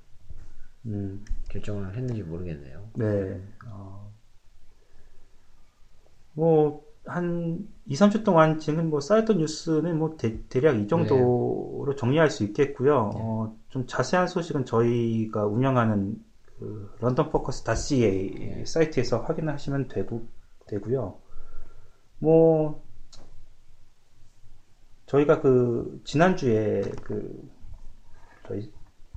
[0.86, 2.88] 음, 결정을 했는지 모르겠네요.
[2.94, 3.42] 네.
[3.66, 4.10] 어,
[6.32, 12.42] 뭐, 한 2, 3주 동안 지금 뭐 쌓였던 뉴스는 뭐 대, 략이 정도로 정리할 수
[12.44, 13.10] 있겠고요.
[13.14, 16.24] 어, 좀 자세한 소식은 저희가 운영하는
[16.58, 18.64] 그 런던 포커스 .ca 네.
[18.64, 20.26] 사이트에서 확인하시면 되고,
[20.68, 21.18] 되고요.
[22.18, 22.82] 뭐,
[25.10, 27.50] 저희가 그, 지난주에 그,
[28.46, 28.72] 저희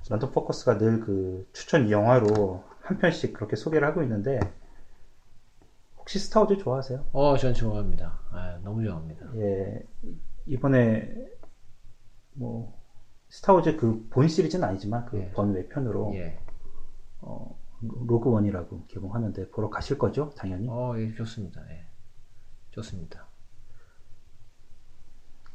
[0.09, 4.39] 런던 포커스가 늘 그 추천 영화로 한 편씩 그렇게 소개를 하고 있는데
[5.97, 7.05] 혹시 스타워즈 좋아하세요?
[7.13, 8.19] 어, 전 좋아합니다.
[8.31, 9.31] 아, 너무 좋아합니다.
[9.37, 9.83] 예
[10.47, 11.13] 이번에
[12.33, 12.81] 뭐
[13.29, 15.29] 스타워즈 그 본 시리즈는 아니지만 그 예.
[15.31, 16.39] 번 외편으로 예.
[17.21, 17.55] 어,
[18.07, 21.61] 로그 원이라고 개봉하는데 보러 가실 거죠 당연히 어, 예, 좋습니다.
[21.69, 21.85] 예.
[22.71, 23.27] 좋습니다.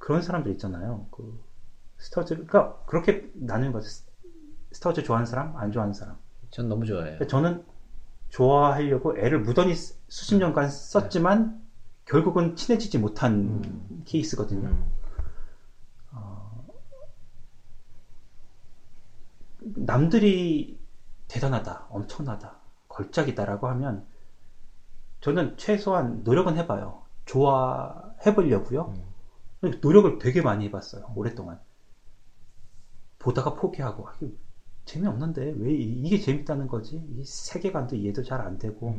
[0.09, 1.39] 그런 사람들 있잖아요 그
[1.99, 4.05] 스타워즈 그러니까 그렇게 나누는 거죠 스-
[4.73, 6.17] 스타워즈 좋아하는 사람 안 좋아하는 사람
[6.51, 7.19] 전 너무 좋아해요.
[7.19, 7.63] 근데 저는
[8.31, 11.61] 좋아하려고 애를 무던히 수- 수십 년간 썼지만
[12.07, 14.69] 결국은 친해지지 못한 케이스거든요.
[14.69, 14.91] 음,
[19.61, 20.79] 남들이
[21.27, 22.57] 대단하다, 엄청나다,
[22.89, 24.07] 걸작이다라고 하면
[25.21, 27.03] 저는 최소한 노력은 해봐요.
[27.27, 28.95] 좋아해보려고요.
[29.81, 31.13] 노력을 되게 많이 해봤어요.
[31.15, 31.59] 오랫동안.
[33.19, 34.13] 보다가 포기하고 아,
[34.85, 36.97] 재미없는데 왜 이- 이게 재밌다는 거지?
[36.97, 38.97] 이 세계관도 이해도 잘 안 되고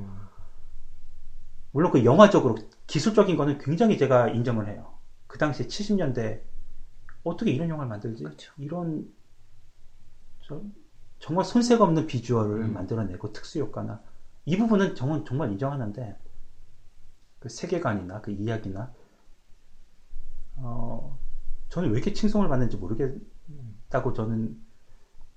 [1.72, 2.56] 물론 그 영화적으로
[2.88, 4.98] 기술적인 거는 굉장히 제가 인정을 해요.
[5.28, 6.42] 그 당시에 70년대
[7.24, 8.26] 어떻게 이런 영화를 만들지?
[8.58, 9.08] 이런
[10.42, 10.62] 저-
[11.20, 14.00] 정말 손색 없는 비주얼을 만들어내고 특수 효과나
[14.46, 16.16] 이 부분은 정말 정말 인정하는데
[17.40, 18.92] 그 세계관이나 그 이야기나
[20.62, 21.18] 어
[21.70, 24.58] 저는 왜 이렇게 칭송을 받는지 모르겠다고 저는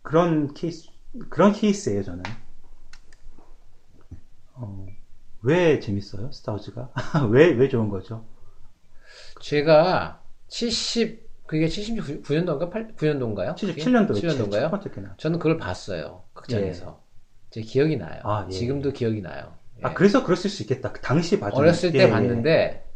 [0.02, 0.88] 그런 케이스
[1.28, 2.22] 그런 케이스예요 저는
[4.54, 4.86] 어,
[5.42, 6.92] 왜 재밌어요 스타워즈가
[7.30, 8.24] 왜왜 좋은 거죠
[9.40, 13.54] 제가 70 그게 79년도인가 8, 9년도인가요?
[13.56, 14.70] 77년도 7년도인가요?
[14.70, 16.24] 첫 저는 그걸 봤어요.
[16.32, 17.02] 극장에서.
[17.50, 18.14] 제 기억이 나요.
[18.16, 18.20] 예.
[18.24, 18.50] 아, 예.
[18.50, 19.52] 지금도 기억이 나요.
[19.78, 19.82] 예.
[19.82, 22.10] 아 그래서 그랬을 수 있겠다 그 당시 봐준 어렸을 때 예, 예.
[22.10, 22.90] 봤는데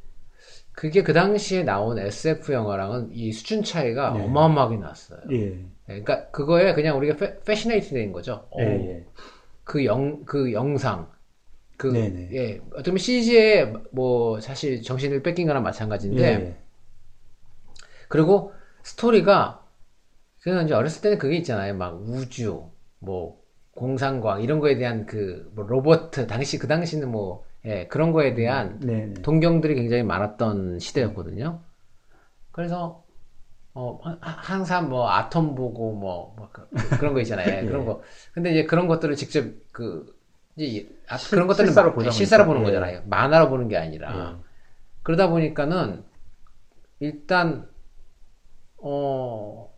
[0.77, 4.21] 그게 그 당시에 나온 SF 영화랑은 이 수준 차이가 네.
[4.21, 5.21] 어마어마하게 났어요.
[5.33, 5.37] 예.
[5.39, 8.47] 예, 그러니까 그거에 그냥 우리가 패, 패시네이트 된 거죠.
[8.51, 9.07] 어, 예, 예.
[9.65, 11.11] 그 영, 그 영상.
[11.79, 12.29] 그, 네네.
[12.33, 16.57] 예, 어떻게 보면 CG에 뭐, 사실 정신을 뺏긴 거나 마찬가지인데, 예.
[18.09, 19.65] 그리고 스토리가,
[20.43, 21.75] 그냥 이제 어렸을 때는 그게 있잖아요.
[21.75, 23.41] 막 우주, 뭐,
[23.75, 28.79] 공상과학, 이런 거에 대한 그, 뭐, 로버트, 당시, 그 당시는 뭐, 예, 그런 거에 대한
[28.81, 29.23] 네, 네.
[29.23, 31.61] 동경들이 굉장히 많았던 시대였거든요.
[32.53, 33.05] 그래서
[33.75, 36.69] 어, 하- 항상 뭐 아톰 보고 뭐, 뭐 그,
[37.05, 37.67] 런 거 있잖아요.
[37.69, 38.03] 그런 거.
[38.33, 40.17] 근데 이제 그런 것들을 직접 그
[40.57, 42.47] 이제 아, 실- 그런 것들은 실사로 마- 보다 실사로.
[42.47, 42.65] 보는 예.
[42.67, 43.03] 거잖아요.
[43.07, 44.39] 만화로 보는 게 아니라.
[44.41, 44.45] 예.
[45.03, 46.05] 그러다 보니까는
[47.01, 47.69] 일단
[48.79, 49.75] 어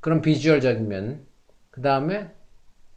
[0.00, 1.26] 그런 비주얼적인 면,
[1.70, 2.32] 그 다음에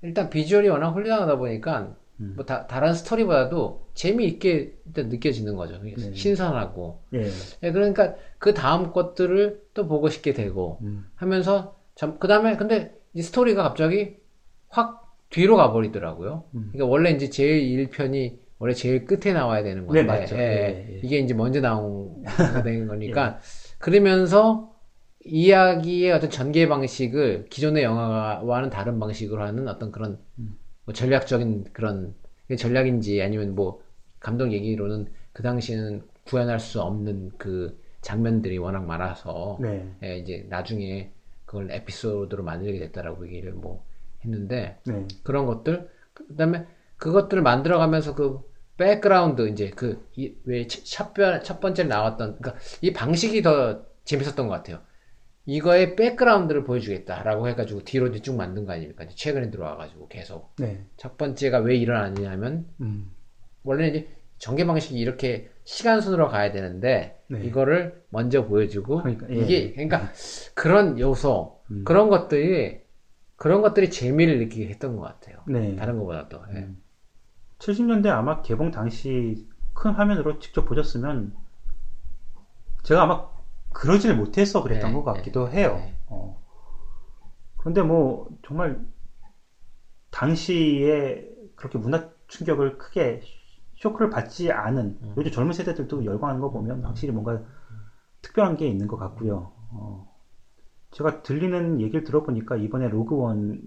[0.02, 2.34] 일단 비주얼이 워낙 훌륭하다 보니까 음.
[2.35, 5.80] 뭐 다, 다른 스토리보다도 재미있게 일단 느껴지는 거죠.
[5.84, 5.95] 네.
[6.14, 7.02] 신선하고.
[7.15, 7.30] 예.
[7.64, 11.06] 예, 그러니까 그 다음 것들을 또 보고 싶게 되고 음.
[11.15, 11.76] 하면서
[12.19, 14.15] 그 다음에 근데 이 스토리가 갑자기
[14.69, 16.43] 확 뒤로 가버리더라고요.
[16.53, 16.69] 음.
[16.72, 20.35] 그러니까 원래 이제 제일 1편이 원래 제일 끝에 나와야 되는 건데 네, 맞죠.
[20.35, 20.99] 예, 예, 예.
[21.03, 23.39] 이게 이제 먼저 나온 게 되는 거니까
[23.80, 24.72] 그러면서
[25.23, 30.57] 이야기의 어떤 전개 방식을 기존의 영화와는 다른 방식으로 하는 어떤 그런 음.
[30.91, 32.13] 뭐 전략적인 그런
[32.55, 33.81] 전략인지 아니면 뭐
[34.19, 39.89] 감독 얘기로는 그 당시에는 구현할 수 없는 그 장면들이 워낙 많아서 네.
[40.03, 41.11] 예, 이제 나중에
[41.45, 43.85] 그걸 에피소드로 만들게 됐다라고 얘기를 뭐
[44.23, 45.07] 했는데 네.
[45.23, 46.65] 그런 것들 그다음에
[46.97, 48.41] 그것들을 만들어가면서 그
[48.77, 51.14] 백그라운드 이제 그 왜 첫
[51.61, 54.80] 번째 나왔던 그러니까 이 방식이 더 재밌었던 것 같아요.
[55.45, 59.05] 이거의 백그라운드를 보여주겠다라고 해가지고 뒤로 이제 쭉 만든 거 아닙니까?
[59.07, 60.85] 최근에 들어와가지고 계속 네.
[60.97, 63.11] 첫 번째가 왜 일어났냐면 음.
[63.63, 67.43] 원래는 이제 전개 방식이 이렇게 시간순으로 가야 되는데 네.
[67.43, 69.35] 이거를 먼저 보여주고 그러니까, 예.
[69.35, 70.11] 이게 그러니까
[70.53, 71.84] 그런 요소 음.
[71.85, 72.81] 그런 것들이
[73.35, 75.43] 그런 것들이 재미를 느끼게 했던 것 같아요.
[75.47, 75.76] 네.
[75.76, 76.39] 다른 것보다도.
[76.53, 76.59] 예.
[76.59, 76.81] 음.
[77.57, 81.34] 70년대 아마 개봉 당시 큰 화면으로 직접 보셨으면
[82.84, 83.30] 제가 아마
[83.73, 85.76] 그러질 못해서 그랬던 네, 것 같기도 해요.
[85.76, 85.95] 네.
[86.07, 86.41] 어.
[87.57, 88.80] 그런데 뭐 정말
[90.10, 93.22] 당시에 그렇게 문화 충격을 크게
[93.76, 95.14] 쇼크를 받지 않은 음.
[95.18, 97.41] 요즘 젊은 세대들도 열광하는 거 보면 확실히 뭔가
[98.22, 99.52] 특별한 게 있는 것 같고요.
[99.72, 100.11] 어.
[100.91, 103.61] 제가 들리는 얘기를 들어보니까 이번에 로그원은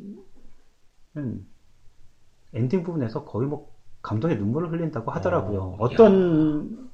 [2.53, 3.73] 엔딩 부분에서 거의 뭐
[4.03, 5.77] 감동의 눈물을 흘린다고 하더라고요.
[5.79, 6.91] 어, 어, 떤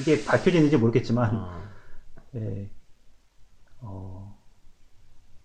[0.00, 1.63] 이게 밝혀지는지 모르겠지만, 어.
[2.34, 2.70] 예,
[3.80, 4.34] 어,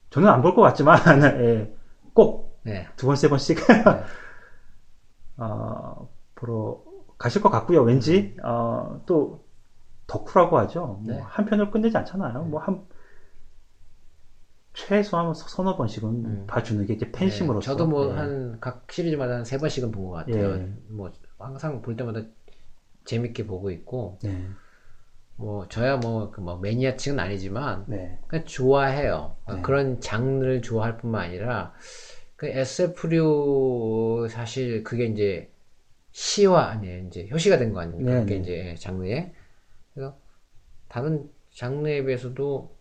[0.09, 0.97] 저는 안 볼 것 같지만,
[1.39, 1.73] 예,
[2.13, 2.87] 꼭 네.
[2.95, 3.57] 두 번, 세 번씩,
[5.37, 6.83] 어, 보러
[7.17, 7.81] 가실 것 같고요.
[7.83, 9.43] 왠지, 어, 또,
[10.07, 10.99] 덕후라고 하죠.
[11.01, 11.19] 뭐, 네.
[11.21, 12.43] 한 편을 끝내지 않잖아요.
[12.45, 12.85] 뭐, 한,
[14.73, 16.43] 최소한 서너 번씩은 음.
[16.47, 17.59] 봐주는 게 이제 팬심으로서.
[17.59, 18.13] 네, 저도 뭐 예.
[18.15, 20.55] 한각 시리즈마다 한 세 번씩은 본 것 같아요.
[20.55, 20.73] 예.
[20.87, 22.21] 뭐 항상 볼 때마다
[23.05, 24.47] 재밌게 보고 있고 네.
[25.39, 28.19] 뭐 저야 뭐 그 뭐 매니아층은 아니지만 네.
[28.27, 29.37] 그냥 좋아해요.
[29.47, 29.61] 네.
[29.61, 31.73] 그런 장르를 좋아할 뿐만 아니라
[32.35, 35.51] 그 SF류 사실 그게 이제
[36.11, 37.07] 시화 아니에요.
[37.07, 38.13] 이제 효시가 된 거 아닙니까?
[38.13, 38.41] 네, 그게 네.
[38.41, 39.33] 이제 장르에.
[39.93, 40.17] 그래서
[40.89, 42.77] 다른 장르에 비해서도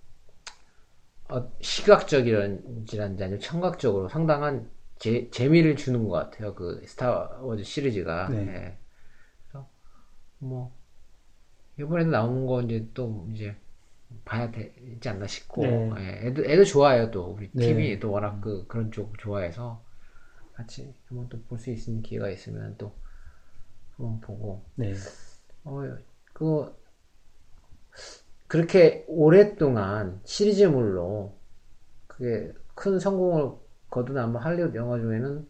[1.30, 6.54] 어, 시각적이란지 아니면 청각적으로 상당한 재, 재미를 주는 것 같아요.
[6.54, 8.28] 그 스타워즈 시리즈가.
[8.30, 8.38] 네.
[8.38, 8.78] 예.
[9.48, 9.68] 그래서
[10.38, 10.77] 뭐
[11.78, 13.56] 이번에도 나온 거 이제 또 이제
[14.24, 15.96] 봐야 되지 않나 싶고 네.
[15.98, 17.60] 예, 애도 애도 좋아해요 또 우리 네.
[17.60, 19.84] 팀이 또 워낙 그 그런 쪽 좋아해서
[20.54, 22.94] 같이 한번 또 볼 수 있는 기회가 있으면 또
[23.96, 25.08] 한번 보고 네.
[25.64, 25.82] 어,
[26.32, 26.74] 그,
[28.46, 31.38] 그렇게 오랫동안 시리즈물로
[32.08, 33.58] 그게 큰 성공을
[33.90, 35.48] 거둔 아마 할리우드 영화 중에는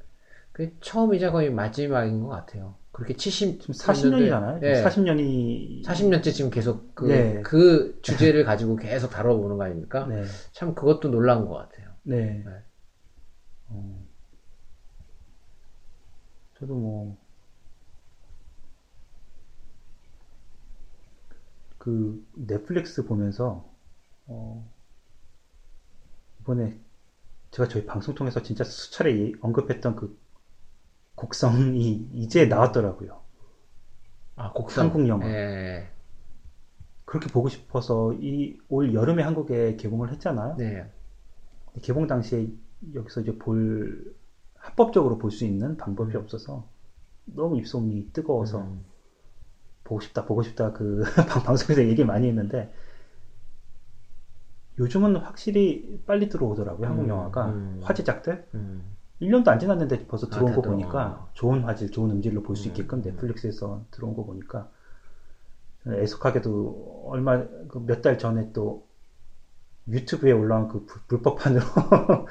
[0.53, 2.78] 그게 처음이자 거의 마지막인 것 같아요.
[2.99, 4.59] 그렇게 70, 지금 40년이잖아요.
[4.59, 4.83] 네.
[4.83, 7.43] 40년이 40년째 지금 계속 그, 네.
[7.43, 10.05] 그 주제를 가지고 계속 다뤄보는 거 아닙니까?
[10.07, 10.25] 네.
[10.51, 11.91] 참 그것도 놀라운 것 같아요.
[12.03, 12.43] 네.
[12.45, 12.53] 네.
[13.69, 14.05] 어.
[16.59, 17.17] 저도 뭐,
[21.79, 23.73] 그, 넷플릭스 보면서,
[24.27, 24.69] 어,
[26.41, 26.77] 이번에
[27.53, 30.19] 제가 저희 방송 통해서 진짜 수차례 예- 언급했던 그
[31.19, 33.21] 곡성이 이제 나왔더라고요.
[34.37, 34.85] 아, 곡성.
[34.85, 35.29] 한국 영화.
[35.29, 35.89] 예.
[37.05, 40.57] 그렇게 보고 싶어서 이 올 여름에 한국에 개봉을 했잖아요.
[40.59, 40.91] 네.
[41.83, 42.49] 개봉 당시에
[42.95, 44.15] 여기서 이제 볼
[44.57, 46.69] 합법적으로 볼 수 있는 방법이 없어서
[47.25, 48.85] 너무 입소문이 뜨거워서 음.
[49.85, 52.73] 보고 싶다 보고 싶다 그 방- 방송에서 얘기 많이 했는데
[54.79, 57.81] 요즘은 확실히 빨리 들어오더라고요 한국 음, 영화가 음.
[57.83, 58.83] 화제작들 음.
[59.21, 61.29] 1년도 안 지났는데 벌써 들어온 아, 거다 보니까 들어와.
[61.35, 63.03] 좋은 화질 좋은 음질로 볼수 음, 있게끔 음.
[63.05, 64.69] 넷플릭스에서 들어온 거 보니까
[65.87, 68.87] 애석하게도 얼마 그몇달 전에 또
[69.89, 71.63] 유튜브에 올라온 그 불- 불법판으로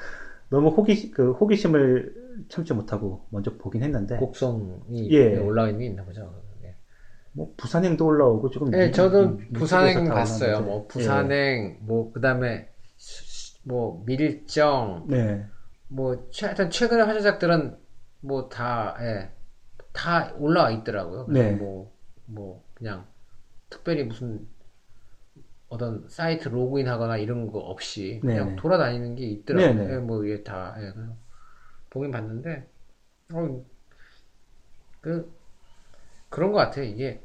[0.50, 5.36] 너무 호기 그 호기심을 참지 못하고 먼저 보긴 했는데 곡성이 예.
[5.38, 6.32] 올라와 있는 게 있나 보죠.
[6.62, 6.74] 예.
[7.32, 10.60] 뭐 부산행도 올라오고 지금 네, 유- 저도 부산행 다 봤어요.
[10.60, 15.14] 뭐 부산행, 뭐 그다음에 수- 뭐 밀정, 예.
[15.16, 15.46] 네.
[15.88, 17.78] 뭐 최- 하여튼 최근의 화제작들은
[18.20, 19.30] 뭐 다 예,
[19.92, 21.26] 다 올라와 있더라고요.
[21.28, 21.52] 네.
[21.52, 21.92] 뭐,
[22.26, 23.06] 뭐 그냥
[23.70, 24.48] 특별히 무슨
[25.68, 28.56] 어떤 사이트 로그인하거나 이런 거 없이 네, 그냥 네.
[28.56, 29.74] 돌아다니는 게 있더라고요.
[29.74, 29.94] 네, 네.
[29.94, 31.12] 예, 뭐 이게 다 예, 그래서
[31.90, 32.68] 보긴 봤는데
[33.34, 33.64] 어,
[35.00, 35.30] 그
[36.30, 36.84] 그런 것 같아요.
[36.84, 37.22] 이게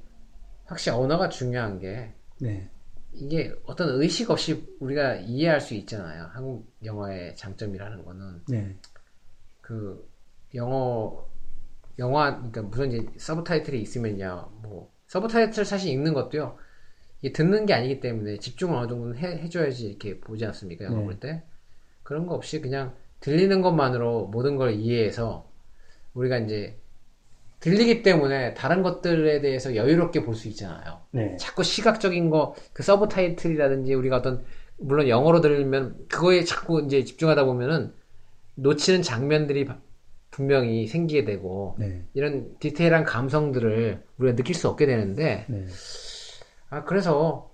[0.65, 2.69] 확실히 언어가 중요한 게 네.
[3.14, 6.30] 이게 어떤 의식 없이 우리가 이해할 수 있잖아요.
[6.34, 8.76] 한국 영화의 장점이라는 거는 네.
[9.61, 10.10] 그
[10.56, 11.27] 영어
[11.99, 16.57] 영화 그러니까 무슨 이제 서브타이틀이 있으면야 뭐 서브타이틀 사실 읽는 것도요.
[17.22, 20.85] 이게 듣는 게 아니기 때문에 집중을 어느 정도는 해, 해줘야지 이렇게 보지 않습니까?
[20.85, 21.06] 영화 네.
[21.06, 21.44] 볼 때.
[22.03, 25.49] 그런 거 없이 그냥 들리는 것만으로 모든 걸 이해해서
[26.14, 26.82] 우리가 이제
[27.64, 30.99] 들리기 때문에 다른 것들에 대해서 여유롭게 볼 수 있잖아요.
[31.11, 31.38] 네.
[31.38, 34.44] 자꾸 시각적인 거, 그 서브 타이틀이라든지 우리가 어떤,
[34.77, 37.94] 물론 영어로 들으면 그거에 자꾸 이제 집중하다 보면은
[38.56, 39.77] 놓치는 장면들이 바-
[40.30, 42.03] 분명히 생기게 되고 네.
[42.14, 45.65] 이런 디테일한 감성들을 우리가 느낄 수 없게 되는데 네.
[46.69, 47.52] 아, 그래서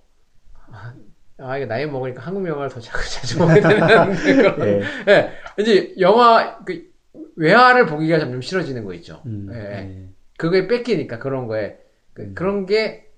[0.72, 0.94] 아,
[1.38, 3.80] 아, 이게 나이 먹으니까 한국 영화를 더 자꾸 자주 보게 되는
[4.16, 4.82] 그런 예.
[5.08, 6.89] 예, 이제 영화, 그,
[7.40, 9.22] 외화를 보기가 점점 싫어지는 거 있죠.
[9.26, 9.62] 음, 예, 예.
[9.84, 10.10] 네.
[10.38, 11.78] 그거에 뺏기니까 그런 거에
[12.12, 12.34] 그, 음.
[12.34, 13.10] 런게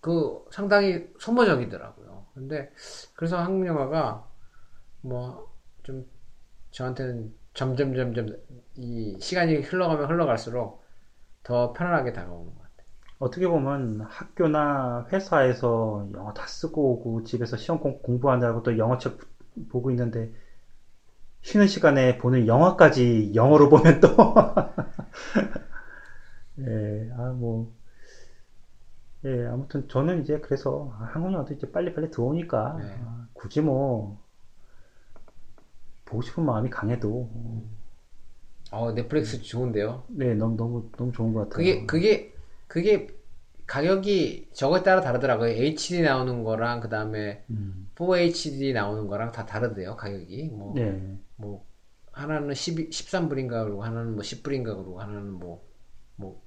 [0.00, 2.26] 그 상당히 소모적이더라고요.
[2.34, 2.70] 근데
[3.14, 4.28] 그래서 한국 영화가
[5.02, 5.50] 뭐
[5.82, 6.06] 좀
[6.70, 8.28] 저한테는 점점 점점
[8.76, 10.82] 이 시간이 흘러가면 흘러갈수록
[11.42, 12.86] 더 편안하게 다가오는 것 같아요.
[13.18, 19.18] 어떻게 보면 학교나 회사에서 영어 다 쓰고 오고 집에서 시험 공, 공부하느라고 또 영어책
[19.70, 20.32] 보고 있는데
[21.42, 24.08] 쉬는 시간에 보는 영화까지 영어로 보면 또
[26.58, 27.72] 예, 아, 뭐,
[29.24, 32.84] 예, 아무튼 저는 이제 그래서 아, 한국 영화도 이제 빨리빨리 들어오니까 네.
[33.04, 34.18] 아, 굳이 뭐
[36.04, 37.28] 보고 싶은 마음이 강해도
[38.72, 40.04] 어 넷플릭스 좋은데요.
[40.08, 41.56] 네, 너무 너무 너무 좋은 것 같아요.
[41.56, 42.32] 그게 그게
[42.68, 43.06] 그게
[43.66, 45.48] 가격이 저거에 따라 다르더라고요.
[45.50, 49.96] HD 나오는 거랑 그 다음에 음, 4HD 나오는 거랑 다 다르대요.
[49.96, 51.66] 가격이 뭐 네, 뭐
[52.12, 56.42] 하나는 12, 13불인가 그러고 하나는 뭐 10불인가 그러고 하나는 뭐뭐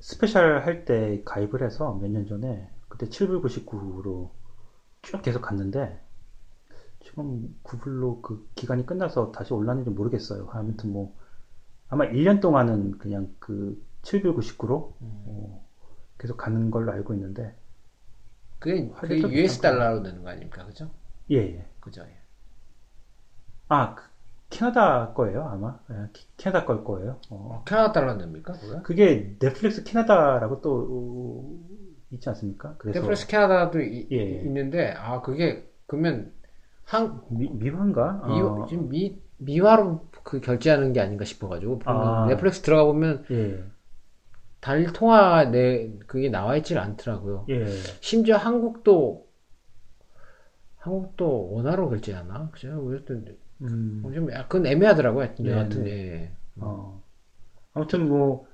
[0.00, 4.30] special 할 때 가입을 해서 몇 년 전에 그때 7불 99로
[5.02, 6.00] 쭉 계속 갔는데
[7.00, 10.48] 지금 9불로 그 기간이 끝나서 다시 올랐는지 모르겠어요.
[10.52, 11.16] 아무튼 뭐
[11.88, 15.24] 아마 1년 동안은 그냥 그 7불 99로 음.
[15.26, 15.66] 어,
[16.18, 17.56] 계속 가는 걸로 알고 있는데
[18.62, 18.88] 그게
[19.20, 19.60] 그게 US.
[19.60, 20.64] 달러로 되는 거 아닙니까?
[20.66, 20.90] 그죠?
[21.30, 21.66] 예, 예.
[21.80, 22.02] 그죠?
[22.02, 22.16] 예.
[23.68, 24.02] 아, 그
[24.50, 25.78] 캐나다 거예요, 아마.
[25.90, 27.18] 예, 키- 캐나다 걸 거예요.
[27.30, 27.62] 어.
[27.66, 28.52] 캐나다 달러 됩니까?
[28.52, 28.80] 그게?
[28.82, 31.58] 그게 넷플릭스 캐나다라고 또 어,
[32.10, 32.74] 있지 않습니까?
[32.78, 34.42] 그래서 넷플릭스 캐나다도 이- 예, 예.
[34.42, 36.32] 있는데 아 그게 그러면
[36.84, 38.24] 한 미, 미화인가?
[38.26, 42.26] 미, 어, 지금 미, 미화로 그 결제하는 게 아닌가 싶어 가지고 보면 아.
[42.26, 43.64] 넷플릭스 들어가 보면 예,
[44.62, 47.46] 달 통화 내 그게 나와 있질 않더라고요.
[47.48, 49.28] 예, 심지어 한국도
[50.76, 52.50] 한국도 원화로 결제 하나?
[52.50, 52.82] 그죠?
[52.84, 53.24] 그랬던
[53.62, 55.24] 음, 좀 약간 애매하더라고요.
[55.24, 55.90] 하여튼, 네, 여하튼 네.
[55.90, 56.32] 예.
[56.60, 57.02] 어.
[57.74, 58.46] 아무튼 뭐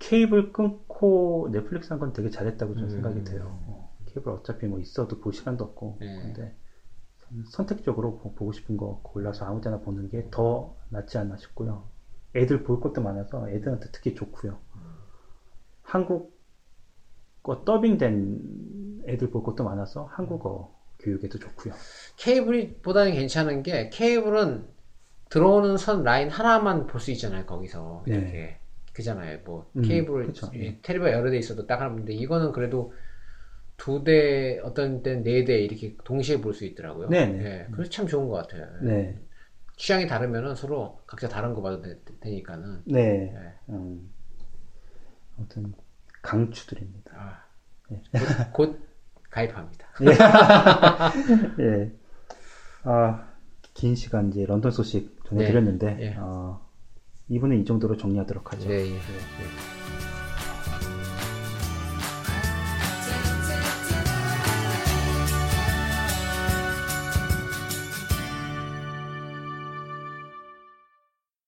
[0.00, 2.90] 케이블 끊고 넷플릭스 한 건 되게 잘했다고 좀 음.
[2.90, 3.42] 생각이 돼요.
[3.66, 6.06] 어, 케이블 어차피 뭐 있어도 볼 시간도 없고 네.
[6.22, 6.54] 근데
[7.50, 11.84] 선택적으로 보- 보고 싶은 거 골라서 아무데나 보는 게 더 낫지 않나 싶고요.
[12.34, 14.58] 애들 볼 것도 많아서 애들한테 특히 좋고요.
[15.82, 16.28] 한국어
[17.64, 21.74] 더빙된 애들 볼 것도 많아서 한국어 교육에도 좋고요.
[22.16, 24.66] 케이블보다는 괜찮은 게 케이블은
[25.30, 27.46] 들어오는 선 라인 하나만 볼 수 있잖아요.
[27.46, 28.14] 거기서 네.
[28.14, 28.60] 이렇게
[28.94, 29.40] 그잖아요.
[29.44, 30.50] 뭐 음, 케이블 그쵸.
[30.54, 32.92] 이 텔레비가 여러 대 있어도 딱 하나 보는데 이거는 그래도
[33.78, 37.08] 두 대 어떤 때는 네 대 이렇게 동시에 볼 수 있더라고요.
[37.10, 37.42] 네 네.
[37.42, 38.66] 예, 그래서 참 좋은 것 같아요.
[38.80, 39.18] 네,
[39.78, 43.32] 취향이 다르면은 서로 각자 다른 거 봐도 되, 니까는 네.
[43.32, 43.54] 네.
[43.70, 44.10] 음,
[45.36, 45.72] 아무튼
[46.20, 47.12] 강추드립니다.
[47.14, 47.44] 아,
[47.88, 48.02] 네.
[48.52, 48.88] 곧, 곧
[49.30, 49.86] 가입합니다.
[51.60, 51.92] 예.
[52.82, 53.28] 아,
[53.72, 56.16] 긴 시간 이제 런던 소식 전해드렸는데, 네, 예.
[56.18, 56.60] 어,
[57.28, 58.68] 이분은 이 정도로 정리하도록 하죠.
[58.68, 58.90] 네, 예.
[58.90, 58.98] 네.